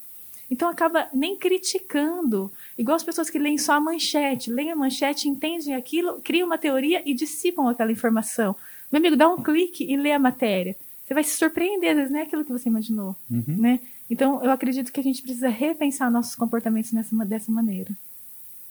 Então 0.49 0.69
acaba 0.69 1.07
nem 1.13 1.35
criticando. 1.35 2.51
Igual 2.77 2.95
as 2.95 3.03
pessoas 3.03 3.29
que 3.29 3.37
leem 3.37 3.57
só 3.57 3.73
a 3.73 3.79
manchete. 3.79 4.51
Leem 4.51 4.71
a 4.71 4.75
manchete, 4.75 5.27
entendem 5.27 5.75
aquilo, 5.75 6.21
criam 6.23 6.47
uma 6.47 6.57
teoria 6.57 7.01
e 7.05 7.13
dissipam 7.13 7.69
aquela 7.69 7.91
informação. 7.91 8.55
Meu 8.91 8.99
amigo, 8.99 9.15
dá 9.15 9.27
um 9.27 9.41
clique 9.41 9.83
e 9.83 9.97
lê 9.97 10.13
a 10.13 10.19
matéria. 10.19 10.75
Você 11.05 11.13
vai 11.13 11.23
se 11.23 11.37
surpreender, 11.37 11.91
às 11.91 11.95
vezes 11.97 12.11
não 12.11 12.19
é 12.19 12.23
aquilo 12.23 12.43
que 12.43 12.51
você 12.51 12.69
imaginou. 12.69 13.15
Uhum. 13.29 13.43
Né? 13.47 13.79
Então, 14.09 14.43
eu 14.43 14.51
acredito 14.51 14.91
que 14.91 14.99
a 14.99 15.03
gente 15.03 15.21
precisa 15.21 15.49
repensar 15.49 16.11
nossos 16.11 16.35
comportamentos 16.35 16.91
nessa, 16.91 17.15
dessa 17.25 17.51
maneira. 17.51 17.91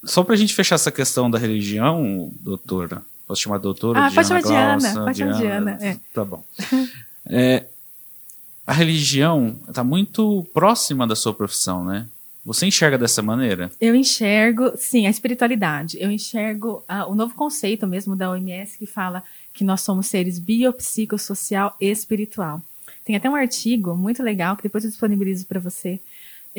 Só 0.03 0.23
para 0.23 0.35
a 0.35 0.37
gente 0.37 0.53
fechar 0.53 0.75
essa 0.75 0.91
questão 0.91 1.29
da 1.29 1.37
religião, 1.37 2.31
doutora, 2.39 3.03
posso 3.27 3.41
chamar 3.41 3.57
doutora? 3.57 3.99
Ah, 3.99 4.09
Diana 4.09 4.15
pode 4.15 4.27
chamar 4.27 4.41
Diana, 4.41 4.77
Glaucia, 4.77 5.01
pode 5.01 5.17
chamar 5.17 5.33
Diana. 5.33 5.77
É. 5.81 5.97
Tá 6.13 6.25
bom. 6.25 6.43
É, 7.29 7.65
a 8.67 8.73
religião 8.73 9.55
está 9.69 9.81
muito 9.81 10.45
próxima 10.53 11.07
da 11.07 11.15
sua 11.15 11.33
profissão, 11.33 11.85
né? 11.85 12.05
Você 12.43 12.65
enxerga 12.65 12.97
dessa 12.97 13.21
maneira? 13.21 13.71
Eu 13.79 13.95
enxergo, 13.95 14.73
sim, 14.77 15.07
a 15.07 15.09
espiritualidade. 15.09 15.97
Eu 15.99 16.11
enxergo 16.11 16.83
ah, 16.87 17.05
o 17.07 17.15
novo 17.15 17.33
conceito 17.33 17.87
mesmo 17.87 18.13
da 18.15 18.29
OMS 18.29 18.77
que 18.77 18.85
fala 18.85 19.23
que 19.53 19.63
nós 19.63 19.81
somos 19.81 20.07
seres 20.07 20.37
biopsicossocial 20.37 21.75
e 21.79 21.89
espiritual. 21.89 22.61
Tem 23.05 23.15
até 23.15 23.29
um 23.29 23.35
artigo 23.35 23.95
muito 23.95 24.21
legal 24.21 24.57
que 24.57 24.63
depois 24.63 24.83
eu 24.83 24.89
disponibilizo 24.89 25.45
para 25.45 25.61
você. 25.61 25.99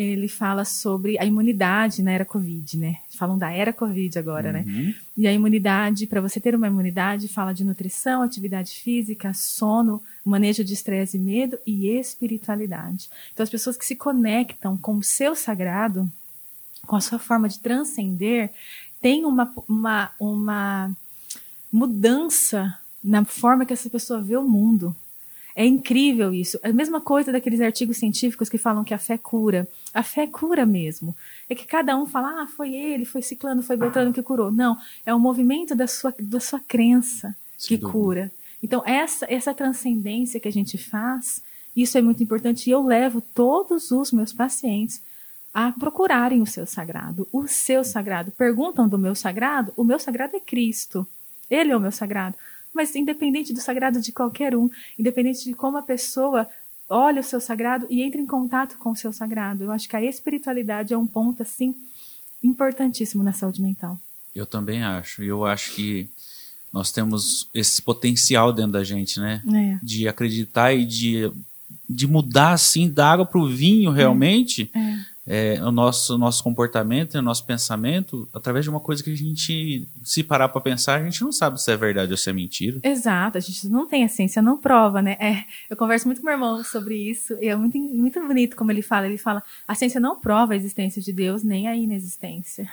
Ele 0.00 0.28
fala 0.28 0.64
sobre 0.64 1.18
a 1.18 1.24
imunidade 1.24 2.04
na 2.04 2.12
era 2.12 2.24
Covid, 2.24 2.78
né? 2.78 2.98
Falam 3.10 3.36
da 3.36 3.50
era 3.50 3.72
Covid 3.72 4.16
agora, 4.16 4.52
né? 4.52 4.64
Uhum. 4.64 4.94
E 5.16 5.26
a 5.26 5.32
imunidade, 5.32 6.06
para 6.06 6.20
você 6.20 6.38
ter 6.38 6.54
uma 6.54 6.68
imunidade, 6.68 7.26
fala 7.26 7.52
de 7.52 7.64
nutrição, 7.64 8.22
atividade 8.22 8.70
física, 8.74 9.34
sono, 9.34 10.00
manejo 10.24 10.62
de 10.62 10.72
estresse 10.72 11.16
e 11.16 11.20
medo 11.20 11.58
e 11.66 11.88
espiritualidade. 11.88 13.10
Então, 13.32 13.42
as 13.42 13.50
pessoas 13.50 13.76
que 13.76 13.84
se 13.84 13.96
conectam 13.96 14.76
com 14.76 14.98
o 14.98 15.02
seu 15.02 15.34
sagrado, 15.34 16.08
com 16.86 16.94
a 16.94 17.00
sua 17.00 17.18
forma 17.18 17.48
de 17.48 17.58
transcender, 17.58 18.50
têm 19.00 19.24
uma, 19.24 19.52
uma, 19.66 20.12
uma 20.20 20.96
mudança 21.72 22.78
na 23.02 23.24
forma 23.24 23.66
que 23.66 23.72
essa 23.72 23.90
pessoa 23.90 24.20
vê 24.20 24.36
o 24.36 24.46
mundo. 24.46 24.94
É 25.58 25.66
incrível 25.66 26.32
isso. 26.32 26.56
É 26.62 26.68
a 26.68 26.72
mesma 26.72 27.00
coisa 27.00 27.32
daqueles 27.32 27.60
artigos 27.60 27.96
científicos 27.96 28.48
que 28.48 28.56
falam 28.56 28.84
que 28.84 28.94
a 28.94 28.98
fé 28.98 29.18
cura. 29.18 29.66
A 29.92 30.04
fé 30.04 30.24
cura 30.24 30.64
mesmo. 30.64 31.16
É 31.50 31.54
que 31.56 31.66
cada 31.66 31.96
um 31.96 32.06
fala, 32.06 32.42
ah, 32.42 32.46
foi 32.46 32.76
ele, 32.76 33.04
foi 33.04 33.22
ciclano, 33.22 33.60
foi 33.60 33.76
Beltrano 33.76 34.12
que 34.12 34.22
curou. 34.22 34.52
Não, 34.52 34.78
é 35.04 35.12
o 35.12 35.18
movimento 35.18 35.74
da 35.74 35.88
sua, 35.88 36.14
da 36.16 36.38
sua 36.38 36.60
crença 36.60 37.36
Sem 37.56 37.70
que 37.70 37.76
dúvida. 37.76 37.92
cura. 37.92 38.32
Então, 38.62 38.84
essa, 38.86 39.26
essa 39.28 39.52
transcendência 39.52 40.38
que 40.38 40.46
a 40.46 40.52
gente 40.52 40.78
faz, 40.78 41.42
isso 41.74 41.98
é 41.98 42.00
muito 42.00 42.22
importante. 42.22 42.70
E 42.70 42.70
eu 42.70 42.80
levo 42.80 43.20
todos 43.20 43.90
os 43.90 44.12
meus 44.12 44.32
pacientes 44.32 45.02
a 45.52 45.72
procurarem 45.72 46.40
o 46.40 46.46
seu 46.46 46.66
sagrado. 46.66 47.26
O 47.32 47.48
seu 47.48 47.82
sagrado. 47.82 48.30
Perguntam 48.30 48.88
do 48.88 48.96
meu 48.96 49.16
sagrado? 49.16 49.72
O 49.76 49.82
meu 49.82 49.98
sagrado 49.98 50.36
é 50.36 50.40
Cristo. 50.40 51.04
Ele 51.50 51.72
é 51.72 51.76
o 51.76 51.80
meu 51.80 51.90
sagrado. 51.90 52.36
Mas 52.74 52.94
independente 52.94 53.52
do 53.52 53.60
sagrado 53.60 54.00
de 54.00 54.12
qualquer 54.12 54.54
um, 54.56 54.70
independente 54.98 55.44
de 55.44 55.54
como 55.54 55.76
a 55.76 55.82
pessoa 55.82 56.48
olha 56.88 57.20
o 57.20 57.24
seu 57.24 57.40
sagrado 57.40 57.86
e 57.90 58.02
entra 58.02 58.20
em 58.20 58.26
contato 58.26 58.78
com 58.78 58.90
o 58.90 58.96
seu 58.96 59.12
sagrado, 59.12 59.64
eu 59.64 59.70
acho 59.70 59.88
que 59.88 59.96
a 59.96 60.02
espiritualidade 60.02 60.94
é 60.94 60.98
um 60.98 61.06
ponto 61.06 61.42
assim 61.42 61.74
importantíssimo 62.42 63.22
na 63.22 63.32
saúde 63.32 63.60
mental. 63.60 64.00
Eu 64.34 64.46
também 64.46 64.82
acho. 64.82 65.22
Eu 65.22 65.44
acho 65.44 65.74
que 65.74 66.08
nós 66.72 66.92
temos 66.92 67.48
esse 67.52 67.82
potencial 67.82 68.52
dentro 68.52 68.72
da 68.72 68.84
gente, 68.84 69.18
né? 69.18 69.42
É. 69.52 69.78
De 69.82 70.06
acreditar 70.06 70.72
e 70.72 70.84
de, 70.84 71.30
de 71.88 72.06
mudar, 72.06 72.52
assim, 72.52 72.88
da 72.88 73.10
água 73.10 73.26
para 73.26 73.40
o 73.40 73.48
vinho, 73.48 73.90
realmente, 73.90 74.70
é, 74.74 74.98
o 75.62 75.70
nosso, 75.70 76.16
nosso 76.16 76.42
comportamento 76.42 77.14
e 77.14 77.18
o 77.18 77.22
nosso 77.22 77.44
pensamento 77.44 78.28
através 78.32 78.64
de 78.64 78.70
uma 78.70 78.80
coisa 78.80 79.02
que 79.02 79.12
a 79.12 79.16
gente, 79.16 79.86
se 80.02 80.22
parar 80.22 80.48
para 80.48 80.60
pensar, 80.60 81.00
a 81.00 81.04
gente 81.04 81.22
não 81.22 81.30
sabe 81.32 81.60
se 81.60 81.70
é 81.70 81.76
verdade 81.76 82.10
ou 82.12 82.16
se 82.16 82.30
é 82.30 82.32
mentira. 82.32 82.80
Exato, 82.82 83.36
a 83.36 83.40
gente 83.40 83.68
não 83.68 83.86
tem 83.86 84.04
a 84.04 84.08
ciência, 84.08 84.40
não 84.40 84.56
prova, 84.56 85.02
né? 85.02 85.16
É, 85.20 85.44
eu 85.68 85.76
converso 85.76 86.06
muito 86.06 86.20
com 86.20 86.26
meu 86.26 86.34
irmão 86.34 86.64
sobre 86.64 86.96
isso, 86.96 87.36
e 87.40 87.48
é 87.48 87.54
muito, 87.56 87.76
muito 87.78 88.20
bonito 88.26 88.56
como 88.56 88.70
ele 88.72 88.82
fala. 88.82 89.06
Ele 89.06 89.18
fala: 89.18 89.42
a 89.66 89.74
ciência 89.74 90.00
não 90.00 90.18
prova 90.18 90.52
a 90.54 90.56
existência 90.56 91.00
de 91.02 91.12
Deus, 91.12 91.42
nem 91.42 91.68
a 91.68 91.76
inexistência. 91.76 92.68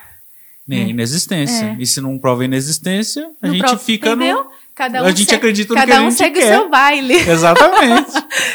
Nem 0.68 0.80
a 0.84 0.88
É. 0.88 0.90
inexistência. 0.90 1.66
É. 1.66 1.78
E 1.80 1.86
se 1.86 2.02
não 2.02 2.18
prova 2.18 2.42
a 2.42 2.46
inexistência, 2.46 3.30
a 3.42 3.48
Não 3.48 3.54
gente 3.54 3.64
prova- 3.64 3.78
fica 3.78 4.10
entendeu? 4.14 4.46
no. 4.46 4.50
Cada 4.76 5.02
um 5.02 5.06
a 5.06 5.12
gente 5.12 5.34
acredita 5.34 5.74
no 5.74 5.80
cada 5.80 5.92
que 5.94 5.98
a 5.98 6.02
um 6.02 6.10
gente 6.12 6.18
segue 6.18 6.40
quer. 6.40 6.46
o 6.46 6.60
seu 6.60 6.70
baile. 6.70 7.14
Exatamente. 7.30 8.12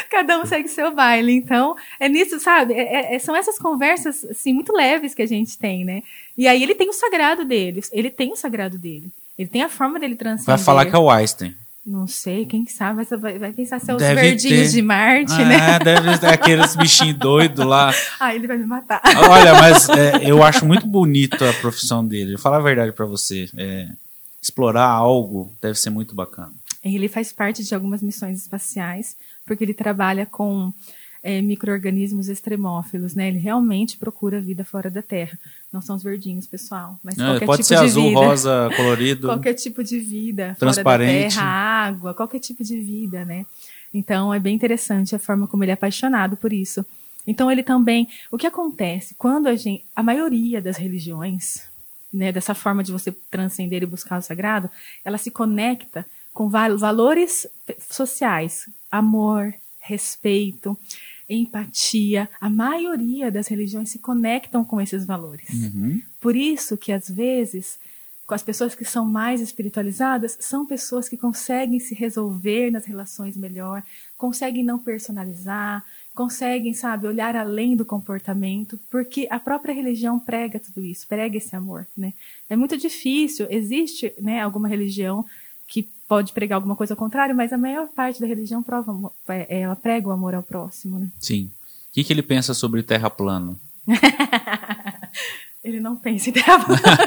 Cada 0.09 0.39
um 0.39 0.45
segue 0.45 0.67
o 0.67 0.71
seu 0.71 0.93
baile. 0.93 1.33
Então, 1.33 1.75
é 1.99 2.07
nisso, 2.07 2.39
sabe? 2.39 2.73
É- 2.75 3.15
é- 3.15 3.19
são 3.19 3.35
essas 3.35 3.57
conversas, 3.57 4.23
assim, 4.25 4.53
muito 4.53 4.71
leves 4.71 5.13
que 5.15 5.21
a 5.23 5.27
gente 5.27 5.57
tem, 5.57 5.83
né? 5.83 6.03
E 6.37 6.47
aí 6.47 6.61
ele 6.61 6.75
tem 6.75 6.89
o 6.89 6.93
sagrado 6.93 7.43
dele. 7.43 7.81
Ele 7.91 8.09
tem 8.11 8.31
o 8.31 8.35
sagrado 8.35 8.77
dele. 8.77 9.09
Ele 9.37 9.49
tem 9.49 9.63
a 9.63 9.69
forma 9.69 9.99
dele 9.99 10.15
transcender. 10.15 10.55
Vai 10.55 10.63
falar 10.63 10.85
que 10.85 10.95
é 10.95 10.99
o 10.99 11.09
Einstein. 11.09 11.55
Não 11.83 12.05
sei, 12.05 12.45
quem 12.45 12.67
sabe 12.67 13.03
vai, 13.17 13.39
vai, 13.39 13.51
pensar 13.51 13.79
se 13.79 13.89
é 13.89 13.95
os 13.95 13.99
Deve 13.99 14.21
verdinhos 14.21 14.69
ter. 14.69 14.75
de 14.75 14.81
Marte, 14.83 15.33
Ah, 15.33 15.45
né? 15.45 15.79
deve 15.79 16.15
ter 16.19 16.27
aqueles 16.27 16.75
bichinhos 16.75 17.17
doidos 17.17 17.65
lá. 17.65 17.91
Ah, 18.19 18.35
ele 18.35 18.45
vai 18.45 18.55
me 18.55 18.67
matar. 18.67 19.01
Olha, 19.27 19.55
mas 19.55 19.89
é, 19.89 20.21
eu 20.29 20.43
acho 20.43 20.63
muito 20.63 20.85
bonito 20.85 21.43
a 21.43 21.51
profissão 21.53 22.05
dele. 22.05 22.33
Vou 22.33 22.39
falar 22.39 22.57
a 22.57 22.61
verdade 22.61 22.91
pra 22.91 23.07
você. 23.07 23.49
É, 23.57 23.87
explorar 24.41 24.87
algo 24.87 25.51
deve 25.61 25.77
ser 25.79 25.89
muito 25.89 26.15
bacana. 26.15 26.51
Ele 26.83 27.07
faz 27.07 27.31
parte 27.31 27.63
de 27.63 27.75
algumas 27.75 28.01
missões 28.01 28.39
espaciais, 28.39 29.15
porque 29.45 29.63
ele 29.63 29.73
trabalha 29.73 30.25
com 30.25 30.73
é, 31.23 31.39
micro-organismos 31.39 32.27
extremófilos, 32.27 33.13
né? 33.13 33.27
Ele 33.27 33.37
realmente 33.37 33.97
procura 33.97 34.41
vida 34.41 34.65
fora 34.65 34.89
da 34.89 35.03
Terra. 35.03 35.37
Não 35.71 35.79
são 35.79 35.95
os 35.95 36.01
verdinhos, 36.03 36.47
pessoal, 36.47 36.99
mas 37.03 37.17
É, 37.19 37.23
qualquer 37.23 37.45
pode 37.45 37.57
tipo 37.63 37.67
ser 37.67 37.79
de 37.79 37.85
azul, 37.85 38.09
vida. 38.09 38.19
rosa, 38.19 38.69
colorido. 38.75 39.27
Qualquer 39.27 39.53
tipo 39.53 39.83
de 39.83 39.99
vida 39.99 40.55
Transparente. 40.57 41.11
fora 41.11 41.23
da 41.23 41.29
Terra, 41.35 41.45
água, 41.45 42.13
qualquer 42.15 42.39
tipo 42.39 42.63
de 42.63 42.79
vida, 42.79 43.23
né? 43.23 43.45
Então 43.93 44.33
é 44.33 44.39
bem 44.39 44.55
interessante 44.55 45.15
a 45.15 45.19
forma 45.19 45.47
como 45.47 45.63
ele 45.63 45.69
é 45.71 45.75
apaixonado 45.75 46.35
por 46.35 46.51
isso. 46.51 46.83
Então 47.27 47.51
ele 47.51 47.61
também, 47.61 48.07
o 48.31 48.37
que 48.37 48.47
acontece 48.47 49.13
quando 49.15 49.45
a 49.45 49.55
gente, 49.55 49.85
a 49.95 50.01
maioria 50.01 50.59
das 50.59 50.77
religiões, 50.77 51.61
né, 52.13 52.31
dessa 52.31 52.53
forma 52.53 52.83
de 52.83 52.91
você 52.91 53.11
transcender 53.29 53.83
e 53.83 53.85
buscar 53.85 54.19
o 54.19 54.21
sagrado, 54.21 54.69
ela 55.03 55.17
se 55.17 55.31
conecta 55.31 56.05
com 56.33 56.49
val- 56.49 56.77
valores 56.77 57.47
sociais, 57.89 58.69
amor, 58.89 59.53
respeito, 59.79 60.77
empatia. 61.29 62.29
A 62.39 62.49
maioria 62.49 63.31
das 63.31 63.47
religiões 63.47 63.89
se 63.89 63.99
conectam 63.99 64.63
com 64.63 64.79
esses 64.81 65.05
valores. 65.05 65.49
Uhum. 65.49 66.01
Por 66.19 66.35
isso 66.35 66.77
que 66.77 66.91
às 66.91 67.09
vezes, 67.09 67.79
com 68.27 68.33
as 68.33 68.43
pessoas 68.43 68.75
que 68.75 68.85
são 68.85 69.05
mais 69.05 69.41
espiritualizadas, 69.41 70.37
são 70.39 70.65
pessoas 70.65 71.07
que 71.09 71.17
conseguem 71.17 71.79
se 71.79 71.95
resolver 71.95 72.71
nas 72.71 72.85
relações 72.85 73.35
melhor, 73.37 73.83
conseguem 74.17 74.63
não 74.63 74.77
personalizar, 74.77 75.83
conseguem, 76.13 76.73
sabe, 76.73 77.07
olhar 77.07 77.35
além 77.35 77.75
do 77.75 77.85
comportamento, 77.85 78.79
porque 78.89 79.27
a 79.31 79.39
própria 79.39 79.73
religião 79.73 80.19
prega 80.19 80.59
tudo 80.59 80.83
isso, 80.83 81.07
prega 81.07 81.37
esse 81.37 81.55
amor, 81.55 81.87
né? 81.95 82.13
É 82.49 82.55
muito 82.55 82.77
difícil, 82.77 83.47
existe, 83.49 84.13
né, 84.19 84.41
alguma 84.41 84.67
religião 84.67 85.25
que 85.67 85.83
pode 86.07 86.33
pregar 86.33 86.57
alguma 86.57 86.75
coisa 86.75 86.93
ao 86.93 86.97
contrário, 86.97 87.33
mas 87.35 87.53
a 87.53 87.57
maior 87.57 87.87
parte 87.87 88.19
da 88.19 88.27
religião 88.27 88.61
prova, 88.61 88.91
amor- 88.91 89.13
é, 89.29 89.61
ela 89.61 89.75
prega 89.75 90.09
o 90.09 90.11
amor 90.11 90.35
ao 90.35 90.43
próximo, 90.43 90.99
né? 90.99 91.07
Sim. 91.19 91.49
O 91.89 91.93
que, 91.93 92.03
que 92.03 92.11
ele 92.13 92.21
pensa 92.23 92.53
sobre 92.53 92.83
terra 92.83 93.09
plana? 93.09 93.55
Ele 95.63 95.79
não 95.79 95.95
pensa 95.95 96.29
em 96.29 96.33
terra 96.33 96.57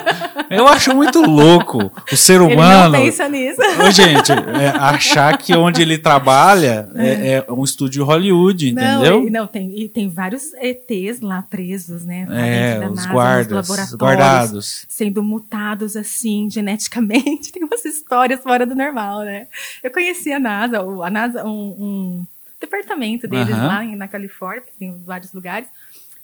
Eu 0.49 0.69
acho 0.69 0.95
muito 0.95 1.21
louco 1.21 1.91
o 2.13 2.17
ser 2.17 2.41
Ele 2.41 2.55
humano. 2.55 2.93
não 2.93 3.01
pensa 3.01 3.29
nisso. 3.29 3.61
Gente, 3.91 4.31
é, 4.31 4.69
achar 4.69 5.37
que 5.39 5.57
onde 5.57 5.83
ele 5.83 5.99
trabalha 5.99 6.89
é, 6.95 7.45
é 7.49 7.53
um 7.53 7.65
estúdio 7.65 8.05
Hollywood, 8.05 8.71
entendeu? 8.71 9.25
Não, 9.25 9.31
não 9.31 9.47
tem, 9.49 9.77
e 9.77 9.89
tem 9.89 10.09
vários 10.09 10.53
ETs 10.55 11.21
lá 11.21 11.43
presos, 11.43 12.05
né? 12.05 12.27
é, 12.31 12.89
os 12.89 12.97
NASA, 12.97 13.11
guardas, 13.11 13.95
guardados. 13.95 14.87
Sendo 14.89 15.23
mutados 15.23 15.97
assim, 15.97 16.49
geneticamente. 16.49 17.51
Tem 17.55 17.65
umas 17.65 17.85
histórias 17.85 18.41
fora 18.41 18.67
do 18.67 18.75
normal, 18.75 19.21
né? 19.21 19.47
Eu 19.83 19.91
conheci 19.91 20.33
a 20.33 20.39
NASA, 20.39 20.81
a 20.81 21.11
NASA, 21.11 21.45
um, 21.45 21.77
um 21.79 22.27
departamento 22.61 23.29
deles 23.29 23.51
lá 23.51 23.83
na 23.85 24.09
Califórnia, 24.09 24.65
tem 24.79 24.93
vários 25.05 25.33
lugares. 25.33 25.69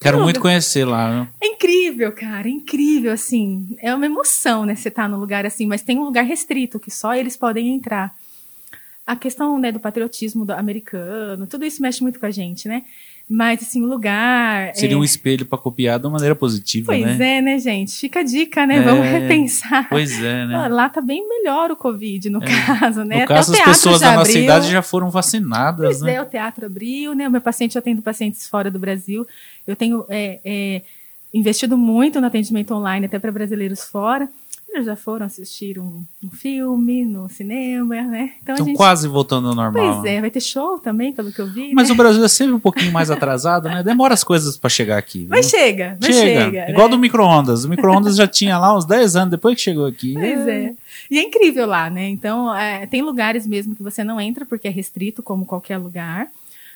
Quero 0.00 0.16
Não, 0.16 0.24
muito 0.24 0.36
eu- 0.36 0.42
conhecer 0.42 0.84
lá. 0.86 1.10
né? 1.10 1.28
É 1.40 1.46
incrível, 1.46 2.10
cara, 2.12 2.48
é 2.48 2.50
incrível, 2.50 3.12
assim. 3.12 3.76
É 3.80 3.94
uma 3.94 4.06
emoção, 4.06 4.64
né, 4.64 4.74
você 4.74 4.88
estar 4.88 5.08
num 5.08 5.18
lugar 5.18 5.44
assim, 5.44 5.66
mas 5.66 5.82
tem 5.82 5.98
um 5.98 6.04
lugar 6.04 6.24
restrito 6.24 6.80
que 6.80 6.90
só 6.90 7.14
eles 7.14 7.36
podem 7.36 7.74
entrar. 7.74 8.14
A 9.06 9.14
questão, 9.16 9.58
né, 9.58 9.70
do 9.72 9.80
patriotismo 9.80 10.44
do 10.46 10.52
americano, 10.52 11.46
tudo 11.46 11.64
isso 11.64 11.82
mexe 11.82 12.02
muito 12.02 12.18
com 12.18 12.26
a 12.26 12.30
gente, 12.30 12.66
né? 12.68 12.84
Mas, 13.32 13.62
assim, 13.62 13.80
o 13.80 13.86
lugar... 13.86 14.74
Seria 14.74 14.96
é... 14.96 14.98
um 14.98 15.04
espelho 15.04 15.46
para 15.46 15.56
copiar 15.56 16.00
de 16.00 16.06
uma 16.06 16.14
maneira 16.14 16.34
positiva, 16.34 16.86
Pois 16.86 17.16
né? 17.16 17.36
é, 17.36 17.40
né, 17.40 17.60
gente? 17.60 17.92
Fica 17.92 18.18
a 18.18 18.22
dica, 18.24 18.66
né? 18.66 18.78
É. 18.78 18.82
Vamos 18.82 19.06
repensar. 19.06 19.88
Pois 19.88 20.20
é, 20.20 20.44
né? 20.46 20.66
Lá 20.66 20.88
tá 20.88 21.00
bem 21.00 21.28
melhor 21.28 21.70
o 21.70 21.76
Covid, 21.76 22.28
no 22.28 22.40
caso, 22.40 23.04
né? 23.04 23.18
No 23.18 23.22
Até 23.22 23.26
caso, 23.34 23.52
as 23.52 23.60
pessoas 23.60 24.00
da 24.00 24.16
nossa 24.16 24.32
abriu. 24.32 24.42
idade 24.42 24.68
já 24.68 24.82
foram 24.82 25.10
vacinadas, 25.10 25.86
Pois 25.86 26.02
né? 26.02 26.14
é, 26.14 26.22
o 26.22 26.26
teatro 26.26 26.66
abriu, 26.66 27.14
né? 27.14 27.28
O 27.28 27.30
meu 27.30 27.40
paciente, 27.40 27.76
eu 27.76 27.78
atendo 27.78 28.02
pacientes 28.02 28.48
fora 28.48 28.68
do 28.68 28.80
Brasil. 28.80 29.24
Eu 29.64 29.76
tenho 29.76 30.04
é, 30.08 30.40
é, 30.44 30.82
investido 31.32 31.78
muito 31.78 32.20
no 32.20 32.26
atendimento 32.26 32.74
online, 32.74 33.06
até 33.06 33.20
para 33.20 33.30
brasileiros 33.30 33.84
fora. 33.84 34.28
Eles 34.72 34.86
já 34.86 34.94
foram 34.94 35.26
assistir 35.26 35.80
um, 35.80 36.04
um 36.24 36.30
filme 36.30 37.04
no 37.04 37.28
cinema, 37.28 38.02
né? 38.02 38.34
Então 38.40 38.54
Estão 38.54 38.66
gente... 38.66 38.76
quase 38.76 39.08
voltando 39.08 39.48
ao 39.48 39.54
normal. 39.54 40.00
Pois 40.00 40.12
é, 40.12 40.20
vai 40.20 40.30
ter 40.30 40.40
show 40.40 40.78
também, 40.78 41.12
pelo 41.12 41.32
que 41.32 41.40
eu 41.40 41.46
vi. 41.46 41.74
Mas 41.74 41.88
né? 41.88 41.94
o 41.94 41.96
Brasil 41.96 42.24
é 42.24 42.28
sempre 42.28 42.54
um 42.54 42.60
pouquinho 42.60 42.92
mais 42.92 43.10
atrasado, 43.10 43.68
né? 43.68 43.82
Demora 43.82 44.14
as 44.14 44.22
coisas 44.22 44.56
para 44.56 44.70
chegar 44.70 44.96
aqui. 44.96 45.26
Mas 45.28 45.50
chega, 45.50 45.98
mas 46.00 46.14
chega. 46.14 46.44
chega 46.44 46.70
Igual 46.70 46.88
né? 46.88 46.94
do 46.94 46.98
micro-ondas. 47.00 47.64
O 47.64 47.68
micro-ondas 47.68 48.14
já 48.14 48.28
tinha 48.28 48.58
lá 48.58 48.76
uns 48.76 48.84
10 48.84 49.16
anos 49.16 49.30
depois 49.30 49.56
que 49.56 49.60
chegou 49.62 49.86
aqui. 49.86 50.14
Pois 50.14 50.46
é. 50.46 50.64
é. 50.64 50.74
E 51.10 51.18
é 51.18 51.22
incrível 51.22 51.66
lá, 51.66 51.90
né? 51.90 52.08
Então, 52.08 52.54
é, 52.54 52.86
tem 52.86 53.02
lugares 53.02 53.46
mesmo 53.46 53.74
que 53.74 53.82
você 53.82 54.04
não 54.04 54.20
entra 54.20 54.46
porque 54.46 54.68
é 54.68 54.70
restrito, 54.70 55.22
como 55.22 55.44
qualquer 55.44 55.78
lugar. 55.78 56.28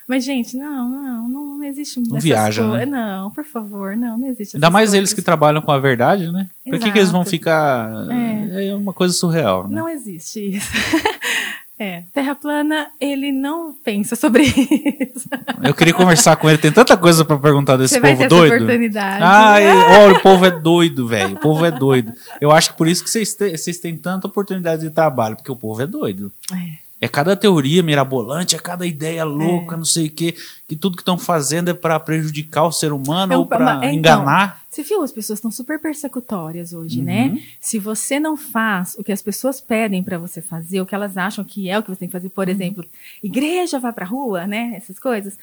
Mas, 0.06 0.24
gente, 0.24 0.56
não, 0.56 0.88
não, 0.88 1.28
não 1.28 1.64
existe 1.64 2.00
Não 2.00 2.20
viaja, 2.20 2.66
né? 2.68 2.84
Não, 2.84 3.30
por 3.30 3.44
favor, 3.44 3.96
não, 3.96 4.18
não 4.18 4.28
existe. 4.28 4.56
Ainda 4.56 4.70
mais 4.70 4.90
coisas. 4.90 4.98
eles 4.98 5.12
que 5.12 5.22
trabalham 5.22 5.62
com 5.62 5.72
a 5.72 5.78
verdade, 5.78 6.30
né? 6.30 6.48
Por 6.64 6.78
que, 6.78 6.92
que 6.92 6.98
eles 6.98 7.10
vão 7.10 7.24
ficar. 7.24 7.90
É. 8.10 8.68
é 8.68 8.74
uma 8.74 8.92
coisa 8.92 9.14
surreal, 9.14 9.68
né? 9.68 9.76
Não 9.76 9.88
existe 9.88 10.56
isso. 10.56 10.70
É, 11.76 12.04
Terra 12.14 12.36
plana, 12.36 12.86
ele 13.00 13.32
não 13.32 13.72
pensa 13.72 14.14
sobre 14.14 14.44
isso. 14.46 15.28
Eu 15.60 15.74
queria 15.74 15.92
conversar 15.92 16.36
com 16.36 16.48
ele, 16.48 16.56
tem 16.56 16.70
tanta 16.70 16.96
coisa 16.96 17.24
para 17.24 17.36
perguntar 17.36 17.76
desse 17.76 17.94
Você 17.94 18.00
povo 18.00 18.12
vai 18.12 18.22
ter 18.22 18.28
doido. 18.28 18.54
Essa 18.54 18.62
oportunidade. 18.62 19.22
Ah, 19.24 19.56
olha, 20.04 20.16
o 20.16 20.20
povo 20.20 20.46
é 20.46 20.50
doido, 20.52 21.08
velho. 21.08 21.34
O 21.34 21.40
povo 21.40 21.64
é 21.64 21.72
doido. 21.72 22.12
Eu 22.40 22.52
acho 22.52 22.70
que 22.70 22.76
por 22.76 22.86
isso 22.86 23.02
que 23.02 23.10
vocês, 23.10 23.34
te, 23.34 23.56
vocês 23.56 23.78
têm 23.78 23.96
tanta 23.96 24.28
oportunidade 24.28 24.82
de 24.82 24.90
trabalho, 24.90 25.34
porque 25.34 25.50
o 25.50 25.56
povo 25.56 25.82
é 25.82 25.86
doido. 25.86 26.30
É. 26.52 26.83
É 27.04 27.08
cada 27.08 27.36
teoria 27.36 27.82
mirabolante, 27.82 28.56
é 28.56 28.58
cada 28.58 28.86
ideia 28.86 29.24
louca, 29.24 29.74
é. 29.74 29.76
não 29.76 29.84
sei 29.84 30.06
o 30.06 30.10
quê, 30.10 30.34
que 30.66 30.74
tudo 30.74 30.96
que 30.96 31.02
estão 31.02 31.18
fazendo 31.18 31.68
é 31.68 31.74
para 31.74 32.00
prejudicar 32.00 32.64
o 32.64 32.72
ser 32.72 32.94
humano 32.94 33.34
é 33.34 33.36
ou 33.36 33.44
para 33.44 33.76
então, 33.76 33.92
enganar. 33.92 34.64
Você 34.70 34.82
viu, 34.82 35.02
as 35.02 35.12
pessoas 35.12 35.36
estão 35.36 35.50
super 35.50 35.78
persecutórias 35.78 36.72
hoje, 36.72 37.02
né? 37.02 37.26
uhum. 37.26 37.34
né? 37.34 37.42
Se 37.60 37.78
você 37.78 38.18
não 38.18 38.38
faz 38.38 38.96
o 38.98 39.04
que 39.04 39.12
as 39.12 39.20
pessoas 39.20 39.60
pedem 39.60 40.02
para 40.02 40.16
você 40.16 40.40
fazer, 40.40 40.80
o 40.80 40.86
que 40.86 40.94
elas 40.94 41.18
acham 41.18 41.44
que 41.44 41.68
é 41.68 41.78
o 41.78 41.82
que 41.82 41.90
você 41.90 41.98
tem 41.98 42.08
que 42.08 42.12
fazer, 42.12 42.30
por 42.30 42.46
uhum. 42.46 42.54
exemplo, 42.54 42.86
igreja 43.22 43.78
vai 43.78 43.92
pra 43.92 44.06
rua, 44.06 44.46
né? 44.46 44.72
Essas 44.74 44.98
coisas, 44.98 45.38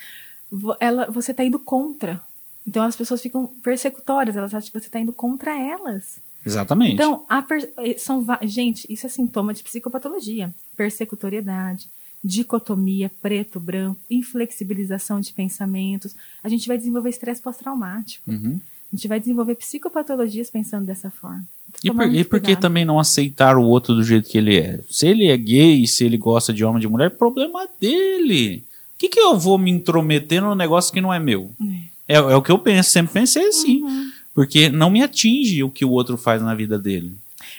ela, 0.80 1.12
você 1.12 1.30
está 1.30 1.44
indo 1.44 1.60
contra. 1.60 2.20
Então 2.66 2.82
as 2.82 2.96
pessoas 2.96 3.22
ficam 3.22 3.46
persecutórias, 3.62 4.36
elas 4.36 4.52
acham 4.52 4.72
que 4.72 4.80
você 4.80 4.88
está 4.88 5.00
indo 5.00 5.14
contra 5.14 5.56
elas. 5.56 6.20
Exatamente. 6.46 6.94
Então, 6.94 7.24
per... 7.48 7.70
são 7.98 8.26
gente, 8.44 8.92
isso 8.92 9.06
é 9.06 9.10
sintoma 9.10 9.54
de 9.54 9.64
psicopatologia, 9.64 10.54
persecutoriedade, 10.76 11.88
dicotomia 12.24 13.12
preto-branco, 13.22 14.00
inflexibilização 14.10 15.20
de 15.20 15.34
pensamentos. 15.34 16.16
A 16.44 16.50
gente 16.50 16.68
vai 16.68 16.78
desenvolver 16.78 17.10
estresse 17.10 17.42
pós-traumático. 17.42 18.30
Uhum. 18.30 18.60
A 18.92 18.96
gente 18.96 19.08
vai 19.08 19.20
desenvolver 19.20 19.56
psicopatologias 19.56 20.50
pensando 20.50 20.86
dessa 20.86 21.10
forma. 21.10 21.44
E 21.84 21.92
por, 21.92 22.14
e 22.14 22.24
por 22.26 22.40
que 22.42 22.56
também 22.56 22.84
não 22.84 23.00
aceitar 23.00 23.58
o 23.58 23.64
outro 23.64 23.96
do 23.96 24.04
jeito 24.04 24.30
que 24.30 24.38
ele 24.38 24.58
é? 24.58 24.82
Se 24.90 25.08
ele 25.08 25.28
é 25.28 25.38
gay, 25.38 25.88
se 25.88 26.04
ele 26.04 26.18
gosta 26.18 26.54
de 26.54 26.66
homem 26.66 26.82
de 26.82 26.88
mulher, 26.88 27.12
problema 27.12 27.68
dele. 27.80 28.66
O 28.96 29.00
que, 29.00 29.08
que 29.08 29.20
eu 29.20 29.40
vou 29.40 29.58
me 29.58 29.72
intrometer 29.72 30.42
num 30.42 30.54
negócio 30.54 30.94
que 30.94 31.02
não 31.02 31.14
é 31.14 31.20
meu? 31.20 31.52
É, 32.08 32.16
é, 32.16 32.18
é 32.18 32.36
o 32.36 32.42
que 32.42 32.52
eu 32.52 32.60
penso, 32.60 32.90
sempre 32.90 33.14
pensei 33.14 33.48
assim. 33.48 33.82
Uhum. 33.82 34.12
Porque 34.34 34.70
não 34.70 34.90
me 34.90 35.04
atinge 35.04 35.64
o 35.64 35.70
que 35.70 35.84
o 35.84 35.92
outro 35.92 36.18
faz 36.18 36.42
na 36.42 36.56
vida 36.56 36.80
dele. 36.80 37.16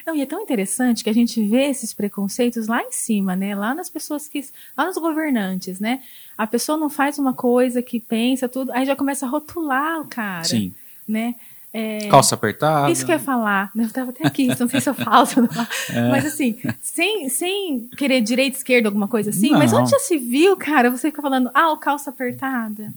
Não, 0.07 0.16
e 0.16 0.23
é 0.23 0.27
tão 0.27 0.41
interessante 0.41 1.05
que 1.05 1.11
a 1.11 1.14
gente 1.14 1.43
vê 1.45 1.64
esses 1.64 1.93
preconceitos 1.93 2.66
lá 2.66 2.83
em 2.83 2.93
cima, 2.93 3.37
né? 3.37 3.55
Lá 3.55 3.75
nas 3.75 3.91
pessoas 3.91 4.27
que. 4.29 4.45
lá 4.77 4.87
nos 4.87 4.97
governantes, 4.97 5.79
né? 5.79 6.01
A 6.37 6.47
pessoa 6.47 6.79
não 6.79 6.89
faz 6.89 7.18
uma 7.18 7.33
coisa 7.35 7.83
que 7.83 8.01
pensa 8.01 8.49
tudo, 8.49 8.73
aí 8.73 8.87
já 8.87 8.97
começa 8.97 9.27
a 9.27 9.29
rotular 9.29 10.01
o 10.01 10.07
cara. 10.07 10.45
Sim. 10.45 10.75
Né? 11.07 11.35
É, 11.75 12.07
Calça 12.09 12.35
apertada. 12.35 12.91
Isso 12.91 13.05
que 13.05 13.11
eu 13.11 13.16
ia 13.16 13.18
falar. 13.18 13.70
Eu 13.75 13.85
estava 13.85 14.11
até 14.11 14.27
aqui, 14.27 14.47
não 14.47 14.68
sei 14.68 14.81
se 14.81 14.91
eu 14.91 14.95
falo. 14.95 15.27
é. 15.91 16.11
Mas 16.11 16.27
assim, 16.27 16.59
sem, 16.83 17.29
sem 17.31 17.89
querer 17.97 18.20
direita, 18.20 18.59
esquerda, 18.59 18.89
alguma 18.89 19.09
coisa 19.09 19.31
assim. 19.31 19.51
Não. 19.51 19.59
Mas 19.59 19.73
onde 19.73 19.91
já 19.91 19.99
se 19.99 20.18
viu, 20.18 20.57
cara, 20.57 20.91
você 20.91 21.11
fica 21.11 21.23
falando, 21.23 21.51
ah, 21.55 21.73
o 21.73 21.79
calça 21.79 22.11
apertada. 22.11 22.93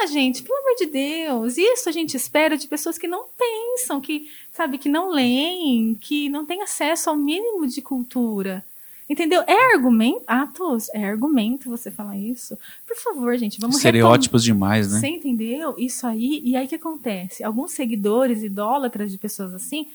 Ah, 0.00 0.06
gente, 0.06 0.42
pelo 0.42 0.58
amor 0.58 0.76
de 0.76 0.86
Deus, 0.86 1.58
isso 1.58 1.88
a 1.88 1.92
gente 1.92 2.16
espera 2.16 2.56
de 2.56 2.68
pessoas 2.68 2.96
que 2.96 3.08
não 3.08 3.26
pensam, 3.36 4.00
que, 4.00 4.30
sabe, 4.52 4.78
que 4.78 4.88
não 4.88 5.10
leem, 5.10 5.96
que 6.00 6.28
não 6.28 6.44
têm 6.44 6.62
acesso 6.62 7.10
ao 7.10 7.16
mínimo 7.16 7.66
de 7.66 7.82
cultura. 7.82 8.64
Entendeu? 9.08 9.42
É 9.46 9.74
argumento. 9.74 10.22
Atos, 10.26 10.88
é 10.92 11.02
argumento 11.04 11.70
você 11.70 11.90
falar 11.90 12.18
isso. 12.18 12.58
Por 12.86 12.96
favor, 12.96 13.36
gente, 13.38 13.58
vamos 13.58 13.76
Estereótipos 13.76 14.44
demais, 14.44 14.92
né? 14.92 15.00
Você 15.00 15.08
entendeu? 15.08 15.74
Isso 15.78 16.06
aí. 16.06 16.42
E 16.44 16.54
aí 16.54 16.66
o 16.66 16.68
que 16.68 16.74
acontece? 16.74 17.42
Alguns 17.42 17.72
seguidores, 17.72 18.42
idólatras 18.42 19.10
de 19.10 19.16
pessoas 19.16 19.54
assim, 19.54 19.86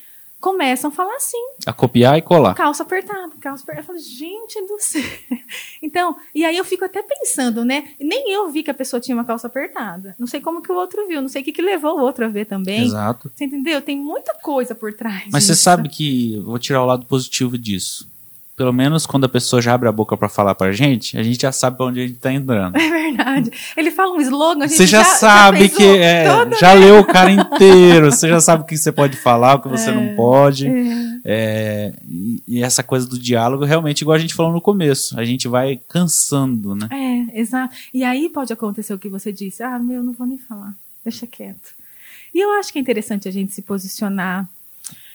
começam 0.43 0.89
a 0.89 0.93
falar 0.93 1.15
assim. 1.15 1.41
A 1.65 1.71
copiar 1.71 2.17
e 2.17 2.21
colar. 2.21 2.53
Calça 2.53 2.83
apertada, 2.83 3.31
calça 3.39 3.63
apertada. 3.63 3.79
Eu 3.79 3.85
falo, 3.85 3.99
gente 3.99 4.59
do 4.67 4.77
céu. 4.77 5.01
Então, 5.81 6.15
e 6.33 6.45
aí 6.45 6.57
eu 6.57 6.65
fico 6.65 6.83
até 6.85 7.03
pensando, 7.03 7.63
né? 7.63 7.89
Nem 7.99 8.31
eu 8.31 8.49
vi 8.49 8.63
que 8.63 8.71
a 8.71 8.73
pessoa 8.73 8.99
tinha 8.99 9.15
uma 9.15 9.25
calça 9.25 9.47
apertada. 9.47 10.15
Não 10.17 10.25
sei 10.25 10.39
como 10.39 10.61
que 10.61 10.71
o 10.71 10.75
outro 10.75 11.05
viu, 11.07 11.21
não 11.21 11.27
sei 11.27 11.41
o 11.41 11.45
que, 11.45 11.51
que 11.51 11.61
levou 11.61 11.97
o 11.97 12.01
outro 12.01 12.25
a 12.25 12.29
ver 12.29 12.45
também. 12.45 12.85
Exato. 12.85 13.29
Você 13.33 13.43
entendeu? 13.43 13.81
Tem 13.81 13.97
muita 13.97 14.33
coisa 14.33 14.73
por 14.73 14.93
trás. 14.93 15.25
Mas 15.31 15.43
disso. 15.43 15.55
você 15.55 15.61
sabe 15.61 15.89
que, 15.89 16.39
vou 16.39 16.57
tirar 16.57 16.81
o 16.81 16.85
lado 16.85 17.05
positivo 17.05 17.57
disso 17.57 18.12
pelo 18.55 18.71
menos 18.71 19.05
quando 19.05 19.25
a 19.25 19.29
pessoa 19.29 19.61
já 19.61 19.73
abre 19.73 19.89
a 19.89 19.91
boca 19.91 20.15
para 20.15 20.29
falar 20.29 20.53
pra 20.55 20.71
gente, 20.71 21.17
a 21.17 21.23
gente 21.23 21.41
já 21.41 21.51
sabe 21.51 21.77
pra 21.77 21.87
onde 21.87 22.01
a 22.01 22.07
gente 22.07 22.19
tá 22.19 22.31
entrando. 22.31 22.77
É 22.83 23.15
verdade. 23.15 23.51
Ele 23.77 23.91
fala 23.91 24.15
um 24.15 24.21
slogan, 24.21 24.63
a 24.63 24.67
gente 24.67 24.77
Você 24.77 24.87
já, 24.87 25.03
já 25.03 25.05
sabe 25.05 25.67
já 25.67 25.75
que 25.75 25.83
é, 25.83 26.25
já 26.59 26.73
leu 26.73 26.99
o 26.99 27.05
cara 27.05 27.29
inteiro, 27.31 28.11
você 28.11 28.27
já 28.27 28.41
sabe 28.41 28.63
o 28.63 28.65
que 28.65 28.75
você 28.75 28.91
pode 28.91 29.15
falar, 29.17 29.55
o 29.55 29.61
que 29.61 29.67
você 29.67 29.89
é, 29.89 29.93
não 29.93 30.15
pode. 30.15 30.67
É. 30.67 31.13
É, 31.25 31.93
e, 32.07 32.43
e, 32.47 32.63
essa 32.63 32.83
coisa 32.83 33.07
do 33.07 33.17
diálogo, 33.17 33.63
realmente, 33.63 34.01
igual 34.01 34.15
a 34.15 34.19
gente 34.19 34.33
falou 34.33 34.51
no 34.51 34.59
começo, 34.59 35.17
a 35.17 35.23
gente 35.23 35.47
vai 35.47 35.79
cansando, 35.87 36.75
né? 36.75 36.89
É, 36.91 37.39
exato. 37.39 37.73
E 37.93 38.03
aí 38.03 38.29
pode 38.29 38.51
acontecer 38.51 38.93
o 38.93 38.99
que 38.99 39.07
você 39.07 39.31
disse, 39.31 39.63
ah, 39.63 39.79
meu, 39.79 40.03
não 40.03 40.11
vou 40.11 40.27
nem 40.27 40.37
falar, 40.37 40.73
deixa 41.03 41.25
quieto. 41.25 41.71
E 42.33 42.39
eu 42.39 42.51
acho 42.53 42.73
que 42.73 42.79
é 42.79 42.81
interessante 42.81 43.27
a 43.27 43.31
gente 43.31 43.53
se 43.53 43.61
posicionar 43.61 44.49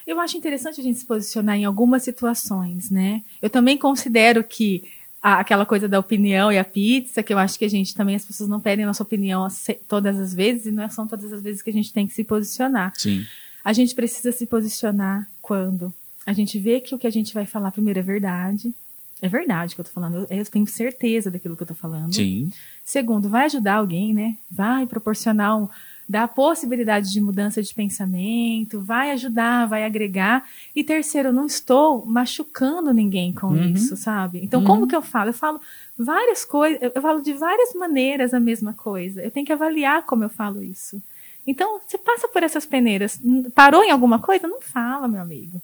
eu 0.08 0.18
acho 0.18 0.38
interessante 0.38 0.80
a 0.80 0.82
gente 0.82 0.98
se 0.98 1.04
posicionar 1.04 1.54
em 1.54 1.66
algumas 1.66 2.02
situações, 2.02 2.88
né? 2.88 3.22
Eu 3.42 3.50
também 3.50 3.76
considero 3.76 4.42
que 4.42 4.84
a, 5.22 5.40
aquela 5.40 5.66
coisa 5.66 5.86
da 5.86 5.98
opinião 5.98 6.50
e 6.50 6.56
a 6.56 6.64
pizza, 6.64 7.22
que 7.22 7.30
eu 7.30 7.38
acho 7.38 7.58
que 7.58 7.64
a 7.66 7.68
gente 7.68 7.94
também, 7.94 8.16
as 8.16 8.24
pessoas 8.24 8.48
não 8.48 8.58
pedem 8.58 8.86
nossa 8.86 9.02
opinião 9.02 9.46
todas 9.86 10.18
as 10.18 10.32
vezes, 10.32 10.64
e 10.64 10.70
não 10.70 10.82
é 10.82 10.88
são 10.88 11.06
todas 11.06 11.30
as 11.30 11.42
vezes 11.42 11.60
que 11.60 11.68
a 11.68 11.72
gente 11.74 11.92
tem 11.92 12.06
que 12.06 12.14
se 12.14 12.24
posicionar. 12.24 12.94
Sim. 12.96 13.26
A 13.62 13.74
gente 13.74 13.94
precisa 13.94 14.32
se 14.32 14.46
posicionar 14.46 15.28
quando 15.42 15.92
a 16.24 16.32
gente 16.32 16.58
vê 16.58 16.80
que 16.80 16.94
o 16.94 16.98
que 16.98 17.06
a 17.06 17.12
gente 17.12 17.34
vai 17.34 17.44
falar 17.44 17.70
primeiro 17.70 17.98
é 17.98 18.02
verdade. 18.02 18.74
É 19.20 19.28
verdade 19.28 19.74
que 19.74 19.80
eu 19.82 19.84
tô 19.84 19.90
falando, 19.90 20.26
eu, 20.30 20.38
eu 20.38 20.44
tenho 20.46 20.66
certeza 20.66 21.30
daquilo 21.30 21.54
que 21.54 21.64
eu 21.64 21.66
tô 21.66 21.74
falando. 21.74 22.14
Sim. 22.14 22.50
Segundo, 22.82 23.28
vai 23.28 23.44
ajudar 23.44 23.74
alguém, 23.74 24.14
né? 24.14 24.38
Vai 24.50 24.86
proporcionar 24.86 25.58
um, 25.60 25.68
dá 26.08 26.26
possibilidade 26.26 27.12
de 27.12 27.20
mudança 27.20 27.62
de 27.62 27.74
pensamento, 27.74 28.80
vai 28.80 29.10
ajudar, 29.10 29.66
vai 29.66 29.84
agregar. 29.84 30.48
E 30.74 30.82
terceiro, 30.82 31.32
não 31.32 31.44
estou 31.44 32.06
machucando 32.06 32.94
ninguém 32.94 33.30
com 33.32 33.48
uhum. 33.48 33.74
isso, 33.74 33.94
sabe? 33.94 34.40
Então, 34.42 34.60
uhum. 34.60 34.66
como 34.66 34.88
que 34.88 34.96
eu 34.96 35.02
falo? 35.02 35.28
Eu 35.28 35.34
falo 35.34 35.60
várias 35.98 36.46
coisas, 36.46 36.80
eu 36.94 37.02
falo 37.02 37.20
de 37.20 37.34
várias 37.34 37.74
maneiras 37.74 38.32
a 38.32 38.40
mesma 38.40 38.72
coisa. 38.72 39.22
Eu 39.22 39.30
tenho 39.30 39.44
que 39.44 39.52
avaliar 39.52 40.06
como 40.06 40.24
eu 40.24 40.30
falo 40.30 40.62
isso. 40.62 41.02
Então, 41.46 41.78
você 41.86 41.98
passa 41.98 42.26
por 42.26 42.42
essas 42.42 42.64
peneiras, 42.64 43.20
parou 43.54 43.84
em 43.84 43.90
alguma 43.90 44.18
coisa? 44.18 44.48
Não 44.48 44.62
fala, 44.62 45.06
meu 45.06 45.20
amigo. 45.20 45.60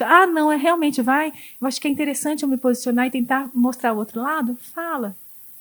Ah, 0.00 0.26
não, 0.26 0.50
é 0.50 0.56
realmente 0.56 1.02
vai. 1.02 1.32
Eu 1.60 1.66
acho 1.66 1.80
que 1.80 1.88
é 1.88 1.90
interessante 1.90 2.42
eu 2.42 2.48
me 2.48 2.56
posicionar 2.56 3.06
e 3.06 3.10
tentar 3.10 3.48
mostrar 3.54 3.92
o 3.92 3.96
outro 3.96 4.20
lado. 4.20 4.56
Fala, 4.74 5.16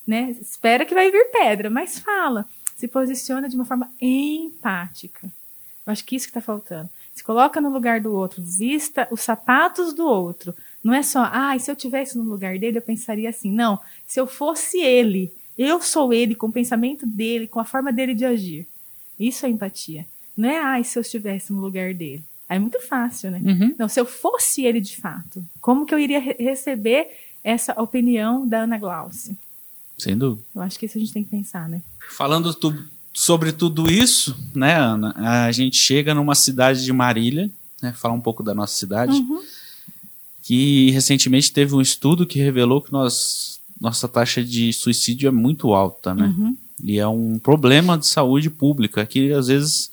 né? 0.08 0.36
Espera 0.42 0.86
que 0.86 0.94
vai 0.94 1.12
vir 1.12 1.32
pedra, 1.32 1.70
mas 1.70 2.00
fala 2.00 2.48
se 2.76 2.88
posiciona 2.88 3.50
de 3.50 3.56
uma 3.56 3.66
forma 3.66 3.92
empática. 4.02 5.32
Eu 5.86 5.92
acho 5.92 6.04
que 6.06 6.16
isso 6.16 6.26
que 6.26 6.32
está 6.32 6.42
faltando. 6.42 6.90
Se 7.14 7.24
coloca 7.24 7.62
no 7.62 7.70
lugar 7.70 8.00
do 8.00 8.14
outro, 8.14 8.42
vista 8.42 9.08
os 9.12 9.22
sapatos 9.22 9.94
do 9.94 10.06
outro. 10.06 10.56
Não 10.84 10.94
é 10.94 11.04
só, 11.04 11.30
ah, 11.32 11.58
se 11.60 11.70
eu 11.70 11.76
tivesse 11.76 12.18
no 12.18 12.24
lugar 12.24 12.58
dele, 12.58 12.78
eu 12.78 12.82
pensaria 12.82 13.30
assim. 13.30 13.52
Não, 13.52 13.80
se 14.08 14.20
eu 14.20 14.26
fosse 14.26 14.80
ele, 14.80 15.32
eu 15.58 15.82
sou 15.82 16.14
ele, 16.14 16.36
com 16.36 16.48
o 16.48 16.52
pensamento 16.52 17.06
dele, 17.06 17.48
com 17.48 17.60
a 17.60 17.66
forma 17.66 17.92
dele 17.92 18.16
de 18.16 18.26
agir. 18.26 18.68
Isso 19.20 19.46
é 19.46 19.50
empatia. 19.50 20.06
Não 20.36 20.50
é, 20.50 20.58
ah, 20.58 20.84
se 20.84 20.98
eu 20.98 21.02
estivesse 21.02 21.54
no 21.54 21.62
lugar 21.62 21.94
dele. 21.94 22.24
Aí 22.50 22.58
é 22.58 22.60
muito 22.60 22.82
fácil, 22.82 23.32
né? 23.32 23.42
Uhum. 23.44 23.76
Não, 23.78 23.88
se 23.88 24.00
eu 24.00 24.06
fosse 24.06 24.66
ele 24.66 24.82
de 24.82 24.98
fato, 24.98 25.44
como 25.62 25.86
que 25.86 25.94
eu 25.94 26.00
iria 26.00 26.20
re 26.20 26.36
receber 26.40 27.10
essa 27.44 27.80
opinião 27.82 28.48
da 28.48 28.62
Ana 28.62 28.78
Glaucia? 28.78 29.36
Sem 30.04 30.18
dúvida. 30.18 30.46
Eu 30.54 30.62
acho 30.62 30.78
que 30.78 30.86
isso 30.86 30.98
a 30.98 31.00
gente 31.00 31.14
tem 31.14 31.24
que 31.24 31.30
pensar, 31.30 31.70
né? 31.70 31.82
Falando 32.10 32.54
tu, 32.54 32.78
sobre 33.14 33.54
tudo 33.54 33.90
isso, 33.90 34.36
né, 34.54 34.76
Ana? 34.76 35.14
A 35.16 35.52
gente 35.54 35.78
chega 35.78 36.14
numa 36.14 36.36
cidade 36.36 36.84
de 36.84 36.92
Marília, 36.92 37.50
né? 37.82 37.94
Falar 37.94 38.14
um 38.14 38.20
pouco 38.20 38.44
da 38.44 38.54
nossa 38.54 38.76
cidade. 38.76 39.14
Uhum. 39.14 39.42
Que 40.42 40.92
recentemente 40.92 41.54
teve 41.54 41.74
um 41.74 41.80
estudo 41.80 42.26
que 42.26 42.38
revelou 42.38 42.82
que 42.82 42.92
nós, 42.92 43.62
nossa 43.80 44.10
taxa 44.10 44.44
de 44.44 44.74
suicídio 44.74 45.30
é 45.30 45.32
muito 45.32 45.74
alta, 45.74 46.14
né? 46.14 46.26
Uhum. 46.38 46.58
E 46.84 47.00
é 47.00 47.08
um 47.08 47.40
problema 47.40 47.98
de 47.98 48.06
saúde 48.06 48.50
pública 48.50 49.06
que 49.06 49.32
às 49.32 49.48
vezes 49.48 49.90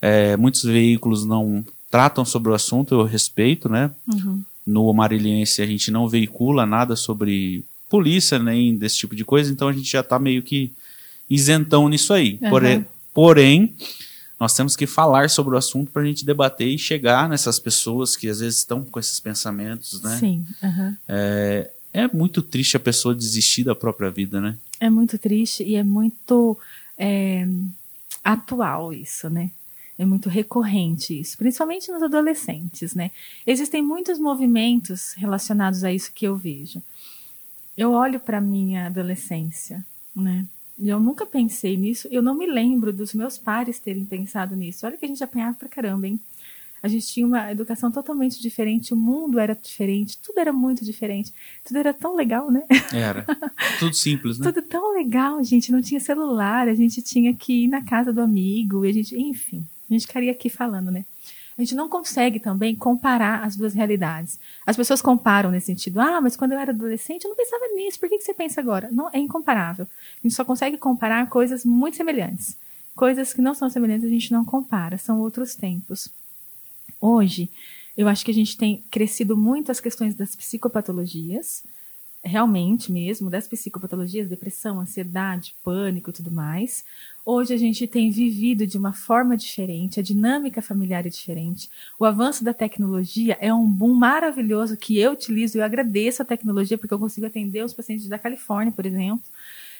é, 0.00 0.36
muitos 0.36 0.62
veículos 0.62 1.24
não 1.24 1.64
tratam 1.90 2.24
sobre 2.24 2.52
o 2.52 2.54
assunto, 2.54 2.94
eu 2.94 3.02
respeito, 3.02 3.68
né? 3.68 3.90
Uhum. 4.06 4.44
No 4.64 4.92
Mariliense 4.92 5.60
a 5.60 5.66
gente 5.66 5.90
não 5.90 6.08
veicula 6.08 6.64
nada 6.64 6.94
sobre 6.94 7.64
polícia, 7.90 8.38
nem 8.38 8.78
desse 8.78 8.96
tipo 8.96 9.16
de 9.16 9.24
coisa, 9.24 9.52
então 9.52 9.68
a 9.68 9.72
gente 9.72 9.90
já 9.90 10.00
está 10.00 10.18
meio 10.18 10.42
que 10.42 10.72
isentão 11.28 11.88
nisso 11.88 12.14
aí. 12.14 12.38
Uhum. 12.40 12.48
Porém, 12.48 12.86
porém, 13.12 13.76
nós 14.38 14.54
temos 14.54 14.76
que 14.76 14.86
falar 14.86 15.28
sobre 15.28 15.54
o 15.54 15.58
assunto 15.58 15.90
para 15.90 16.00
a 16.00 16.04
gente 16.04 16.24
debater 16.24 16.68
e 16.68 16.78
chegar 16.78 17.28
nessas 17.28 17.58
pessoas 17.58 18.16
que 18.16 18.28
às 18.28 18.38
vezes 18.38 18.60
estão 18.60 18.84
com 18.84 18.98
esses 18.98 19.18
pensamentos, 19.18 20.00
né? 20.02 20.16
Sim. 20.18 20.46
uhum. 20.62 20.96
É, 21.08 21.70
é 21.92 22.08
muito 22.08 22.40
triste 22.40 22.76
a 22.76 22.80
pessoa 22.80 23.14
desistir 23.14 23.64
da 23.64 23.74
própria 23.74 24.08
vida, 24.08 24.40
né? 24.40 24.56
É 24.78 24.88
muito 24.88 25.18
triste 25.18 25.64
e 25.64 25.74
é 25.74 25.82
muito 25.82 26.56
é, 26.96 27.46
atual 28.22 28.92
isso, 28.92 29.28
né? 29.28 29.50
É 29.98 30.06
muito 30.06 30.30
recorrente 30.30 31.20
isso, 31.20 31.36
principalmente 31.36 31.90
nos 31.90 32.02
adolescentes, 32.02 32.94
né? 32.94 33.10
Existem 33.46 33.82
muitos 33.82 34.18
movimentos 34.18 35.12
relacionados 35.14 35.84
a 35.84 35.92
isso 35.92 36.12
que 36.14 36.26
eu 36.26 36.36
vejo. 36.36 36.80
Eu 37.80 37.92
olho 37.92 38.20
para 38.20 38.42
minha 38.42 38.88
adolescência, 38.88 39.82
né? 40.14 40.44
Eu 40.78 41.00
nunca 41.00 41.24
pensei 41.24 41.78
nisso. 41.78 42.06
Eu 42.10 42.20
não 42.20 42.34
me 42.34 42.46
lembro 42.46 42.92
dos 42.92 43.14
meus 43.14 43.38
pares 43.38 43.78
terem 43.78 44.04
pensado 44.04 44.54
nisso. 44.54 44.84
Olha 44.84 44.98
que 44.98 45.06
a 45.06 45.08
gente 45.08 45.24
apanhava 45.24 45.56
pra 45.56 45.66
caramba, 45.66 46.06
hein? 46.06 46.20
A 46.82 46.88
gente 46.88 47.06
tinha 47.06 47.26
uma 47.26 47.50
educação 47.50 47.90
totalmente 47.90 48.38
diferente, 48.38 48.92
o 48.92 48.96
mundo 48.96 49.38
era 49.38 49.54
diferente, 49.54 50.18
tudo 50.18 50.38
era 50.40 50.52
muito 50.52 50.84
diferente. 50.84 51.32
Tudo 51.64 51.78
era 51.78 51.94
tão 51.94 52.14
legal, 52.14 52.50
né? 52.50 52.64
Era. 52.92 53.24
Tudo 53.78 53.94
simples, 53.94 54.38
né? 54.38 54.52
Tudo 54.52 54.60
tão 54.60 54.92
legal, 54.92 55.42
gente. 55.42 55.72
Não 55.72 55.80
tinha 55.80 56.00
celular, 56.00 56.68
a 56.68 56.74
gente 56.74 57.00
tinha 57.00 57.32
que 57.32 57.64
ir 57.64 57.68
na 57.68 57.82
casa 57.82 58.12
do 58.12 58.20
amigo, 58.20 58.84
a 58.84 58.92
gente, 58.92 59.18
enfim, 59.18 59.66
a 59.88 59.94
gente 59.94 60.06
ficaria 60.06 60.32
aqui 60.32 60.50
falando, 60.50 60.90
né? 60.90 61.06
A 61.60 61.62
gente 61.62 61.74
não 61.74 61.90
consegue 61.90 62.40
também 62.40 62.74
comparar 62.74 63.44
as 63.44 63.54
duas 63.54 63.74
realidades. 63.74 64.40
As 64.66 64.78
pessoas 64.78 65.02
comparam 65.02 65.50
nesse 65.50 65.66
sentido. 65.66 66.00
Ah, 66.00 66.18
mas 66.18 66.34
quando 66.34 66.52
eu 66.52 66.58
era 66.58 66.70
adolescente 66.72 67.24
eu 67.24 67.28
não 67.28 67.36
pensava 67.36 67.62
nisso. 67.74 68.00
Por 68.00 68.08
que, 68.08 68.16
que 68.16 68.24
você 68.24 68.32
pensa 68.32 68.62
agora? 68.62 68.88
Não, 68.90 69.10
é 69.12 69.18
incomparável. 69.18 69.86
A 69.86 70.26
gente 70.26 70.34
só 70.34 70.42
consegue 70.42 70.78
comparar 70.78 71.28
coisas 71.28 71.62
muito 71.62 71.98
semelhantes. 71.98 72.56
Coisas 72.96 73.34
que 73.34 73.42
não 73.42 73.54
são 73.54 73.68
semelhantes 73.68 74.06
a 74.06 74.08
gente 74.10 74.32
não 74.32 74.42
compara. 74.42 74.96
São 74.96 75.20
outros 75.20 75.54
tempos. 75.54 76.08
Hoje, 76.98 77.50
eu 77.94 78.08
acho 78.08 78.24
que 78.24 78.30
a 78.30 78.34
gente 78.34 78.56
tem 78.56 78.82
crescido 78.90 79.36
muito 79.36 79.70
as 79.70 79.80
questões 79.80 80.14
das 80.14 80.34
psicopatologias, 80.34 81.62
realmente 82.22 82.92
mesmo, 82.92 83.30
das 83.30 83.48
psicopatologias, 83.48 84.28
depressão, 84.28 84.78
ansiedade, 84.78 85.54
pânico 85.64 86.10
e 86.10 86.12
tudo 86.12 86.30
mais. 86.30 86.84
Hoje 87.24 87.54
a 87.54 87.56
gente 87.56 87.86
tem 87.86 88.10
vivido 88.10 88.66
de 88.66 88.76
uma 88.76 88.92
forma 88.92 89.36
diferente, 89.36 90.00
a 90.00 90.02
dinâmica 90.02 90.60
familiar 90.60 91.06
é 91.06 91.08
diferente. 91.08 91.70
O 91.98 92.04
avanço 92.04 92.44
da 92.44 92.52
tecnologia 92.52 93.36
é 93.40 93.52
um 93.52 93.66
boom 93.66 93.94
maravilhoso 93.94 94.76
que 94.76 94.98
eu 94.98 95.12
utilizo, 95.12 95.58
eu 95.58 95.64
agradeço 95.64 96.22
a 96.22 96.24
tecnologia 96.24 96.76
porque 96.76 96.92
eu 96.92 96.98
consigo 96.98 97.26
atender 97.26 97.64
os 97.64 97.72
pacientes 97.72 98.08
da 98.08 98.18
Califórnia, 98.18 98.72
por 98.72 98.84
exemplo. 98.84 99.24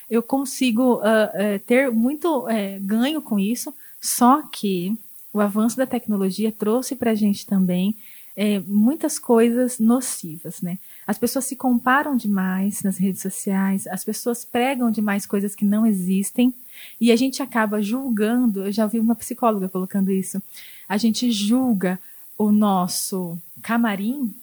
Eu 0.08 0.22
consigo 0.22 0.96
uh, 0.96 0.98
uh, 0.98 1.58
ter 1.66 1.90
muito 1.90 2.46
uh, 2.46 2.50
ganho 2.80 3.22
com 3.22 3.38
isso, 3.38 3.72
só 4.00 4.42
que 4.42 4.96
o 5.32 5.40
avanço 5.40 5.76
da 5.76 5.86
tecnologia 5.86 6.50
trouxe 6.50 6.96
para 6.96 7.12
a 7.12 7.14
gente 7.14 7.46
também 7.46 7.94
é, 8.36 8.58
muitas 8.60 9.18
coisas 9.18 9.78
nocivas, 9.78 10.60
né? 10.60 10.78
As 11.06 11.18
pessoas 11.18 11.44
se 11.44 11.56
comparam 11.56 12.16
demais 12.16 12.82
nas 12.82 12.98
redes 12.98 13.22
sociais, 13.22 13.86
as 13.86 14.04
pessoas 14.04 14.44
pregam 14.44 14.90
demais 14.90 15.26
coisas 15.26 15.54
que 15.54 15.64
não 15.64 15.86
existem 15.86 16.54
e 17.00 17.10
a 17.10 17.16
gente 17.16 17.42
acaba 17.42 17.82
julgando. 17.82 18.64
Eu 18.64 18.72
já 18.72 18.84
ouvi 18.84 19.00
uma 19.00 19.14
psicóloga 19.14 19.68
colocando 19.68 20.10
isso. 20.10 20.42
A 20.88 20.96
gente 20.96 21.30
julga 21.30 21.98
o 22.38 22.50
nosso 22.50 23.38
camarim 23.62 24.34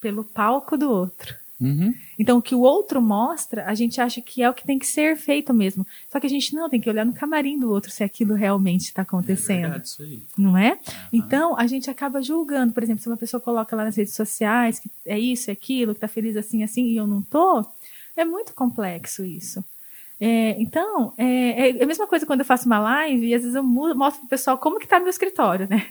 pelo 0.00 0.24
palco 0.24 0.76
do 0.76 0.90
outro. 0.90 1.41
Uhum. 1.62 1.94
Então, 2.18 2.38
o 2.38 2.42
que 2.42 2.54
o 2.54 2.60
outro 2.60 3.00
mostra, 3.00 3.64
a 3.66 3.74
gente 3.74 4.00
acha 4.00 4.20
que 4.20 4.42
é 4.42 4.50
o 4.50 4.54
que 4.54 4.66
tem 4.66 4.78
que 4.78 4.86
ser 4.86 5.16
feito 5.16 5.54
mesmo. 5.54 5.86
Só 6.10 6.18
que 6.18 6.26
a 6.26 6.30
gente 6.30 6.54
não 6.54 6.68
tem 6.68 6.80
que 6.80 6.90
olhar 6.90 7.06
no 7.06 7.12
camarim 7.12 7.58
do 7.58 7.70
outro 7.70 7.90
se 7.90 8.02
aquilo 8.02 8.34
realmente 8.34 8.82
está 8.82 9.02
acontecendo. 9.02 9.58
É 9.58 9.62
verdade, 9.62 9.88
isso 9.88 10.02
aí. 10.02 10.22
Não 10.36 10.58
é? 10.58 10.72
Uhum. 10.72 10.78
Então, 11.12 11.58
a 11.58 11.66
gente 11.66 11.88
acaba 11.88 12.20
julgando. 12.20 12.72
Por 12.72 12.82
exemplo, 12.82 13.02
se 13.02 13.08
uma 13.08 13.16
pessoa 13.16 13.40
coloca 13.40 13.76
lá 13.76 13.84
nas 13.84 13.96
redes 13.96 14.14
sociais 14.14 14.78
que 14.78 14.90
é 15.06 15.18
isso, 15.18 15.50
é 15.50 15.52
aquilo, 15.52 15.94
que 15.94 16.00
tá 16.00 16.08
feliz 16.08 16.36
assim, 16.36 16.62
assim, 16.62 16.86
e 16.86 16.96
eu 16.96 17.06
não 17.06 17.22
tô, 17.22 17.64
é 18.16 18.24
muito 18.24 18.52
complexo 18.54 19.24
isso. 19.24 19.64
É, 20.20 20.54
então, 20.62 21.12
é, 21.16 21.70
é, 21.70 21.82
a 21.82 21.86
mesma 21.86 22.06
coisa 22.06 22.24
quando 22.24 22.40
eu 22.40 22.46
faço 22.46 22.66
uma 22.66 22.78
live 22.78 23.26
e 23.26 23.34
às 23.34 23.42
vezes 23.42 23.56
eu 23.56 23.62
mostro 23.64 24.20
pro 24.20 24.28
pessoal 24.28 24.56
como 24.56 24.78
que 24.78 24.86
tá 24.86 25.00
meu 25.00 25.08
escritório, 25.08 25.66
né? 25.68 25.84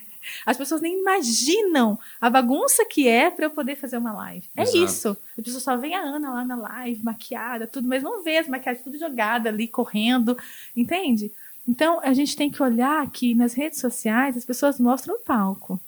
As 0.46 0.58
pessoas 0.58 0.82
nem 0.82 1.00
imaginam 1.00 1.98
a 2.20 2.30
bagunça 2.30 2.86
que 2.86 3.08
é 3.08 3.30
para 3.30 3.46
eu 3.46 3.50
poder 3.50 3.76
fazer 3.76 3.98
uma 3.98 4.14
live. 4.14 4.48
É 4.56 4.64
Exato. 4.64 4.78
isso. 4.78 5.18
As 5.38 5.44
pessoas 5.44 5.64
só 5.64 5.78
veem 5.78 5.96
a 5.96 6.02
Ana 6.02 6.32
lá 6.32 6.46
na 6.46 6.56
live, 6.56 7.04
maquiada, 7.04 7.68
tudo, 7.68 7.88
mas 7.88 8.04
não 8.04 8.24
vê 8.24 8.38
as 8.38 8.48
maquiagens 8.48 8.84
tudo 8.84 8.98
jogada 8.98 9.50
ali, 9.50 9.68
correndo, 9.68 10.38
entende? 10.76 11.32
Então, 11.68 12.00
a 12.02 12.14
gente 12.14 12.36
tem 12.36 12.50
que 12.50 12.62
olhar 12.62 13.10
que 13.12 13.36
nas 13.36 13.54
redes 13.54 13.80
sociais 13.80 14.36
as 14.36 14.46
pessoas 14.46 14.80
mostram 14.80 15.16
o 15.16 15.20
palco. 15.20 15.80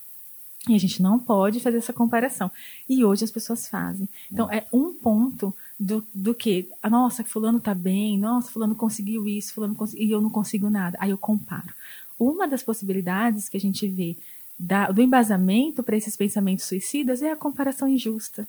E 0.68 0.74
a 0.74 0.78
gente 0.78 1.02
não 1.02 1.18
pode 1.18 1.60
fazer 1.60 1.76
essa 1.76 1.92
comparação. 1.92 2.50
E 2.88 3.04
hoje 3.04 3.24
as 3.24 3.30
pessoas 3.30 3.68
fazem. 3.68 4.08
Então, 4.32 4.50
é 4.50 4.64
um 4.72 4.94
ponto 4.94 5.54
do, 5.78 6.02
do 6.14 6.34
que, 6.34 6.68
ah, 6.82 6.88
nossa, 6.88 7.22
fulano 7.22 7.60
tá 7.60 7.74
bem, 7.74 8.18
nossa, 8.18 8.50
fulano 8.50 8.74
conseguiu 8.74 9.26
isso, 9.26 9.52
fulano 9.52 9.74
conseguiu, 9.74 10.06
e 10.06 10.10
eu 10.10 10.22
não 10.22 10.30
consigo 10.30 10.70
nada. 10.70 10.96
Aí 11.00 11.10
eu 11.10 11.18
comparo. 11.18 11.74
Uma 12.18 12.46
das 12.46 12.62
possibilidades 12.62 13.48
que 13.48 13.56
a 13.56 13.60
gente 13.60 13.86
vê 13.88 14.16
da, 14.58 14.90
do 14.90 15.02
embasamento 15.02 15.82
para 15.82 15.96
esses 15.96 16.16
pensamentos 16.16 16.64
suicidas 16.64 17.22
é 17.22 17.30
a 17.30 17.36
comparação 17.36 17.88
injusta. 17.88 18.46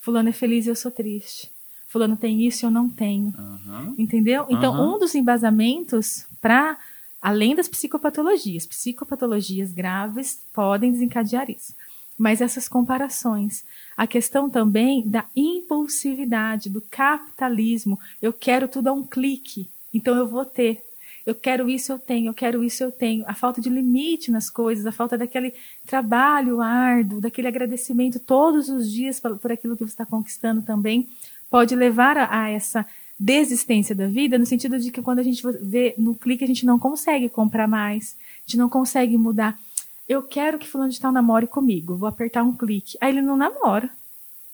Fulano 0.00 0.28
é 0.28 0.32
feliz 0.32 0.66
e 0.66 0.70
eu 0.70 0.76
sou 0.76 0.90
triste. 0.90 1.50
Fulano 1.88 2.16
tem 2.16 2.46
isso 2.46 2.64
e 2.64 2.66
eu 2.66 2.70
não 2.70 2.88
tenho. 2.88 3.32
Uhum. 3.38 3.94
Entendeu? 3.96 4.46
Então, 4.48 4.74
Aham. 4.74 4.96
um 4.96 4.98
dos 4.98 5.14
embasamentos 5.14 6.26
para 6.40 6.78
além 7.20 7.54
das 7.54 7.68
psicopatologias, 7.68 8.66
psicopatologias 8.66 9.72
graves 9.72 10.40
podem 10.52 10.92
desencadear 10.92 11.50
isso. 11.50 11.74
Mas 12.16 12.40
essas 12.40 12.68
comparações, 12.68 13.64
a 13.96 14.06
questão 14.06 14.50
também 14.50 15.08
da 15.08 15.24
impulsividade, 15.36 16.68
do 16.68 16.80
capitalismo, 16.80 17.98
eu 18.20 18.32
quero 18.32 18.66
tudo 18.66 18.88
a 18.88 18.92
um 18.92 19.04
clique, 19.04 19.70
então 19.94 20.16
eu 20.16 20.26
vou 20.26 20.44
ter. 20.44 20.84
Eu 21.28 21.34
quero 21.34 21.68
isso, 21.68 21.92
eu 21.92 21.98
tenho, 21.98 22.30
eu 22.30 22.32
quero 22.32 22.64
isso, 22.64 22.82
eu 22.82 22.90
tenho. 22.90 23.22
A 23.26 23.34
falta 23.34 23.60
de 23.60 23.68
limite 23.68 24.30
nas 24.30 24.48
coisas, 24.48 24.86
a 24.86 24.90
falta 24.90 25.18
daquele 25.18 25.52
trabalho 25.84 26.62
árduo, 26.62 27.20
daquele 27.20 27.46
agradecimento 27.46 28.18
todos 28.18 28.70
os 28.70 28.90
dias 28.90 29.20
por, 29.20 29.52
aquilo 29.52 29.76
que 29.76 29.84
você 29.84 29.92
está 29.92 30.06
conquistando 30.06 30.62
também, 30.62 31.06
pode 31.50 31.76
levar 31.76 32.16
a, 32.16 32.44
a 32.44 32.48
essa 32.48 32.86
desistência 33.20 33.94
da 33.94 34.06
vida, 34.06 34.38
no 34.38 34.46
sentido 34.46 34.78
de 34.78 34.90
que 34.90 35.02
quando 35.02 35.18
a 35.18 35.22
gente 35.22 35.42
vê 35.60 35.94
no 35.98 36.14
clique, 36.14 36.44
a 36.44 36.46
gente 36.46 36.64
não 36.64 36.78
consegue 36.78 37.28
comprar 37.28 37.68
mais, 37.68 38.16
a 38.38 38.40
gente 38.46 38.56
não 38.56 38.70
consegue 38.70 39.18
mudar. 39.18 39.60
Eu 40.08 40.22
quero 40.22 40.58
que 40.58 40.66
fulano 40.66 40.90
de 40.90 40.98
tal 40.98 41.12
namore 41.12 41.46
comigo, 41.46 41.94
vou 41.94 42.08
apertar 42.08 42.42
um 42.42 42.56
clique. 42.56 42.96
Aí 43.02 43.10
ele 43.10 43.20
não 43.20 43.36
namora, 43.36 43.90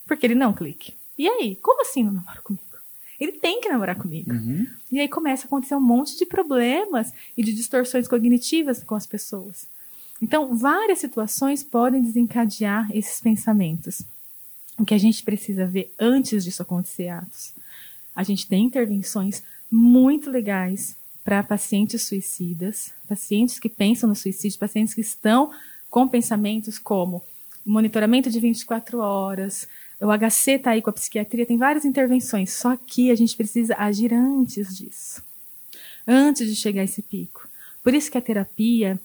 porque 0.05 0.27
ele 0.27 0.35
não 0.35 0.51
clique. 0.51 0.93
E 1.17 1.25
aí, 1.25 1.55
como 1.55 1.81
assim 1.81 2.03
não 2.03 2.11
namora 2.11 2.41
comigo? 2.41 2.74
Ele 3.19 3.33
tem 3.33 3.61
que 3.61 3.69
namorar 3.69 3.95
comigo. 3.95 4.31
Uhum. 4.31 4.67
E 4.91 4.99
aí 4.99 5.07
começa 5.07 5.45
a 5.45 5.47
acontecer 5.47 5.75
um 5.75 5.81
monte 5.81 6.17
de 6.17 6.25
problemas 6.25 7.13
e 7.37 7.43
de 7.43 7.53
distorções 7.53 8.07
cognitivas 8.07 8.83
com 8.83 8.95
as 8.95 9.05
pessoas. 9.05 9.67
Então, 10.21 10.55
várias 10.55 10.99
situações 10.99 11.63
podem 11.63 12.01
desencadear 12.01 12.89
esses 12.93 13.19
pensamentos. 13.19 14.01
O 14.77 14.85
que 14.85 14.93
a 14.93 14.97
gente 14.97 15.23
precisa 15.23 15.65
ver 15.65 15.93
antes 15.99 16.43
disso 16.43 16.61
acontecer, 16.61 17.09
Atos, 17.09 17.53
a 18.15 18.23
gente 18.23 18.47
tem 18.47 18.65
intervenções 18.65 19.43
muito 19.71 20.29
legais 20.29 20.95
para 21.23 21.43
pacientes 21.43 22.03
suicidas, 22.03 22.93
pacientes 23.07 23.59
que 23.59 23.67
pensam 23.67 24.07
no 24.07 24.15
suicídio, 24.15 24.59
pacientes 24.59 24.93
que 24.93 25.01
estão 25.01 25.51
com 25.89 26.07
pensamentos 26.07 26.77
como 26.77 27.23
monitoramento 27.65 28.29
de 28.29 28.39
24 28.39 28.99
horas, 28.99 29.67
o 29.99 30.11
HC 30.11 30.51
está 30.51 30.71
aí 30.71 30.81
com 30.81 30.89
a 30.89 30.93
psiquiatria, 30.93 31.45
tem 31.45 31.57
várias 31.57 31.85
intervenções, 31.85 32.53
só 32.53 32.75
que 32.75 33.11
a 33.11 33.15
gente 33.15 33.35
precisa 33.35 33.75
agir 33.77 34.13
antes 34.13 34.75
disso, 34.77 35.23
antes 36.07 36.47
de 36.47 36.55
chegar 36.55 36.81
a 36.81 36.85
esse 36.85 37.01
pico. 37.01 37.47
Por 37.83 37.93
isso 37.93 38.11
que 38.11 38.17
a 38.17 38.21
terapia 38.21 38.99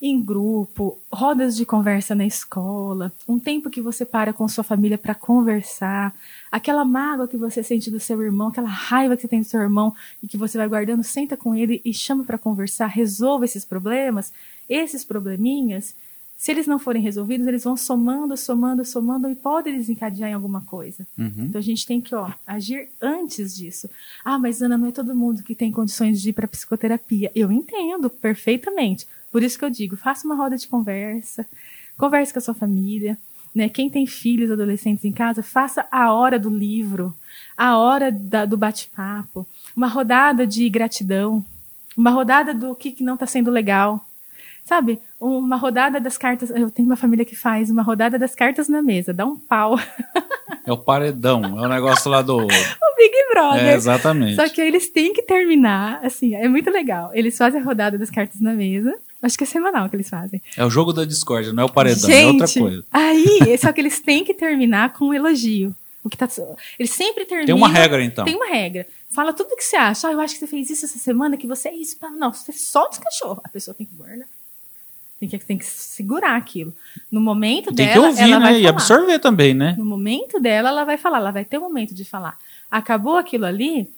em 0.00 0.22
grupo, 0.22 0.98
rodas 1.10 1.56
de 1.56 1.64
conversa 1.64 2.14
na 2.14 2.26
escola, 2.26 3.10
um 3.26 3.38
tempo 3.38 3.70
que 3.70 3.80
você 3.80 4.04
para 4.04 4.32
com 4.32 4.46
sua 4.46 4.62
família 4.62 4.98
para 4.98 5.14
conversar, 5.14 6.14
aquela 6.52 6.84
mágoa 6.84 7.26
que 7.26 7.36
você 7.36 7.62
sente 7.62 7.90
do 7.90 7.98
seu 7.98 8.20
irmão, 8.22 8.48
aquela 8.48 8.68
raiva 8.68 9.16
que 9.16 9.22
você 9.22 9.28
tem 9.28 9.40
do 9.40 9.46
seu 9.46 9.60
irmão 9.60 9.94
e 10.22 10.26
que 10.26 10.36
você 10.36 10.58
vai 10.58 10.68
guardando, 10.68 11.02
senta 11.02 11.36
com 11.36 11.54
ele 11.54 11.80
e 11.84 11.94
chama 11.94 12.24
para 12.24 12.36
conversar, 12.36 12.88
resolva 12.88 13.46
esses 13.46 13.64
problemas, 13.64 14.32
esses 14.68 15.02
probleminhas, 15.02 15.94
se 16.36 16.50
eles 16.50 16.66
não 16.66 16.78
forem 16.78 17.02
resolvidos, 17.02 17.46
eles 17.46 17.64
vão 17.64 17.76
somando, 17.76 18.36
somando, 18.36 18.84
somando 18.84 19.30
e 19.30 19.34
podem 19.34 19.76
desencadear 19.76 20.30
em 20.30 20.34
alguma 20.34 20.60
coisa. 20.60 21.06
Uhum. 21.16 21.46
Então 21.48 21.58
a 21.58 21.64
gente 21.64 21.86
tem 21.86 22.00
que 22.00 22.14
ó, 22.14 22.30
agir 22.46 22.90
antes 23.00 23.56
disso. 23.56 23.88
Ah, 24.24 24.38
mas 24.38 24.60
Ana, 24.60 24.76
não 24.76 24.88
é 24.88 24.92
todo 24.92 25.16
mundo 25.16 25.42
que 25.42 25.54
tem 25.54 25.72
condições 25.72 26.20
de 26.20 26.30
ir 26.30 26.32
para 26.32 26.46
psicoterapia. 26.46 27.32
Eu 27.34 27.50
entendo 27.50 28.10
perfeitamente. 28.10 29.06
Por 29.32 29.42
isso 29.42 29.58
que 29.58 29.64
eu 29.64 29.70
digo, 29.70 29.96
faça 29.96 30.26
uma 30.26 30.36
roda 30.36 30.56
de 30.56 30.68
conversa, 30.68 31.46
Converse 31.96 32.32
com 32.32 32.38
a 32.38 32.42
sua 32.42 32.54
família. 32.54 33.16
Né? 33.54 33.68
Quem 33.68 33.88
tem 33.88 34.06
filhos, 34.06 34.50
adolescentes 34.50 35.04
em 35.04 35.12
casa, 35.12 35.42
faça 35.42 35.86
a 35.90 36.12
hora 36.12 36.38
do 36.38 36.50
livro, 36.50 37.16
a 37.56 37.78
hora 37.78 38.12
da, 38.12 38.44
do 38.44 38.56
bate-papo, 38.56 39.46
uma 39.74 39.88
rodada 39.88 40.46
de 40.46 40.68
gratidão, 40.68 41.44
uma 41.96 42.10
rodada 42.10 42.52
do 42.52 42.74
que, 42.74 42.92
que 42.92 43.02
não 43.02 43.14
está 43.14 43.26
sendo 43.26 43.50
legal. 43.50 44.05
Sabe, 44.66 44.98
uma 45.20 45.56
rodada 45.56 46.00
das 46.00 46.18
cartas. 46.18 46.50
Eu 46.50 46.68
tenho 46.72 46.88
uma 46.88 46.96
família 46.96 47.24
que 47.24 47.36
faz 47.36 47.70
uma 47.70 47.82
rodada 47.82 48.18
das 48.18 48.34
cartas 48.34 48.68
na 48.68 48.82
mesa, 48.82 49.14
dá 49.14 49.24
um 49.24 49.36
pau. 49.36 49.78
É 50.66 50.72
o 50.72 50.76
paredão, 50.76 51.40
é 51.62 51.66
o 51.66 51.68
negócio 51.68 52.10
lá 52.10 52.20
do. 52.20 52.34
o 52.42 52.96
Big 52.96 53.14
Brother. 53.32 53.64
É, 53.64 53.74
exatamente. 53.74 54.34
Só 54.34 54.48
que 54.48 54.60
eles 54.60 54.88
têm 54.88 55.12
que 55.12 55.22
terminar, 55.22 56.00
assim, 56.04 56.34
é 56.34 56.48
muito 56.48 56.68
legal. 56.68 57.12
Eles 57.14 57.38
fazem 57.38 57.60
a 57.60 57.64
rodada 57.64 57.96
das 57.96 58.10
cartas 58.10 58.40
na 58.40 58.54
mesa. 58.54 58.92
Acho 59.22 59.38
que 59.38 59.44
é 59.44 59.46
semanal 59.46 59.88
que 59.88 59.94
eles 59.94 60.10
fazem. 60.10 60.42
É 60.56 60.64
o 60.64 60.70
jogo 60.70 60.92
da 60.92 61.04
discórdia, 61.04 61.52
não 61.52 61.62
é 61.62 61.66
o 61.66 61.72
paredão, 61.72 62.10
Gente, 62.10 62.40
é 62.40 62.44
outra 62.44 62.60
coisa. 62.60 62.84
Aí, 62.92 63.56
só 63.58 63.72
que 63.72 63.80
eles 63.80 64.00
têm 64.00 64.24
que 64.24 64.34
terminar 64.34 64.92
com 64.94 65.06
um 65.06 65.14
elogio. 65.14 65.72
O 66.02 66.10
que 66.10 66.16
tá, 66.16 66.28
eles 66.76 66.90
sempre 66.90 67.24
terminam. 67.24 67.46
Tem 67.46 67.54
uma 67.54 67.68
regra, 67.68 68.02
então. 68.02 68.24
Tem 68.24 68.34
uma 68.34 68.46
regra. 68.46 68.84
Fala 69.10 69.32
tudo 69.32 69.52
o 69.52 69.56
que 69.56 69.62
você 69.64 69.76
acha. 69.76 70.08
Ah, 70.08 70.12
eu 70.12 70.20
acho 70.20 70.34
que 70.34 70.40
você 70.40 70.46
fez 70.48 70.70
isso 70.70 70.84
essa 70.84 70.98
semana, 70.98 71.36
que 71.36 71.46
você 71.46 71.68
é 71.68 71.74
isso. 71.74 71.96
Não, 72.16 72.32
você 72.32 72.52
solta 72.52 72.92
os 72.92 72.98
cachorros. 72.98 73.40
A 73.44 73.48
pessoa 73.48 73.74
tem 73.74 73.86
que 73.86 73.94
guardar. 73.94 74.26
Tem 75.18 75.28
que, 75.28 75.38
tem 75.38 75.56
que 75.56 75.64
segurar 75.64 76.36
aquilo. 76.36 76.74
No 77.10 77.20
momento 77.20 77.72
tem 77.72 77.86
dela, 77.86 77.92
que 77.92 77.98
ouvir, 78.20 78.32
ela 78.32 78.38
né? 78.38 78.60
E 78.60 78.66
absorver 78.66 79.18
também, 79.18 79.54
né? 79.54 79.74
No 79.78 79.84
momento 79.84 80.38
dela, 80.38 80.68
ela 80.68 80.84
vai 80.84 80.98
falar. 80.98 81.18
Ela 81.18 81.30
vai 81.30 81.44
ter 81.44 81.58
um 81.58 81.62
momento 81.62 81.94
de 81.94 82.04
falar. 82.04 82.38
Acabou 82.70 83.16
aquilo 83.16 83.46
ali, 83.46 83.88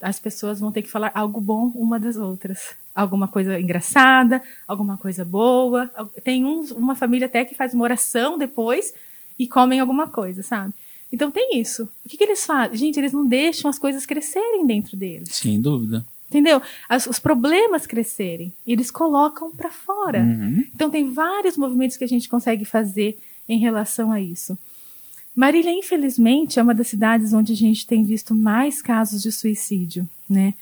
as 0.00 0.18
pessoas 0.18 0.58
vão 0.58 0.72
ter 0.72 0.82
que 0.82 0.90
falar 0.90 1.12
algo 1.14 1.40
bom 1.40 1.70
uma 1.74 2.00
das 2.00 2.16
outras. 2.16 2.74
Alguma 2.94 3.28
coisa 3.28 3.60
engraçada, 3.60 4.42
alguma 4.66 4.96
coisa 4.96 5.24
boa. 5.24 5.88
Tem 6.24 6.44
um, 6.44 6.62
uma 6.76 6.96
família 6.96 7.26
até 7.26 7.44
que 7.44 7.54
faz 7.54 7.72
uma 7.72 7.84
oração 7.84 8.36
depois 8.36 8.92
e 9.38 9.46
comem 9.46 9.80
alguma 9.80 10.08
coisa, 10.08 10.42
sabe? 10.42 10.72
Então 11.12 11.30
tem 11.30 11.60
isso. 11.60 11.88
O 12.04 12.08
que, 12.08 12.16
que 12.16 12.24
eles 12.24 12.44
fazem? 12.44 12.76
Gente, 12.76 12.98
eles 12.98 13.12
não 13.12 13.26
deixam 13.26 13.70
as 13.70 13.78
coisas 13.78 14.04
crescerem 14.04 14.66
dentro 14.66 14.96
deles. 14.96 15.28
Sem 15.30 15.60
dúvida. 15.60 16.04
Entendeu? 16.28 16.60
As, 16.88 17.06
os 17.06 17.18
problemas 17.18 17.86
crescerem. 17.86 18.52
E 18.66 18.72
eles 18.72 18.90
colocam 18.90 19.50
para 19.50 19.70
fora. 19.70 20.20
Uhum. 20.20 20.64
Então, 20.74 20.90
tem 20.90 21.12
vários 21.12 21.56
movimentos 21.56 21.96
que 21.96 22.04
a 22.04 22.08
gente 22.08 22.28
consegue 22.28 22.64
fazer 22.64 23.18
em 23.48 23.58
relação 23.58 24.10
a 24.10 24.20
isso. 24.20 24.58
Marília, 25.34 25.70
infelizmente, 25.70 26.58
é 26.58 26.62
uma 26.62 26.74
das 26.74 26.88
cidades 26.88 27.32
onde 27.32 27.52
a 27.52 27.56
gente 27.56 27.86
tem 27.86 28.02
visto 28.02 28.34
mais 28.34 28.80
casos 28.80 29.22
de 29.22 29.30
suicídio. 29.30 30.08
Né? 30.28 30.54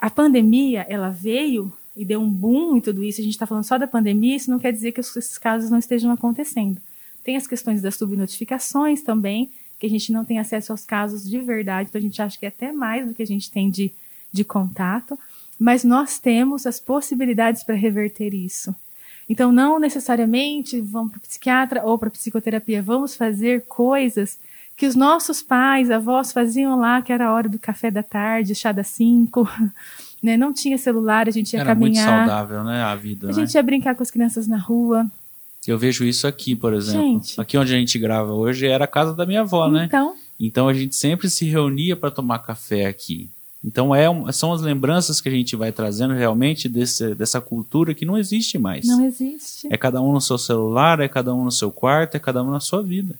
A 0.00 0.08
pandemia, 0.08 0.86
ela 0.88 1.10
veio 1.10 1.72
e 1.96 2.04
deu 2.04 2.20
um 2.20 2.30
boom 2.30 2.76
em 2.76 2.80
tudo 2.80 3.04
isso. 3.04 3.20
A 3.20 3.24
gente 3.24 3.34
está 3.34 3.46
falando 3.46 3.64
só 3.64 3.76
da 3.76 3.86
pandemia, 3.86 4.36
isso 4.36 4.50
não 4.50 4.58
quer 4.58 4.72
dizer 4.72 4.92
que 4.92 5.00
esses 5.00 5.36
casos 5.38 5.70
não 5.70 5.78
estejam 5.78 6.10
acontecendo. 6.10 6.80
Tem 7.24 7.36
as 7.36 7.46
questões 7.46 7.82
das 7.82 7.96
subnotificações 7.96 9.02
também, 9.02 9.50
que 9.78 9.86
a 9.86 9.90
gente 9.90 10.12
não 10.12 10.24
tem 10.24 10.38
acesso 10.38 10.72
aos 10.72 10.84
casos 10.84 11.28
de 11.28 11.40
verdade, 11.40 11.88
então 11.88 11.98
a 11.98 12.02
gente 12.02 12.22
acha 12.22 12.38
que 12.38 12.46
é 12.46 12.48
até 12.48 12.72
mais 12.72 13.06
do 13.06 13.14
que 13.14 13.22
a 13.22 13.26
gente 13.26 13.50
tem 13.50 13.68
de 13.68 13.92
de 14.32 14.44
contato, 14.44 15.18
mas 15.58 15.84
nós 15.84 16.18
temos 16.18 16.66
as 16.66 16.80
possibilidades 16.80 17.62
para 17.62 17.74
reverter 17.74 18.34
isso. 18.34 18.74
Então, 19.28 19.52
não 19.52 19.78
necessariamente 19.78 20.80
vamos 20.80 21.12
para 21.12 21.18
o 21.18 21.22
psiquiatra 21.22 21.82
ou 21.84 21.98
para 21.98 22.08
a 22.08 22.10
psicoterapia, 22.10 22.82
vamos 22.82 23.14
fazer 23.14 23.62
coisas 23.66 24.38
que 24.76 24.86
os 24.86 24.96
nossos 24.96 25.42
pais, 25.42 25.90
avós 25.90 26.32
faziam 26.32 26.78
lá, 26.78 27.00
que 27.02 27.12
era 27.12 27.26
a 27.26 27.32
hora 27.32 27.48
do 27.48 27.58
café 27.58 27.90
da 27.90 28.02
tarde, 28.02 28.54
chá 28.54 28.72
das 28.72 28.88
cinco, 28.88 29.48
né? 30.22 30.36
Não 30.36 30.52
tinha 30.52 30.76
celular, 30.76 31.28
a 31.28 31.30
gente 31.30 31.52
ia 31.52 31.60
era 31.60 31.74
caminhar. 31.74 32.08
Era 32.08 32.16
muito 32.16 32.28
saudável, 32.28 32.64
né, 32.64 32.82
a 32.82 32.94
vida, 32.96 33.26
A 33.26 33.28
né? 33.28 33.34
gente 33.34 33.54
ia 33.54 33.62
brincar 33.62 33.94
com 33.94 34.02
as 34.02 34.10
crianças 34.10 34.46
na 34.48 34.58
rua. 34.58 35.06
Eu 35.66 35.78
vejo 35.78 36.04
isso 36.04 36.26
aqui, 36.26 36.56
por 36.56 36.74
exemplo. 36.74 37.00
Gente. 37.00 37.40
Aqui 37.40 37.56
onde 37.56 37.72
a 37.72 37.78
gente 37.78 37.96
grava 37.98 38.32
hoje 38.32 38.66
era 38.66 38.84
a 38.84 38.88
casa 38.88 39.14
da 39.14 39.24
minha 39.24 39.42
avó, 39.42 39.68
né? 39.68 39.84
Então, 39.84 40.16
Então 40.40 40.68
a 40.68 40.74
gente 40.74 40.96
sempre 40.96 41.30
se 41.30 41.44
reunia 41.44 41.94
para 41.96 42.10
tomar 42.10 42.40
café 42.40 42.86
aqui. 42.86 43.30
Então 43.64 43.94
é, 43.94 44.06
são 44.32 44.52
as 44.52 44.60
lembranças 44.60 45.20
que 45.20 45.28
a 45.28 45.32
gente 45.32 45.54
vai 45.54 45.70
trazendo 45.70 46.14
realmente 46.14 46.68
desse, 46.68 47.14
dessa 47.14 47.40
cultura 47.40 47.94
que 47.94 48.04
não 48.04 48.18
existe 48.18 48.58
mais. 48.58 48.86
não 48.86 49.04
existe. 49.04 49.68
É 49.70 49.76
cada 49.76 50.02
um 50.02 50.12
no 50.12 50.20
seu 50.20 50.36
celular, 50.36 50.98
é 51.00 51.08
cada 51.08 51.32
um 51.32 51.44
no 51.44 51.52
seu 51.52 51.70
quarto, 51.70 52.16
é 52.16 52.18
cada 52.18 52.42
um 52.42 52.50
na 52.50 52.60
sua 52.60 52.82
vida. 52.82 53.14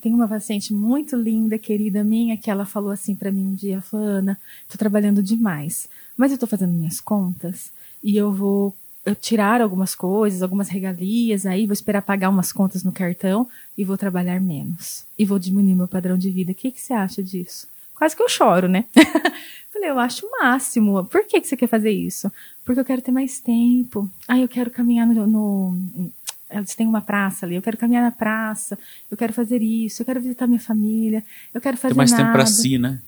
Tem 0.00 0.12
uma 0.12 0.28
paciente 0.28 0.74
muito 0.74 1.16
linda, 1.16 1.58
querida 1.58 2.04
minha, 2.04 2.36
que 2.36 2.50
ela 2.50 2.66
falou 2.66 2.90
assim 2.90 3.14
para 3.14 3.30
mim 3.30 3.46
um 3.46 3.54
dia, 3.54 3.80
falou, 3.80 4.06
Ana, 4.06 4.38
tô 4.68 4.76
trabalhando 4.76 5.22
demais, 5.22 5.88
mas 6.16 6.32
eu 6.32 6.38
tô 6.38 6.46
fazendo 6.46 6.72
minhas 6.72 7.00
contas 7.00 7.70
e 8.02 8.16
eu 8.16 8.32
vou 8.32 8.74
eu 9.04 9.14
tirar 9.14 9.60
algumas 9.60 9.94
coisas, 9.94 10.42
algumas 10.42 10.68
regalias, 10.68 11.46
aí 11.46 11.64
vou 11.64 11.72
esperar 11.72 12.02
pagar 12.02 12.28
umas 12.28 12.52
contas 12.52 12.82
no 12.82 12.90
cartão 12.90 13.48
e 13.78 13.84
vou 13.84 13.96
trabalhar 13.96 14.40
menos. 14.40 15.04
E 15.16 15.24
vou 15.24 15.38
diminuir 15.38 15.76
meu 15.76 15.86
padrão 15.86 16.18
de 16.18 16.28
vida. 16.28 16.50
O 16.50 16.54
que, 16.54 16.72
que 16.72 16.80
você 16.80 16.92
acha 16.92 17.22
disso? 17.22 17.68
Quase 17.96 18.14
que 18.14 18.22
eu 18.22 18.28
choro, 18.28 18.68
né? 18.68 18.84
Falei, 19.72 19.90
eu 19.90 19.98
acho 19.98 20.26
o 20.26 20.30
máximo. 20.42 21.04
Por 21.06 21.26
que, 21.26 21.40
que 21.40 21.48
você 21.48 21.56
quer 21.56 21.66
fazer 21.66 21.90
isso? 21.90 22.30
Porque 22.64 22.80
eu 22.80 22.84
quero 22.84 23.02
ter 23.02 23.10
mais 23.10 23.40
tempo. 23.40 24.10
Ah, 24.28 24.38
eu 24.38 24.48
quero 24.48 24.70
caminhar 24.70 25.06
no, 25.06 25.26
no 25.26 26.12
eles 26.50 26.74
têm 26.74 26.86
uma 26.86 27.00
praça 27.00 27.44
ali, 27.44 27.56
eu 27.56 27.62
quero 27.62 27.76
caminhar 27.76 28.04
na 28.04 28.12
praça, 28.12 28.78
eu 29.10 29.16
quero 29.16 29.32
fazer 29.32 29.62
isso, 29.62 30.02
eu 30.02 30.06
quero 30.06 30.20
visitar 30.20 30.46
minha 30.46 30.60
família, 30.60 31.24
eu 31.52 31.60
quero 31.60 31.76
fazer 31.76 31.92
Tem 31.92 31.96
mais 31.96 32.12
nada, 32.12 32.22
tempo 32.22 32.32
para 32.32 32.46
si, 32.46 32.78
né? 32.78 33.00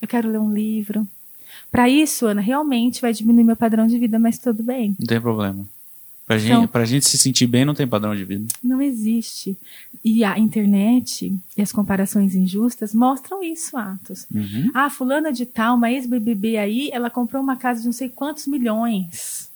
eu 0.00 0.06
quero 0.06 0.30
ler 0.30 0.38
um 0.38 0.52
livro. 0.52 1.06
Para 1.70 1.88
isso, 1.88 2.26
Ana, 2.26 2.40
realmente 2.40 3.00
vai 3.00 3.12
diminuir 3.12 3.44
meu 3.44 3.56
padrão 3.56 3.86
de 3.86 3.98
vida, 3.98 4.18
mas 4.18 4.38
tudo 4.38 4.62
bem. 4.62 4.94
Não 4.98 5.06
tem 5.06 5.20
problema. 5.20 5.68
Pra, 6.26 6.36
Então- 6.36 6.60
gente, 6.62 6.70
pra 6.70 6.84
gente 6.86 7.06
se 7.06 7.18
sentir 7.18 7.46
bem, 7.46 7.64
não 7.66 7.74
tem 7.74 7.86
padrão 7.86 8.16
de 8.16 8.24
vida. 8.24 8.46
Não 8.62 8.80
existe. 8.80 9.58
E 10.02 10.24
a 10.24 10.38
internet 10.38 11.36
e 11.56 11.60
as 11.62 11.70
comparações 11.70 12.34
injustas 12.34 12.94
mostram 12.94 13.42
isso, 13.42 13.76
Atos. 13.76 14.26
Uhum. 14.34 14.70
Ah, 14.72 14.88
fulana 14.88 15.30
de 15.32 15.44
tal, 15.44 15.76
uma 15.76 15.90
ex-BBB 15.90 16.56
aí, 16.56 16.90
ela 16.92 17.10
comprou 17.10 17.42
uma 17.42 17.56
casa 17.56 17.80
de 17.80 17.86
não 17.86 17.92
sei 17.92 18.08
quantos 18.08 18.46
milhões. 18.46 19.50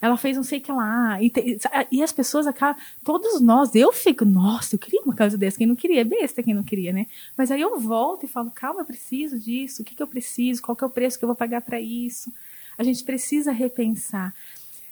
Ela 0.00 0.16
fez 0.16 0.36
não 0.36 0.42
sei 0.44 0.58
o 0.58 0.62
que 0.62 0.72
lá. 0.72 1.22
E, 1.22 1.30
te- 1.30 1.58
e 1.90 2.02
as 2.02 2.12
pessoas 2.12 2.46
acabam. 2.46 2.80
Todos 3.04 3.40
nós, 3.40 3.74
eu 3.74 3.92
fico, 3.92 4.24
nossa, 4.24 4.74
eu 4.74 4.78
queria 4.78 5.00
uma 5.02 5.14
casa 5.14 5.36
dessa. 5.38 5.56
Quem 5.58 5.66
não 5.66 5.76
queria, 5.76 6.00
é 6.00 6.04
besta 6.04 6.42
quem 6.42 6.52
não 6.54 6.62
queria, 6.62 6.92
né? 6.92 7.06
Mas 7.36 7.50
aí 7.50 7.60
eu 7.60 7.78
volto 7.80 8.24
e 8.24 8.28
falo, 8.28 8.50
calma, 8.50 8.80
eu 8.80 8.84
preciso 8.84 9.38
disso. 9.38 9.80
O 9.82 9.84
que, 9.84 9.94
que 9.94 10.02
eu 10.02 10.06
preciso? 10.06 10.60
Qual 10.62 10.76
que 10.76 10.84
é 10.84 10.86
o 10.86 10.90
preço 10.90 11.18
que 11.18 11.24
eu 11.24 11.28
vou 11.28 11.36
pagar 11.36 11.60
para 11.62 11.80
isso? 11.80 12.32
A 12.76 12.82
gente 12.82 13.02
precisa 13.04 13.52
repensar. 13.52 14.34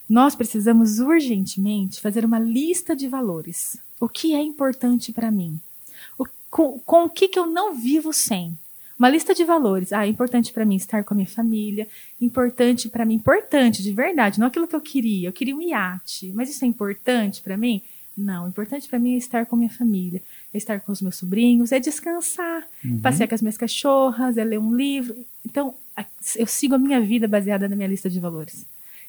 Nós 0.09 0.35
precisamos 0.35 0.99
urgentemente 0.99 2.01
fazer 2.01 2.25
uma 2.25 2.39
lista 2.39 2.95
de 2.95 3.07
valores. 3.07 3.77
O 3.99 4.07
que 4.09 4.33
é 4.35 4.41
importante 4.41 5.11
para 5.13 5.31
mim? 5.31 5.59
O- 6.17 6.25
com, 6.51 6.79
com 6.79 7.05
o 7.05 7.09
que, 7.09 7.27
que 7.27 7.39
eu 7.39 7.47
não 7.47 7.73
vivo 7.75 8.11
sem? 8.13 8.57
Uma 8.99 9.09
lista 9.09 9.33
de 9.33 9.43
valores. 9.43 9.91
Ah, 9.91 10.05
é 10.05 10.09
importante 10.09 10.53
para 10.53 10.65
mim 10.65 10.75
estar 10.75 11.03
com 11.03 11.13
a 11.13 11.17
minha 11.17 11.27
família. 11.27 11.87
Importante 12.21 12.87
para 12.89 13.05
mim, 13.05 13.15
importante 13.15 13.81
de 13.81 13.91
verdade, 13.91 14.39
não 14.39 14.47
aquilo 14.47 14.67
que 14.67 14.75
eu 14.75 14.81
queria. 14.81 15.29
Eu 15.29 15.33
queria 15.33 15.55
um 15.55 15.61
iate, 15.61 16.31
mas 16.35 16.49
isso 16.49 16.63
é 16.63 16.67
importante 16.67 17.41
para 17.41 17.57
mim? 17.57 17.81
Não, 18.15 18.47
importante 18.47 18.87
para 18.87 18.99
mim 18.99 19.15
é 19.15 19.17
estar 19.17 19.47
com 19.47 19.55
a 19.55 19.57
minha 19.59 19.71
família, 19.71 20.21
é 20.53 20.57
estar 20.57 20.79
com 20.81 20.91
os 20.91 21.01
meus 21.01 21.15
sobrinhos, 21.15 21.71
é 21.71 21.79
descansar, 21.79 22.67
passear 23.01 23.27
com 23.27 23.33
as 23.33 23.41
minhas 23.41 23.57
cachorras, 23.57 24.37
é 24.37 24.43
ler 24.43 24.59
um 24.59 24.75
livro. 24.75 25.15
Então, 25.43 25.73
eu 26.35 26.45
sigo 26.45 26.75
a 26.75 26.77
minha 26.77 27.01
vida 27.01 27.27
baseada 27.27 27.67
na 27.67 27.75
minha 27.75 27.87
lista 27.87 28.07
de 28.11 28.19
valores. 28.19 28.63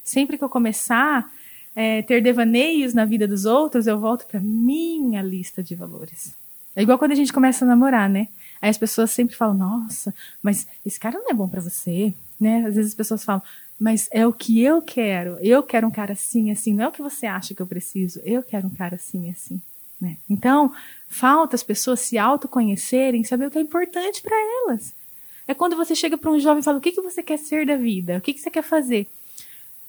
Sempre 0.04 0.36
que 0.36 0.44
eu 0.44 0.50
começar 0.50 1.32
a 1.74 2.02
ter 2.02 2.20
devaneios 2.22 2.92
na 2.92 3.06
vida 3.06 3.26
dos 3.26 3.46
outros, 3.46 3.86
eu 3.86 3.98
volto 3.98 4.26
para 4.26 4.38
minha 4.38 5.22
lista 5.22 5.62
de 5.62 5.74
valores. 5.74 6.34
É 6.76 6.82
igual 6.82 6.98
quando 6.98 7.12
a 7.12 7.16
gente 7.16 7.32
começa 7.32 7.64
a 7.64 7.68
namorar, 7.68 8.08
né? 8.08 8.28
Aí 8.60 8.68
as 8.68 8.78
pessoas 8.78 9.10
sempre 9.10 9.34
falam: 9.34 9.54
"Nossa, 9.54 10.14
mas 10.42 10.66
esse 10.84 11.00
cara 11.00 11.18
não 11.18 11.30
é 11.30 11.34
bom 11.34 11.48
para 11.48 11.60
você", 11.60 12.14
né? 12.38 12.64
Às 12.66 12.74
vezes 12.74 12.90
as 12.92 12.94
pessoas 12.94 13.24
falam: 13.24 13.42
"Mas 13.80 14.08
é 14.12 14.26
o 14.26 14.32
que 14.32 14.60
eu 14.62 14.82
quero. 14.82 15.38
Eu 15.40 15.62
quero 15.62 15.86
um 15.86 15.90
cara 15.90 16.12
assim, 16.12 16.50
assim, 16.50 16.74
não 16.74 16.84
é 16.84 16.88
o 16.88 16.92
que 16.92 17.02
você 17.02 17.26
acha 17.26 17.54
que 17.54 17.62
eu 17.62 17.66
preciso. 17.66 18.20
Eu 18.24 18.42
quero 18.42 18.66
um 18.66 18.70
cara 18.70 18.96
assim, 18.96 19.30
assim", 19.30 19.60
né? 20.00 20.16
Então, 20.28 20.72
falta 21.08 21.56
as 21.56 21.62
pessoas 21.62 22.00
se 22.00 22.18
autoconhecerem, 22.18 23.24
saber 23.24 23.46
o 23.46 23.50
que 23.50 23.58
é 23.58 23.62
importante 23.62 24.20
para 24.20 24.36
elas. 24.36 24.92
É 25.46 25.54
quando 25.54 25.76
você 25.76 25.94
chega 25.94 26.18
para 26.18 26.30
um 26.30 26.38
jovem 26.38 26.60
e 26.60 26.64
fala: 26.64 26.78
"O 26.78 26.80
que 26.80 26.92
que 26.92 27.00
você 27.00 27.22
quer 27.22 27.38
ser 27.38 27.66
da 27.66 27.76
vida? 27.76 28.18
O 28.18 28.20
que 28.20 28.34
que 28.34 28.40
você 28.40 28.50
quer 28.50 28.62
fazer?" 28.62 29.06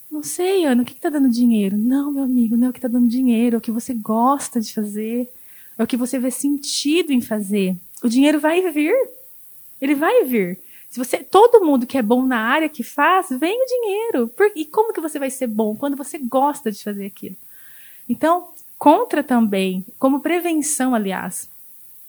Não 0.10 0.24
sei, 0.24 0.66
Ana, 0.66 0.84
o 0.84 0.86
que 0.86 0.94
está 0.94 1.10
dando 1.10 1.30
dinheiro? 1.30 1.78
Não, 1.78 2.12
meu 2.12 2.24
amigo, 2.24 2.56
não 2.56 2.68
é 2.68 2.70
o 2.70 2.74
que 2.74 2.80
está 2.80 2.88
dando 2.88 3.08
dinheiro, 3.08 3.56
é 3.56 3.60
o 3.60 3.62
que 3.62 3.72
você 3.72 3.94
gosta 3.94 4.62
de 4.62 4.74
fazer, 4.74 5.30
é 5.78 5.84
o 5.84 5.88
que 5.88 5.98
você 5.98 6.18
vê 6.18 6.32
sentido 6.32 7.12
em 7.12 7.20
fazer. 7.22 7.76
O 8.04 8.08
dinheiro 8.08 8.40
vai 8.40 8.72
vir. 8.72 8.96
Ele 9.82 9.96
vai 9.96 10.24
vir. 10.24 10.60
Se 10.90 10.98
você, 10.98 11.18
todo 11.18 11.66
mundo 11.66 11.86
que 11.86 11.98
é 11.98 12.02
bom 12.02 12.26
na 12.26 12.40
área 12.40 12.70
que 12.70 12.82
faz, 12.84 13.28
vem 13.30 13.62
o 13.62 13.66
dinheiro. 13.66 14.28
Por- 14.30 14.52
e 14.56 14.64
como 14.64 14.94
que 14.94 15.02
você 15.02 15.20
vai 15.20 15.30
ser 15.30 15.48
bom 15.48 15.76
quando 15.76 15.98
você 15.98 16.18
gosta 16.18 16.72
de 16.72 16.82
fazer 16.82 17.08
aquilo? 17.08 17.36
Então, 18.08 18.50
contra 18.78 19.22
também, 19.24 19.86
como 20.00 20.22
prevenção, 20.22 20.96
aliás, 20.96 21.50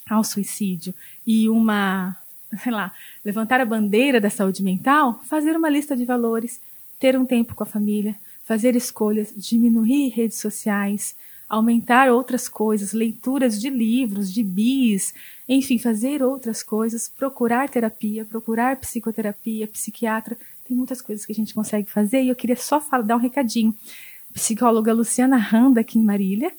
ao 0.09 0.23
suicídio 0.23 0.95
e 1.27 1.49
uma, 1.49 2.17
sei 2.63 2.71
lá, 2.71 2.93
levantar 3.25 3.61
a 3.61 3.65
bandeira 3.65 4.21
da 4.21 4.31
saúde 4.31 4.63
mental, 4.63 5.21
fazer 5.29 5.57
uma 5.57 5.69
lista 5.69 5.97
de 5.97 6.05
valores, 6.05 6.61
ter 6.99 7.19
um 7.19 7.25
tempo 7.25 7.55
com 7.55 7.63
a 7.63 7.67
família, 7.67 8.17
fazer 8.45 8.77
escolhas, 8.77 9.33
diminuir 9.37 10.09
redes 10.11 10.39
sociais, 10.39 11.17
aumentar 11.49 12.11
outras 12.11 12.49
coisas, 12.49 12.93
leituras 12.93 13.61
de 13.61 13.71
livros, 13.71 14.33
de 14.33 14.43
bis, 14.43 15.15
enfim, 15.49 15.79
fazer 15.79 16.23
outras 16.23 16.63
coisas, 16.63 17.09
procurar 17.09 17.69
terapia, 17.69 18.25
procurar 18.25 18.77
psicoterapia, 18.77 19.69
psiquiatra. 19.69 20.37
Tem 20.67 20.77
muitas 20.77 21.01
coisas 21.01 21.25
que 21.25 21.33
a 21.33 21.35
gente 21.35 21.55
consegue 21.55 21.89
fazer 21.91 22.23
e 22.23 22.29
eu 22.29 22.37
queria 22.37 22.57
só 22.57 22.81
falar, 22.81 23.03
dar 23.03 23.17
um 23.17 23.21
recadinho. 23.21 23.75
Psicóloga 24.33 24.93
Luciana 24.93 25.37
Randa, 25.37 25.81
aqui 25.81 25.99
em 25.99 26.05
Marília, 26.05 26.53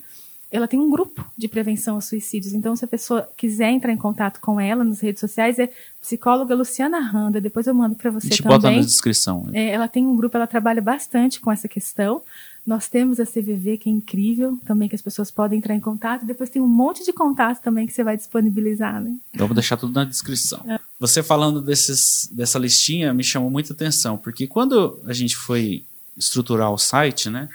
ela 0.52 0.68
tem 0.68 0.80
um 0.80 0.90
grupo 0.90 1.26
de 1.38 1.48
prevenção 1.48 1.96
aos 1.96 2.06
suicídios. 2.06 2.54
Então, 2.54 2.76
se 2.76 2.86
a 2.86 2.88
pessoa 2.88 3.30
quiser 3.36 3.70
entrar 3.70 3.92
em 3.92 3.98
contato 3.98 4.40
com 4.40 4.60
ela 4.60 4.84
nas 4.84 5.02
redes 5.02 5.20
sociais, 5.20 5.60
é 5.60 5.70
psicóloga 6.02 6.56
Luciana 6.56 7.00
Randa. 7.00 7.42
Depois 7.42 7.68
eu 7.68 7.74
mando 7.74 7.96
para 7.96 8.10
você 8.10 8.28
A 8.28 8.30
gente 8.30 8.44
também. 8.44 8.58
bota 8.58 8.72
na 8.72 8.82
descrição. 8.82 9.50
É, 9.54 9.70
ela 9.72 9.88
tem 9.88 10.06
um 10.06 10.16
grupo, 10.16 10.38
ela 10.38 10.48
trabalha 10.48 10.82
bastante 10.82 11.42
com 11.42 11.52
essa 11.52 11.68
questão. 11.68 12.22
Nós 12.66 12.88
temos 12.88 13.20
a 13.20 13.26
CVV, 13.26 13.78
que 13.78 13.90
é 13.90 13.92
incrível, 13.92 14.58
também 14.66 14.90
que 14.90 14.96
as 14.96 15.02
pessoas 15.02 15.32
podem 15.32 15.58
entrar 15.60 15.74
em 15.76 15.80
contato. 15.80 16.26
Depois 16.26 16.50
tem 16.50 16.62
um 16.62 16.68
monte 16.68 17.04
de 17.04 17.14
contato 17.14 17.62
também 17.62 17.86
que 17.86 17.94
você 17.94 18.04
vai 18.04 18.18
disponibilizar, 18.18 19.02
né? 19.02 19.16
Vamos 19.36 19.56
deixar 19.56 19.78
tudo 19.78 19.94
na 19.94 20.04
descrição. 20.04 20.66
Você 21.00 21.22
falando 21.24 21.62
desses, 21.62 22.30
dessa 22.32 22.58
listinha 22.60 23.14
me 23.14 23.24
chamou 23.24 23.50
muita 23.50 23.74
atenção, 23.74 24.18
porque 24.18 24.48
quando 24.48 25.00
a 25.06 25.14
gente 25.14 25.36
foi 25.36 25.86
estruturar 26.18 26.72
o 26.72 26.78
site, 26.78 27.30
né, 27.30 27.48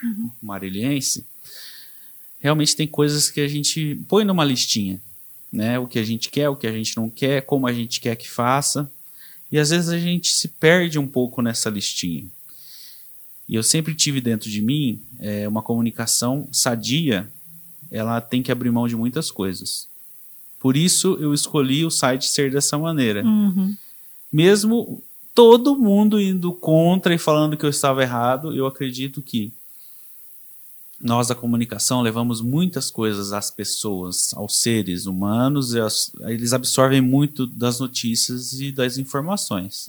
o 0.42 0.46
Mariliense, 0.46 1.26
realmente 2.42 2.74
tem 2.74 2.88
coisas 2.88 3.30
que 3.30 3.40
a 3.40 3.46
gente 3.46 3.94
põe 4.08 4.24
numa 4.24 4.44
listinha, 4.44 5.00
né, 5.50 5.78
o 5.78 5.86
que 5.86 5.98
a 5.98 6.02
gente 6.02 6.28
quer, 6.28 6.48
o 6.48 6.56
que 6.56 6.66
a 6.66 6.72
gente 6.72 6.96
não 6.96 7.08
quer, 7.08 7.42
como 7.42 7.68
a 7.68 7.72
gente 7.72 8.00
quer 8.00 8.16
que 8.16 8.28
faça, 8.28 8.90
e 9.50 9.58
às 9.58 9.70
vezes 9.70 9.88
a 9.90 9.98
gente 9.98 10.32
se 10.32 10.48
perde 10.48 10.98
um 10.98 11.06
pouco 11.06 11.40
nessa 11.40 11.70
listinha. 11.70 12.26
E 13.48 13.54
eu 13.54 13.62
sempre 13.62 13.94
tive 13.94 14.20
dentro 14.20 14.50
de 14.50 14.60
mim 14.60 15.00
é, 15.20 15.46
uma 15.46 15.62
comunicação 15.62 16.48
sadia, 16.50 17.30
ela 17.90 18.20
tem 18.20 18.42
que 18.42 18.50
abrir 18.50 18.70
mão 18.72 18.88
de 18.88 18.96
muitas 18.96 19.30
coisas. 19.30 19.86
Por 20.58 20.76
isso 20.76 21.16
eu 21.20 21.32
escolhi 21.32 21.84
o 21.84 21.90
site 21.90 22.26
ser 22.26 22.50
dessa 22.50 22.76
maneira. 22.76 23.22
Uhum. 23.22 23.76
Mesmo 24.32 25.02
todo 25.34 25.78
mundo 25.78 26.20
indo 26.20 26.52
contra 26.52 27.14
e 27.14 27.18
falando 27.18 27.56
que 27.56 27.64
eu 27.64 27.70
estava 27.70 28.02
errado, 28.02 28.52
eu 28.54 28.66
acredito 28.66 29.22
que 29.22 29.52
nós 31.02 31.26
da 31.26 31.34
comunicação 31.34 32.00
levamos 32.00 32.40
muitas 32.40 32.88
coisas 32.90 33.32
às 33.32 33.50
pessoas, 33.50 34.32
aos 34.34 34.56
seres 34.58 35.04
humanos, 35.06 35.74
e 35.74 35.80
as- 35.80 36.12
eles 36.20 36.52
absorvem 36.52 37.00
muito 37.00 37.44
das 37.46 37.80
notícias 37.80 38.60
e 38.60 38.70
das 38.70 38.96
informações. 38.98 39.88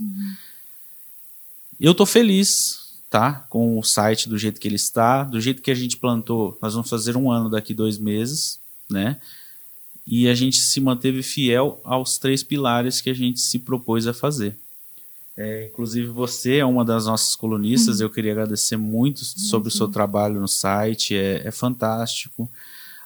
Eu 1.80 1.94
tô 1.94 2.06
feliz, 2.06 2.94
tá? 3.10 3.46
Com 3.50 3.78
o 3.78 3.84
site 3.84 4.28
do 4.28 4.38
jeito 4.38 4.60
que 4.60 4.68
ele 4.68 4.76
está, 4.76 5.24
do 5.24 5.40
jeito 5.40 5.62
que 5.62 5.70
a 5.72 5.76
gente 5.76 5.98
plantou. 5.98 6.58
Nós 6.62 6.74
vamos 6.74 6.90
fazer 6.90 7.16
um 7.16 7.32
ano 7.32 7.50
daqui 7.50 7.74
dois 7.74 7.98
meses, 7.98 8.60
né? 8.90 9.20
E 10.06 10.28
a 10.28 10.34
gente 10.36 10.58
se 10.58 10.82
manteve 10.82 11.22
fiel 11.24 11.80
aos 11.84 12.18
três 12.18 12.44
pilares 12.44 13.00
que 13.02 13.10
a 13.10 13.14
gente 13.14 13.40
se 13.40 13.60
propôs 13.60 14.08
a 14.08 14.14
fazer. 14.14 14.58
É, 15.36 15.66
inclusive 15.66 16.08
você 16.08 16.58
é 16.58 16.66
uma 16.66 16.86
das 16.86 17.08
nossas 17.08 17.36
colunistas, 17.36 18.00
eu 18.00 18.10
queria 18.10 18.34
agradecer 18.34 18.78
muito 18.78 19.26
sobre 19.26 19.68
o 19.68 19.72
seu 19.72 19.88
trabalho 19.88 20.40
no 20.40 20.48
site, 20.48 21.16
é, 21.16 21.48
é 21.48 21.52
fantástico. 21.52 22.50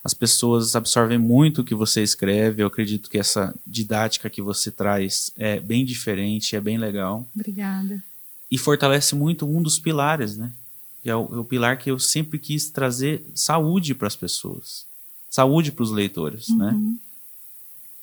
As 0.03 0.13
pessoas 0.13 0.75
absorvem 0.75 1.17
muito 1.17 1.61
o 1.61 1.63
que 1.63 1.73
você 1.73 2.03
escreve, 2.03 2.61
eu 2.61 2.67
acredito 2.67 3.09
que 3.09 3.17
essa 3.17 3.55
didática 3.65 4.30
que 4.30 4.41
você 4.41 4.69
traz 4.71 5.32
é 5.38 5.59
bem 5.59 5.86
diferente, 5.86 6.55
é 6.55 6.61
bem 6.61 6.78
legal 6.78 7.28
Obrigada. 7.34 8.03
e 8.51 8.57
fortalece 8.57 9.15
muito 9.15 9.45
um 9.45 9.61
dos 9.61 9.80
pilares, 9.80 10.38
né? 10.38 10.51
Que 11.01 11.09
é 11.09 11.15
o, 11.15 11.34
é 11.34 11.38
o 11.39 11.45
pilar 11.45 11.78
que 11.78 11.89
eu 11.89 11.97
sempre 11.97 12.39
quis 12.39 12.69
trazer 12.69 13.25
saúde 13.34 13.95
para 13.95 14.07
as 14.07 14.15
pessoas, 14.15 14.86
saúde 15.30 15.71
para 15.71 15.84
os 15.84 15.91
leitores, 15.91 16.49
né? 16.49 16.71
Uhum. 16.71 16.97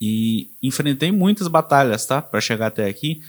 E 0.01 0.51
enfrentei 0.63 1.13
muitas 1.13 1.47
batalhas, 1.47 2.05
tá? 2.07 2.21
Para 2.21 2.41
chegar 2.41 2.67
até 2.67 2.89
aqui, 2.89 3.23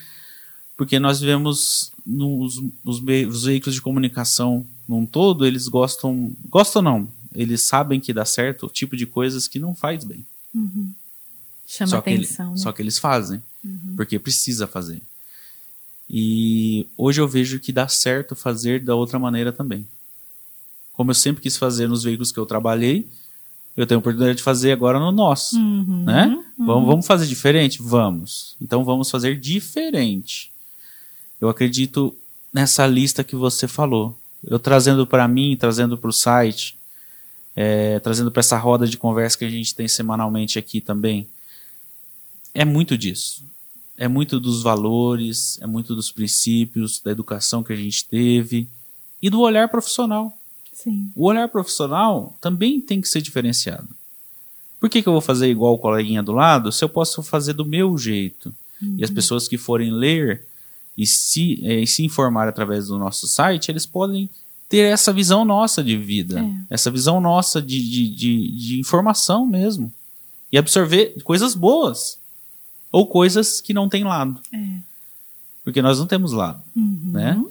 porque 0.77 0.99
nós 0.99 1.19
vivemos 1.19 1.91
nos 2.05 2.57
os, 2.83 2.99
os 3.31 3.43
veículos 3.43 3.73
de 3.75 3.81
comunicação 3.81 4.65
num 4.87 5.05
todo, 5.05 5.45
eles 5.45 5.67
gostam, 5.67 6.35
gostam 6.49 6.81
não, 6.81 7.07
eles 7.33 7.61
sabem 7.63 7.99
que 7.99 8.13
dá 8.13 8.23
certo 8.25 8.65
o 8.67 8.69
tipo 8.69 8.95
de 8.95 9.05
coisas 9.05 9.47
que 9.47 9.57
não 9.59 9.73
faz 9.73 10.03
bem. 10.03 10.25
Uhum. 10.53 10.89
Chama 11.67 11.89
só 11.89 12.01
que, 12.01 12.09
ele- 12.11 12.23
atenção, 12.25 12.51
né? 12.51 12.57
só 12.57 12.71
que 12.71 12.81
eles 12.81 12.99
fazem, 12.99 13.41
porque 13.95 14.19
precisa 14.19 14.67
fazer. 14.67 15.01
E 16.09 16.85
hoje 16.95 17.19
eu 17.19 17.27
vejo 17.27 17.59
que 17.59 17.71
dá 17.71 17.87
certo 17.87 18.35
fazer 18.35 18.79
da 18.83 18.93
outra 18.95 19.17
maneira 19.17 19.51
também. 19.51 19.87
Como 20.93 21.09
eu 21.11 21.15
sempre 21.15 21.41
quis 21.41 21.57
fazer 21.57 21.87
nos 21.87 22.03
veículos 22.03 22.31
que 22.31 22.37
eu 22.39 22.45
trabalhei, 22.45 23.07
eu 23.75 23.85
tenho 23.87 23.97
a 23.97 23.99
oportunidade 23.99 24.37
de 24.37 24.43
fazer 24.43 24.71
agora 24.71 24.99
no 24.99 25.11
nosso, 25.11 25.57
Uhum. 25.57 26.03
né? 26.05 26.43
Vamos, 26.57 26.87
vamos 26.87 27.07
fazer 27.07 27.25
diferente? 27.25 27.81
Vamos. 27.81 28.55
Então 28.61 28.85
vamos 28.85 29.09
fazer 29.09 29.37
diferente. 29.39 30.51
Eu 31.45 31.49
acredito 31.49 32.15
nessa 32.51 32.87
lista 32.87 33.23
que 33.23 33.35
você 33.35 33.67
falou. 33.67 34.17
Eu 34.43 34.57
trazendo 34.57 35.05
para 35.05 35.27
mim, 35.27 35.55
trazendo 35.55 35.97
para 35.97 36.09
o 36.09 36.13
site, 36.13 36.75
é, 37.55 37.99
trazendo 37.99 38.31
para 38.31 38.39
essa 38.39 38.57
roda 38.57 38.87
de 38.87 38.97
conversa 38.97 39.37
que 39.37 39.45
a 39.45 39.49
gente 39.49 39.73
tem 39.75 39.87
semanalmente 39.87 40.57
aqui 40.57 40.81
também. 40.81 41.27
É 42.53 42.65
muito 42.65 42.97
disso. 42.97 43.43
É 43.97 44.07
muito 44.07 44.39
dos 44.39 44.63
valores, 44.63 45.59
é 45.61 45.67
muito 45.67 45.95
dos 45.95 46.11
princípios, 46.11 46.99
da 46.99 47.11
educação 47.11 47.63
que 47.63 47.71
a 47.71 47.75
gente 47.75 48.05
teve 48.05 48.67
e 49.21 49.29
do 49.29 49.39
olhar 49.39 49.69
profissional. 49.69 50.37
Sim. 50.73 51.11
O 51.15 51.27
olhar 51.27 51.47
profissional 51.47 52.35
também 52.41 52.81
tem 52.81 52.99
que 52.99 53.07
ser 53.07 53.21
diferenciado. 53.21 53.87
Por 54.79 54.89
que, 54.89 55.01
que 55.01 55.07
eu 55.07 55.13
vou 55.13 55.21
fazer 55.21 55.47
igual 55.47 55.75
o 55.75 55.79
coleguinha 55.79 56.21
do 56.21 56.33
lado 56.33 56.71
se 56.71 56.83
eu 56.83 56.89
posso 56.89 57.21
fazer 57.23 57.53
do 57.53 57.65
meu 57.65 57.97
jeito? 57.97 58.53
E 58.97 59.03
as 59.03 59.09
pessoas 59.09 59.47
que 59.47 59.57
forem 59.57 59.91
ler 59.91 60.45
e 60.97 61.05
se, 61.05 61.59
e 61.63 61.85
se 61.87 62.03
informar 62.05 62.47
através 62.47 62.87
do 62.87 62.97
nosso 62.97 63.27
site, 63.27 63.69
eles 63.69 63.85
podem 63.85 64.29
ter 64.69 64.91
essa 64.91 65.11
visão 65.13 65.45
nossa 65.45 65.83
de 65.83 65.95
vida, 65.97 66.39
É. 66.39 66.73
essa 66.73 66.89
visão 66.89 67.19
nossa 67.21 67.61
de, 67.61 67.79
de, 67.89 68.07
de, 68.09 68.51
de 68.51 68.79
informação 68.79 69.45
mesmo. 69.45 69.91
E 70.51 70.57
absorver 70.57 71.15
coisas 71.23 71.53
boas 71.53 72.17
ou 72.91 73.05
coisas 73.05 73.59
que 73.61 73.73
não 73.73 73.89
têm 73.89 74.03
lado. 74.03 74.39
É. 74.53 74.77
Porque 75.63 75.81
nós 75.81 75.99
não 75.99 76.07
temos 76.07 76.31
lado 76.31 76.61
Uhum. 76.75 76.99
né? 77.11 77.43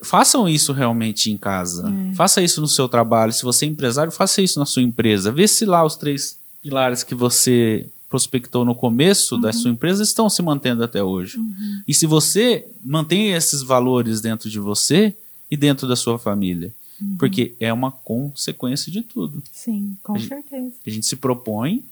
Façam 0.00 0.48
isso 0.48 0.72
realmente 0.72 1.28
em 1.30 1.36
casa. 1.36 1.92
É. 2.12 2.14
Faça 2.14 2.40
isso 2.40 2.60
no 2.60 2.68
seu 2.68 2.88
trabalho. 2.88 3.32
Se 3.32 3.42
você 3.42 3.64
é 3.64 3.68
empresário, 3.68 4.12
faça 4.12 4.40
isso 4.40 4.58
na 4.60 4.64
sua 4.66 4.82
empresa. 4.82 5.32
Vê 5.32 5.48
se 5.48 5.64
lá 5.64 5.84
os 5.84 5.96
três 5.96 6.38
pilares 6.62 7.02
que 7.02 7.14
você 7.16 7.88
prospectou 8.08 8.64
no 8.64 8.74
começo 8.74 9.36
da 9.38 9.52
sua 9.52 9.70
empresa 9.70 10.02
estão 10.02 10.28
se 10.30 10.40
mantendo 10.42 10.82
até 10.82 11.02
hoje. 11.02 11.38
E 11.86 11.92
se 11.92 12.06
você 12.06 12.66
mantém 12.84 13.32
esses 13.32 13.62
valores 13.62 14.20
dentro 14.20 14.48
de 14.48 14.58
você 14.58 15.14
e 15.50 15.56
dentro 15.56 15.86
da 15.86 15.94
sua 15.96 16.18
família, 16.18 16.72
porque 17.18 17.54
é 17.60 17.72
uma 17.72 17.90
consequência 17.92 18.90
de 18.90 19.02
tudo. 19.02 19.42
Sim, 19.52 19.96
com 20.02 20.14
A 20.14 20.18
gente- 20.18 20.28
certeza. 20.28 20.72
A 20.86 20.90
gente 20.90 21.06
se 21.06 21.16
propõe, 21.16 21.84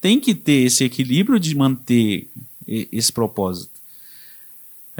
tem 0.00 0.18
que 0.18 0.34
ter 0.34 0.62
esse 0.66 0.82
equilíbrio 0.82 1.38
de 1.38 1.54
manter 1.54 2.28
esse 2.66 3.12
propósito. 3.12 3.79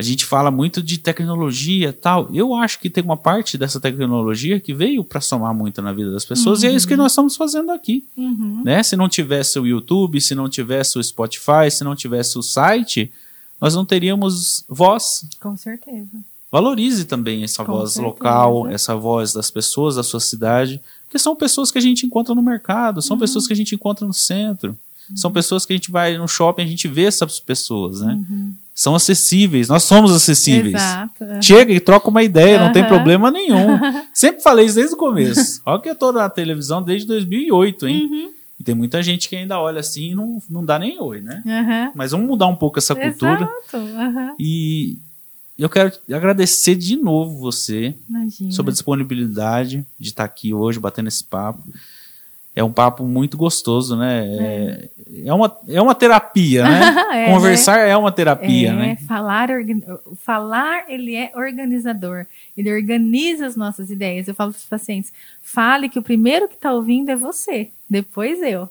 A 0.01 0.03
gente 0.03 0.25
fala 0.25 0.51
muito 0.51 0.83
de 0.83 0.97
tecnologia 0.97 1.93
tal. 1.93 2.31
Eu 2.33 2.55
acho 2.55 2.81
que 2.81 2.89
tem 2.89 3.05
uma 3.05 3.19
parte 3.19 3.59
dessa 3.59 3.79
tecnologia 3.79 4.59
que 4.59 4.73
veio 4.73 5.05
para 5.05 5.21
somar 5.21 5.55
muito 5.55 5.83
na 5.83 5.93
vida 5.93 6.11
das 6.11 6.25
pessoas 6.25 6.63
e 6.63 6.67
é 6.67 6.73
isso 6.73 6.89
que 6.89 6.97
nós 6.97 7.13
estamos 7.13 7.37
fazendo 7.37 7.71
aqui. 7.71 8.03
Uhum. 8.17 8.63
Né? 8.65 8.83
Se 8.83 8.97
não 8.97 9.11
tivesse 9.11 9.59
o 9.59 9.67
YouTube, 9.67 10.19
se 10.19 10.35
não 10.35 10.49
tivesse 10.49 10.99
o 10.99 11.05
Spotify, 11.05 11.71
se 11.71 11.85
não 11.85 11.95
tivesse 11.95 12.39
o 12.39 12.43
site, 12.43 13.13
nós 13.61 13.75
não 13.75 13.85
teríamos 13.85 14.65
voz. 14.67 15.27
Com 15.39 15.55
certeza. 15.55 16.09
Valorize 16.51 17.05
também 17.05 17.45
essa 17.45 17.63
Com 17.63 17.73
voz 17.73 17.93
certeza. 17.93 18.09
local, 18.09 18.69
essa 18.69 18.97
voz 18.97 19.35
das 19.35 19.51
pessoas 19.51 19.97
da 19.97 20.03
sua 20.03 20.19
cidade, 20.19 20.81
porque 21.05 21.19
são 21.19 21.37
pessoas 21.37 21.71
que 21.71 21.77
a 21.77 21.83
gente 21.83 22.07
encontra 22.07 22.35
no 22.35 22.41
mercado, 22.43 22.97
Uhum. 22.97 23.03
são 23.03 23.19
pessoas 23.19 23.47
que 23.47 23.53
a 23.53 23.57
gente 23.57 23.75
encontra 23.75 24.07
no 24.07 24.15
centro, 24.15 24.75
são 25.15 25.31
pessoas 25.31 25.67
que 25.67 25.73
a 25.73 25.77
gente 25.77 25.91
vai 25.91 26.17
no 26.17 26.27
shopping, 26.27 26.63
a 26.63 26.67
gente 26.67 26.89
vê 26.89 27.03
essas 27.05 27.39
pessoas, 27.39 28.01
né? 28.01 28.19
São 28.81 28.95
acessíveis, 28.95 29.68
nós 29.68 29.83
somos 29.83 30.11
acessíveis. 30.11 30.72
Uhum. 30.72 30.89
Exato. 31.20 31.45
Chega 31.45 31.70
e 31.70 31.78
troca 31.78 32.09
uma 32.09 32.22
ideia, 32.22 32.59
não 32.59 32.72
tem 32.72 32.83
problema 32.83 33.31
nenhum. 33.31 33.78
Sempre 34.14 34.43
falei 34.43 34.64
isso 34.64 34.76
desde 34.76 34.95
o 34.95 34.97
começo. 34.97 35.61
Olha 35.66 35.83
que 35.83 35.91
eu 35.91 35.95
tô 35.95 36.11
na 36.11 36.31
televisão 36.31 36.83
desde 36.83 37.07
2008, 37.07 37.87
hein? 37.87 38.09
Uhum. 38.11 38.31
E 38.59 38.64
tem 38.64 38.74
muita 38.74 39.03
gente 39.03 39.28
que 39.28 39.37
ainda 39.37 39.61
olha 39.61 39.81
assim 39.81 40.12
e 40.12 40.14
não, 40.14 40.43
não 40.49 40.64
dá 40.64 40.78
nem 40.78 40.99
oi, 40.99 41.20
né? 41.20 41.43
Aham. 41.47 41.93
Mas 41.95 42.12
vamos 42.12 42.26
mudar 42.26 42.47
um 42.47 42.57
pouco 42.57 42.78
essa 42.78 42.95
cultura. 42.95 43.43
Exato. 43.43 44.35
E 44.39 44.97
eu 45.59 45.68
quero 45.68 45.93
agradecer 46.11 46.74
de 46.74 46.97
novo 46.97 47.37
você 47.37 47.95
Imagina. 48.09 48.51
sobre 48.51 48.70
a 48.70 48.72
disponibilidade 48.72 49.85
de 49.99 50.09
estar 50.09 50.24
aqui 50.24 50.55
hoje 50.55 50.81
batendo 50.81 51.09
esse 51.09 51.22
papo. 51.22 51.62
É 52.55 52.65
um 52.65 52.73
papo 52.73 53.05
muito 53.05 53.37
gostoso, 53.37 53.97
né? 53.97 54.27
É, 54.27 54.91
é 55.25 55.33
uma, 55.33 55.57
é 55.69 55.81
uma 55.81 55.95
terapia, 55.95 56.65
né? 56.65 56.81
É, 57.11 57.27
Conversar 57.27 57.79
é 57.81 57.97
uma 57.97 58.13
terapia, 58.13 58.71
é, 58.71 58.73
né? 58.73 58.97
Falar, 58.97 59.49
falar, 60.19 60.89
ele 60.89 61.17
é 61.17 61.33
organizador. 61.35 62.25
Ele 62.57 62.73
organiza 62.73 63.47
as 63.47 63.57
nossas 63.57 63.91
ideias. 63.91 64.29
Eu 64.29 64.35
falo 64.35 64.53
para 64.53 64.59
os 64.59 64.65
pacientes, 64.65 65.13
fale 65.43 65.89
que 65.89 65.99
o 65.99 66.03
primeiro 66.03 66.49
que 66.49 66.55
está 66.55 66.73
ouvindo 66.73 67.11
é 67.11 67.17
você, 67.17 67.71
depois 67.89 68.41
eu. 68.43 68.69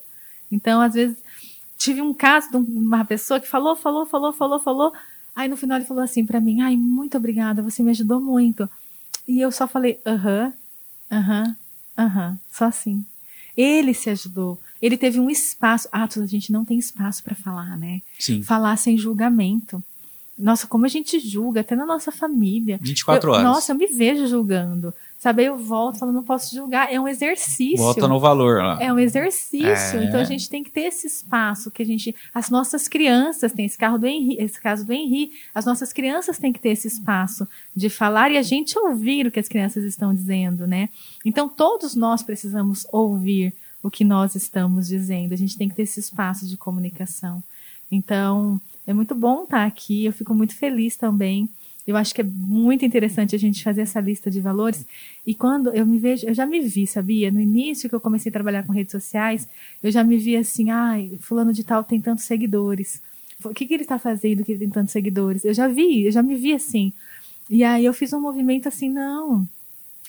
Então, 0.50 0.80
às 0.80 0.94
vezes, 0.94 1.18
tive 1.78 2.02
um 2.02 2.14
caso 2.14 2.50
de 2.50 2.58
uma 2.58 3.04
pessoa 3.04 3.40
que 3.40 3.48
falou, 3.48 3.76
falou, 3.76 4.06
falou, 4.06 4.32
falou, 4.32 4.60
falou. 4.60 4.94
Aí 5.36 5.48
no 5.48 5.58
final 5.58 5.78
ele 5.78 5.86
falou 5.86 6.04
assim 6.04 6.26
para 6.26 6.40
mim, 6.40 6.62
ai, 6.62 6.76
muito 6.76 7.18
obrigada, 7.18 7.62
você 7.62 7.84
me 7.84 7.92
ajudou 7.92 8.20
muito. 8.20 8.70
E 9.28 9.40
eu 9.40 9.52
só 9.52 9.68
falei, 9.68 10.00
aham, 10.06 10.54
aham, 11.12 11.56
aham, 11.98 12.40
só 12.52 12.66
assim. 12.66 13.06
Ele 13.62 13.93
se 13.93 14.10
ajudou. 14.10 14.57
Ele 14.82 14.95
teve 14.95 15.20
um 15.20 15.30
espaço. 15.30 15.89
Ah, 15.91 16.05
a 16.05 16.26
gente 16.26 16.51
não 16.51 16.64
tem 16.64 16.80
espaço 16.80 17.22
para 17.22 17.36
falar, 17.36 17.76
né? 17.78 18.01
Sim. 18.18 18.41
Falar 18.41 18.78
sem 18.78 18.97
julgamento. 18.97 19.84
Nossa, 20.38 20.66
como 20.66 20.86
a 20.86 20.88
gente 20.88 21.20
julga, 21.20 21.60
até 21.60 21.76
na 21.76 21.86
nossa 21.86 22.10
família. 22.12 22.80
24 22.82 23.28
Eu- 23.30 23.34
horas. 23.34 23.43
Nossa, 23.45 23.72
eu 23.74 23.76
me 23.76 23.88
vejo 23.88 24.26
julgando. 24.28 24.93
Sabe, 25.20 25.43
eu 25.43 25.57
volto 25.57 25.99
falando, 25.99 26.15
não 26.15 26.24
posso 26.24 26.55
julgar. 26.55 26.93
É 26.93 26.97
um 26.97 27.05
exercício. 27.05 27.76
Volta 27.76 28.07
no 28.07 28.22
valor 28.22 28.63
lá. 28.63 28.82
É 28.82 28.91
um 28.91 28.97
exercício. 28.97 29.99
É. 29.99 30.05
Então 30.05 30.17
a 30.17 30.24
gente 30.24 30.49
tem 30.49 30.63
que 30.63 30.72
ter 30.72 30.84
esse 30.84 31.07
espaço 31.07 31.70
que 31.70 31.84
a 31.84 31.86
gente. 31.86 32.15
As 32.34 32.49
nossas 32.49 32.88
crianças 32.88 33.51
têm 33.51 33.65
esse 33.65 33.78
carro 33.78 33.97
do 33.97 34.07
Henri, 34.07 34.38
esse 34.39 34.57
caso 34.57 34.86
do 34.86 34.93
Henri. 34.93 35.34
As 35.53 35.65
nossas 35.65 35.91
crianças 35.91 36.38
têm 36.38 36.53
que 36.53 36.59
ter 36.59 36.70
esse 36.70 36.88
espaço 36.88 37.45
de 37.76 37.89
falar 37.89 38.32
e 38.32 38.38
a 38.38 38.41
gente 38.41 38.80
ouvir 38.80 39.28
o 39.28 39.32
que 39.32 39.41
as 39.41 39.49
crianças 39.49 39.84
estão 39.84 40.13
dizendo, 40.13 40.65
né? 40.65 40.88
Então 41.26 41.49
todos 41.49 41.95
nós 41.95 42.24
precisamos 42.24 42.88
ouvir 42.89 43.53
o 43.84 43.91
que 43.91 44.05
nós 44.05 44.36
estamos 44.36 44.88
dizendo. 44.88 45.34
A 45.34 45.38
gente 45.38 45.57
tem 45.57 45.67
que 45.67 45.76
ter 45.76 45.84
esse 45.84 45.99
espaço 45.99 46.47
de 46.47 46.55
comunicação. 46.55 47.43
Então 47.91 48.59
é 48.88 48.93
muito 48.93 49.13
bom 49.13 49.43
estar 49.43 49.65
aqui. 49.65 50.05
Eu 50.05 50.13
fico 50.13 50.34
muito 50.34 50.55
feliz 50.55 50.95
também. 50.95 51.49
Eu 51.90 51.98
acho 51.98 52.14
que 52.14 52.22
é 52.22 52.24
muito 52.24 52.86
interessante 52.86 53.36
a 53.36 53.40
gente 53.40 53.64
fazer 53.64 53.82
essa 53.82 54.00
lista 54.00 54.30
de 54.30 54.40
valores. 54.40 54.86
E 55.26 55.34
quando 55.34 55.72
eu 55.72 55.84
me 55.88 55.98
vejo, 55.98 56.28
eu 56.28 56.36
já 56.36 56.46
me 56.46 56.60
vi, 56.60 56.86
sabia? 56.86 57.32
No 57.32 57.42
início 57.42 57.90
que 57.90 57.96
eu 57.96 58.00
comecei 58.00 58.30
a 58.30 58.34
trabalhar 58.34 58.64
com 58.64 58.72
redes 58.72 58.92
sociais, 58.92 59.50
eu 59.82 59.92
já 59.92 60.04
me 60.04 60.16
vi 60.16 60.38
assim, 60.38 60.70
ai, 60.70 61.12
fulano 61.20 61.52
de 61.52 61.64
tal 61.64 61.84
tem 61.84 62.00
tantos 62.00 62.26
seguidores. 62.26 63.02
O 63.44 63.56
que, 63.56 63.66
que 63.66 63.74
ele 63.74 63.82
está 63.82 63.98
fazendo 63.98 64.46
que 64.46 64.52
ele 64.52 64.60
tem 64.60 64.70
tantos 64.70 64.92
seguidores? 64.92 65.44
Eu 65.44 65.52
já 65.52 65.68
vi, 65.68 66.06
eu 66.06 66.12
já 66.12 66.22
me 66.22 66.36
vi 66.36 66.54
assim. 66.54 66.94
E 67.50 67.64
aí 67.64 67.86
eu 67.86 67.94
fiz 67.94 68.14
um 68.14 68.22
movimento 68.22 68.68
assim, 68.68 68.88
não, 68.88 69.48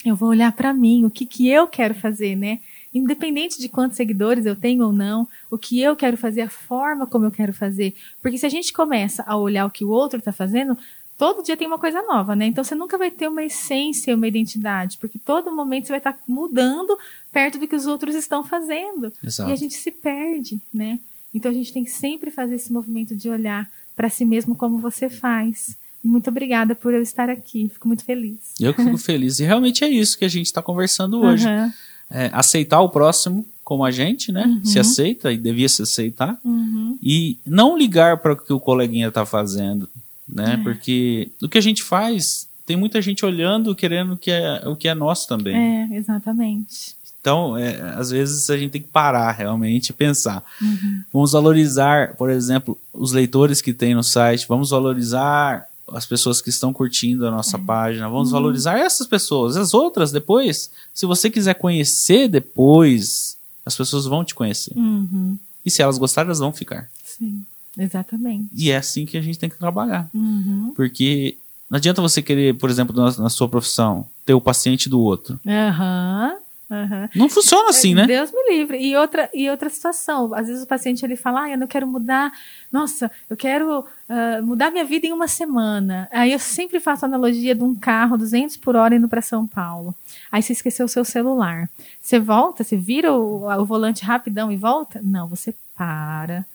eu 0.05 0.15
vou 0.15 0.29
olhar 0.29 0.53
para 0.53 0.75
mim, 0.75 1.07
o 1.07 1.11
que, 1.11 1.25
que 1.25 1.49
eu 1.49 1.67
quero 1.67 1.95
fazer, 1.95 2.37
né? 2.37 2.61
Independente 2.93 3.59
de 3.59 3.71
quantos 3.71 3.97
seguidores 3.97 4.45
eu 4.45 4.55
tenho 4.55 4.85
ou 4.85 4.93
não, 4.93 5.27
o 5.51 5.57
que 5.57 5.81
eu 5.81 5.97
quero 5.97 6.19
fazer, 6.19 6.43
a 6.43 6.51
forma 6.51 7.07
como 7.07 7.25
eu 7.25 7.31
quero 7.31 7.55
fazer. 7.55 7.95
Porque 8.21 8.37
se 8.37 8.45
a 8.45 8.51
gente 8.51 8.71
começa 8.71 9.23
a 9.27 9.35
olhar 9.37 9.65
o 9.65 9.71
que 9.71 9.85
o 9.85 9.89
outro 9.89 10.19
está 10.19 10.33
fazendo, 10.33 10.77
todo 11.21 11.43
dia 11.43 11.55
tem 11.55 11.67
uma 11.67 11.79
coisa 11.79 12.01
nova, 12.01 12.35
né? 12.35 12.47
Então 12.47 12.65
você 12.65 12.75
nunca 12.75 12.97
vai 12.97 13.11
ter 13.11 13.29
uma 13.29 13.45
essência, 13.45 14.17
uma 14.17 14.27
identidade, 14.27 14.97
porque 14.99 15.19
todo 15.19 15.55
momento 15.55 15.85
você 15.85 15.93
vai 15.93 15.99
estar 15.99 16.19
mudando 16.27 16.99
perto 17.31 17.59
do 17.59 17.69
que 17.69 17.77
os 17.77 17.87
outros 17.87 18.15
estão 18.15 18.43
fazendo. 18.43 19.13
Exato. 19.23 19.51
E 19.51 19.53
a 19.53 19.57
gente 19.57 19.75
se 19.75 19.91
perde, 19.91 20.59
né? 20.73 20.99
Então 21.35 21.51
a 21.51 21.55
gente 21.55 21.75
tem 21.75 21.85
que 21.85 21.91
sempre 21.91 22.31
fazer 22.31 22.55
esse 22.55 22.73
movimento 22.73 23.15
de 23.15 23.29
olhar 23.29 23.71
para 23.95 24.09
si 24.09 24.25
mesmo 24.25 24.57
como 24.57 24.79
você 24.79 25.11
faz. 25.11 25.77
Muito 26.03 26.31
obrigada 26.31 26.75
por 26.75 26.95
eu 26.95 27.03
estar 27.03 27.29
aqui. 27.29 27.69
Fico 27.69 27.87
muito 27.87 28.03
feliz. 28.03 28.39
Eu 28.59 28.73
que 28.73 28.83
fico 28.83 28.97
feliz. 29.13 29.41
E 29.41 29.45
realmente 29.45 29.85
é 29.85 29.91
isso 29.91 30.19
que 30.19 30.25
a 30.25 30.29
gente 30.29 30.47
está 30.47 30.63
conversando 30.63 31.21
hoje. 31.21 31.47
Aham, 31.47 31.71
É, 32.13 32.31
aceitar 32.33 32.81
o 32.81 32.89
próximo 32.89 33.45
como 33.63 33.85
a 33.85 33.91
gente, 33.91 34.33
né? 34.33 34.47
Uhum. 34.47 34.65
Se 34.65 34.79
aceita 34.81 35.31
e 35.31 35.37
devia 35.37 35.69
se 35.69 35.83
aceitar. 35.83 36.41
uhum. 36.43 36.99
E 37.03 37.37
não 37.47 37.77
ligar 37.77 38.17
para 38.17 38.33
o 38.33 38.37
que 38.37 38.53
o 38.55 38.59
coleguinha 38.59 39.09
está 39.09 39.25
fazendo, 39.27 39.87
né? 40.33 40.55
É. 40.55 40.57
Porque 40.63 41.31
o 41.43 41.49
que 41.49 41.59
a 41.59 41.61
gente 41.61 41.83
faz, 41.83 42.49
tem 42.67 42.77
muita 42.77 43.01
gente 43.03 43.25
olhando, 43.25 43.75
querendo 43.75 44.17
que 44.17 44.31
é, 44.31 44.63
o 44.67 44.77
que 44.77 44.89
é 44.89 44.95
nosso 44.95 45.27
também. 45.29 45.57
É, 45.57 45.97
exatamente. 45.97 46.95
Então, 47.21 47.57
é, 47.57 47.79
às 47.97 48.11
vezes 48.11 48.49
a 48.49 48.57
gente 48.57 48.71
tem 48.71 48.81
que 48.81 48.89
parar 48.89 49.33
realmente 49.33 49.91
e 49.91 49.93
pensar. 49.93 50.43
Uhum. 50.61 51.03
Vamos 51.13 51.33
valorizar, 51.33 52.17
por 52.17 52.31
exemplo, 52.31 52.79
os 52.95 53.13
leitores 53.13 53.61
que 53.61 53.75
tem 53.75 53.95
no 53.95 54.03
site, 54.03 54.47
vamos 54.49 54.71
valorizar 54.71 55.67
as 55.93 56.07
pessoas 56.07 56.41
que 56.41 56.49
estão 56.49 56.73
curtindo 56.73 57.27
a 57.27 57.31
nossa 57.31 57.59
página, 57.59 58.09
vamos 58.09 58.29
Uhum. 58.29 58.35
valorizar 58.39 58.79
essas 58.79 59.07
pessoas. 59.07 59.57
As 59.57 59.75
outras, 59.75 60.13
depois, 60.13 60.71
se 60.95 61.05
você 61.05 61.29
quiser 61.29 61.55
conhecer 61.55 62.29
depois, 62.29 63.37
as 63.67 63.77
pessoas 63.77 64.07
vão 64.07 64.25
te 64.25 64.35
conhecer. 64.35 64.73
Uhum. 64.77 65.37
E 65.67 65.71
se 65.71 65.83
elas 65.83 65.99
gostarem, 65.99 66.29
elas 66.29 66.39
vão 66.39 66.53
ficar. 66.53 66.89
Sim, 67.05 67.45
exatamente. 67.79 68.49
E 68.55 68.71
é 68.71 68.77
assim 68.77 69.07
que 69.07 69.17
a 69.17 69.23
gente 69.23 69.39
tem 69.39 69.49
que 69.49 69.59
trabalhar. 69.59 70.09
Uhum. 70.15 70.73
Porque 70.75 71.37
não 71.69 71.77
adianta 71.77 72.03
você 72.03 72.21
querer, 72.21 72.57
por 72.57 72.69
exemplo, 72.69 72.95
na, 72.95 73.11
na 73.17 73.31
sua 73.31 73.49
profissão, 73.49 74.07
ter 74.25 74.35
o 74.35 74.41
paciente 74.41 74.89
do 74.89 75.01
outro. 75.01 75.39
Aham. 75.47 76.37
Aham. 76.71 77.11
Não 77.17 77.29
funciona 77.29 77.71
assim, 77.71 77.95
né? 77.95 78.07
Deus 78.07 78.31
me 78.31 78.49
livre. 78.49 78.79
E 78.79 78.97
outra, 78.97 79.29
e 79.35 79.51
outra 79.51 79.69
situação, 79.69 80.33
às 80.33 80.47
vezes 80.47 80.63
o 80.63 80.67
paciente 80.67 81.05
ele 81.05 81.17
fala, 81.17 81.43
ah, 81.43 81.51
eu 81.51 81.59
não 81.59 81.67
quero 81.67 81.85
mudar, 81.85 82.33
nossa, 82.71 83.11
eu 83.29 83.37
quero 83.37 83.85
ah, 84.09 84.41
mudar 84.41 84.71
minha 84.71 84.85
vida 84.85 85.05
em 85.05 85.13
uma 85.13 85.27
semana. 85.27 86.09
Aí 86.13 86.33
eu 86.33 86.39
sempre 86.39 86.79
faço 86.79 87.05
a 87.05 87.09
analogia 87.09 87.57
de 87.57 87.65
um 87.65 87.75
carro 87.75 88.17
200 88.17 88.57
por 88.57 88.77
hora 88.77 88.95
indo 88.95 89.09
para 89.09 89.21
São 89.21 89.49
Paulo. 89.49 89.93
Aí 90.31 90.41
você 90.43 90.53
esqueceu 90.53 90.87
o 90.87 90.89
seu 90.89 91.05
celular. 91.05 91.69
Você 92.01 92.21
volta, 92.21 92.63
você 92.63 92.77
vira 92.77 93.13
o, 93.13 93.51
o 93.51 93.65
volante 93.65 94.05
rapidão 94.05 94.53
e 94.53 94.57
volta? 94.57 95.01
Não, 95.03 95.27
você 95.27 95.53
para. 95.77 96.47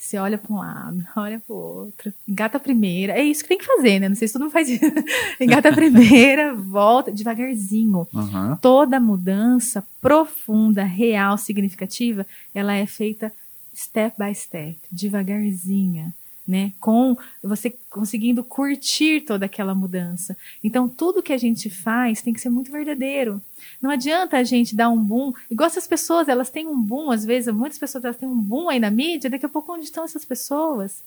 Você 0.00 0.16
olha 0.16 0.38
para 0.38 0.52
um 0.52 0.58
lado, 0.58 1.04
olha 1.14 1.38
para 1.38 1.54
o 1.54 1.58
outro, 1.58 2.12
engata 2.26 2.56
a 2.56 2.60
primeira. 2.60 3.12
É 3.12 3.22
isso 3.22 3.42
que 3.42 3.48
tem 3.50 3.58
que 3.58 3.66
fazer, 3.66 4.00
né? 4.00 4.08
Não 4.08 4.16
sei 4.16 4.26
se 4.26 4.32
todo 4.32 4.42
mundo 4.42 4.52
faz 4.52 4.66
isso. 4.68 4.82
engata 5.38 5.68
a 5.68 5.72
primeira, 5.72 6.54
volta 6.54 7.12
devagarzinho 7.12 8.08
Aham. 8.14 8.58
toda 8.62 8.98
mudança 8.98 9.84
profunda, 10.00 10.84
real, 10.84 11.36
significativa, 11.36 12.26
ela 12.54 12.74
é 12.74 12.86
feita 12.86 13.30
step 13.74 14.16
by 14.18 14.34
step, 14.34 14.78
devagarzinha, 14.90 16.14
né? 16.50 16.72
Com 16.80 17.16
você 17.42 17.72
conseguindo 17.88 18.42
curtir 18.42 19.20
toda 19.20 19.46
aquela 19.46 19.72
mudança. 19.74 20.36
Então, 20.62 20.88
tudo 20.88 21.22
que 21.22 21.32
a 21.32 21.38
gente 21.38 21.70
faz 21.70 22.20
tem 22.20 22.34
que 22.34 22.40
ser 22.40 22.50
muito 22.50 22.72
verdadeiro. 22.72 23.40
Não 23.80 23.88
adianta 23.88 24.36
a 24.36 24.42
gente 24.42 24.74
dar 24.74 24.90
um 24.90 25.02
boom, 25.02 25.32
igual 25.48 25.68
essas 25.68 25.86
pessoas, 25.86 26.28
elas 26.28 26.50
têm 26.50 26.66
um 26.66 26.80
boom, 26.80 27.12
às 27.12 27.24
vezes, 27.24 27.54
muitas 27.54 27.78
pessoas 27.78 28.04
elas 28.04 28.16
têm 28.16 28.28
um 28.28 28.40
boom 28.40 28.68
aí 28.68 28.80
na 28.80 28.90
mídia, 28.90 29.30
daqui 29.30 29.46
a 29.46 29.48
pouco 29.48 29.72
onde 29.72 29.84
estão 29.84 30.04
essas 30.04 30.24
pessoas? 30.24 31.04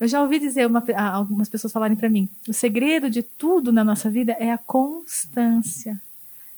Eu 0.00 0.08
já 0.08 0.20
ouvi 0.20 0.40
dizer 0.40 0.66
uma, 0.66 0.82
algumas 1.12 1.48
pessoas 1.48 1.72
falarem 1.72 1.96
para 1.96 2.08
mim, 2.08 2.28
o 2.48 2.52
segredo 2.52 3.08
de 3.08 3.22
tudo 3.22 3.70
na 3.72 3.84
nossa 3.84 4.10
vida 4.10 4.32
é 4.32 4.50
a 4.50 4.58
constância 4.58 6.00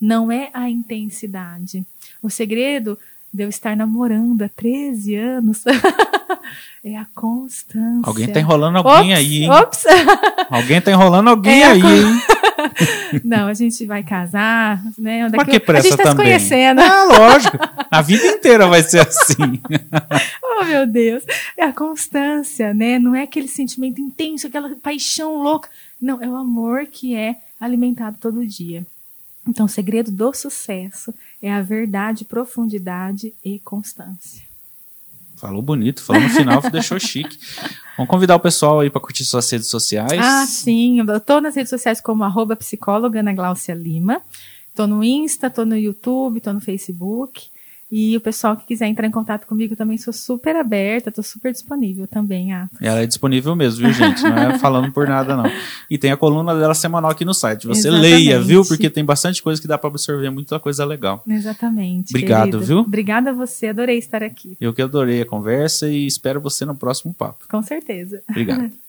não 0.04 0.30
é 0.30 0.50
a 0.52 0.68
intensidade. 0.68 1.84
O 2.22 2.28
segredo 2.28 2.98
de 3.34 3.42
eu 3.42 3.48
estar 3.48 3.76
namorando 3.76 4.42
há 4.42 4.48
13 4.48 5.16
anos 5.16 5.64
é 6.84 6.96
a 6.96 7.04
constância. 7.16 8.02
Alguém 8.04 8.28
tá 8.28 8.38
enrolando 8.38 8.76
alguém 8.76 9.12
Ops, 9.12 9.18
aí, 9.18 9.42
hein? 9.42 9.50
Ops! 9.50 9.84
Alguém 10.50 10.80
tá 10.80 10.92
enrolando 10.92 11.28
alguém 11.28 11.62
É 11.62 11.66
a 11.66 11.70
aí, 11.72 11.80
hein? 11.80 12.22
Não, 13.24 13.48
a 13.48 13.54
gente 13.54 13.84
vai 13.86 14.04
casar, 14.04 14.80
né? 14.96 15.28
Daqui 15.28 15.36
Mas 15.36 15.48
que 15.48 15.56
a 15.56 15.60
pressa 15.60 15.88
gente 15.88 15.96
tá 15.96 16.02
se 16.04 16.10
também. 16.10 16.26
conhecendo. 16.26 16.80
Ah, 16.80 17.04
lógico. 17.04 17.58
A 17.90 18.02
vida 18.02 18.24
inteira 18.24 18.68
vai 18.68 18.82
ser 18.82 19.00
assim. 19.00 19.60
Oh, 20.42 20.64
meu 20.64 20.86
Deus. 20.86 21.24
É 21.56 21.64
a 21.64 21.72
constância, 21.72 22.72
né? 22.72 22.98
Não 22.98 23.14
é 23.14 23.22
aquele 23.22 23.48
sentimento 23.48 24.00
intenso, 24.00 24.46
aquela 24.46 24.70
paixão 24.76 25.42
louca. 25.42 25.68
Não, 26.00 26.22
é 26.22 26.28
o 26.28 26.36
amor 26.36 26.86
que 26.86 27.16
é 27.16 27.36
alimentado 27.60 28.16
todo 28.20 28.46
dia. 28.46 28.86
Então, 29.46 29.66
o 29.66 29.68
segredo 29.68 30.10
do 30.10 30.32
sucesso 30.32 31.14
é 31.40 31.52
a 31.52 31.62
verdade, 31.62 32.24
profundidade 32.24 33.34
e 33.44 33.58
constância. 33.58 34.42
Falou 35.36 35.60
bonito, 35.60 36.02
falou 36.02 36.22
no 36.22 36.30
final, 36.30 36.62
deixou 36.70 36.98
chique. 36.98 37.38
Vamos 37.96 38.10
convidar 38.10 38.36
o 38.36 38.40
pessoal 38.40 38.80
aí 38.80 38.88
para 38.88 39.00
curtir 39.00 39.24
suas 39.24 39.50
redes 39.50 39.68
sociais. 39.68 40.18
Ah, 40.18 40.46
sim. 40.46 41.00
Eu 41.00 41.20
tô 41.20 41.40
nas 41.40 41.54
redes 41.54 41.70
sociais 41.70 42.00
como 42.00 42.24
arroba 42.24 42.56
psicóloga 42.56 43.20
Ana 43.20 43.32
Gláucia 43.32 43.74
Lima. 43.74 44.22
Tô 44.74 44.86
no 44.86 45.04
Insta, 45.04 45.50
tô 45.50 45.64
no 45.64 45.76
YouTube, 45.76 46.40
tô 46.40 46.52
no 46.52 46.60
Facebook. 46.60 47.48
E 47.96 48.16
o 48.16 48.20
pessoal 48.20 48.56
que 48.56 48.66
quiser 48.66 48.88
entrar 48.88 49.06
em 49.06 49.10
contato 49.12 49.46
comigo 49.46 49.76
também 49.76 49.96
sou 49.96 50.12
super 50.12 50.56
aberta, 50.56 51.12
tô 51.12 51.22
super 51.22 51.52
disponível 51.52 52.08
também, 52.08 52.52
ah. 52.52 52.68
Ela 52.80 53.02
é 53.02 53.06
disponível 53.06 53.54
mesmo, 53.54 53.84
viu, 53.86 53.92
gente? 53.92 54.20
Não 54.20 54.36
é 54.36 54.58
falando 54.58 54.90
por 54.90 55.06
nada, 55.06 55.36
não. 55.36 55.44
E 55.88 55.96
tem 55.96 56.10
a 56.10 56.16
coluna 56.16 56.58
dela 56.58 56.74
semanal 56.74 57.12
aqui 57.12 57.24
no 57.24 57.32
site. 57.32 57.68
Você 57.68 57.86
Exatamente. 57.86 58.10
leia, 58.10 58.40
viu? 58.40 58.64
Porque 58.64 58.90
tem 58.90 59.04
bastante 59.04 59.40
coisa 59.40 59.62
que 59.62 59.68
dá 59.68 59.78
para 59.78 59.90
absorver, 59.90 60.28
muita 60.28 60.58
coisa 60.58 60.84
legal. 60.84 61.22
Exatamente. 61.24 62.10
Obrigado, 62.10 62.46
querido. 62.46 62.64
viu? 62.64 62.78
Obrigada 62.80 63.30
a 63.30 63.32
você, 63.32 63.68
adorei 63.68 63.98
estar 63.98 64.24
aqui. 64.24 64.56
Eu 64.60 64.74
que 64.74 64.82
adorei 64.82 65.22
a 65.22 65.26
conversa 65.26 65.88
e 65.88 66.04
espero 66.04 66.40
você 66.40 66.64
no 66.64 66.74
próximo 66.74 67.14
papo. 67.14 67.44
Com 67.48 67.62
certeza. 67.62 68.24
Obrigado. 68.28 68.72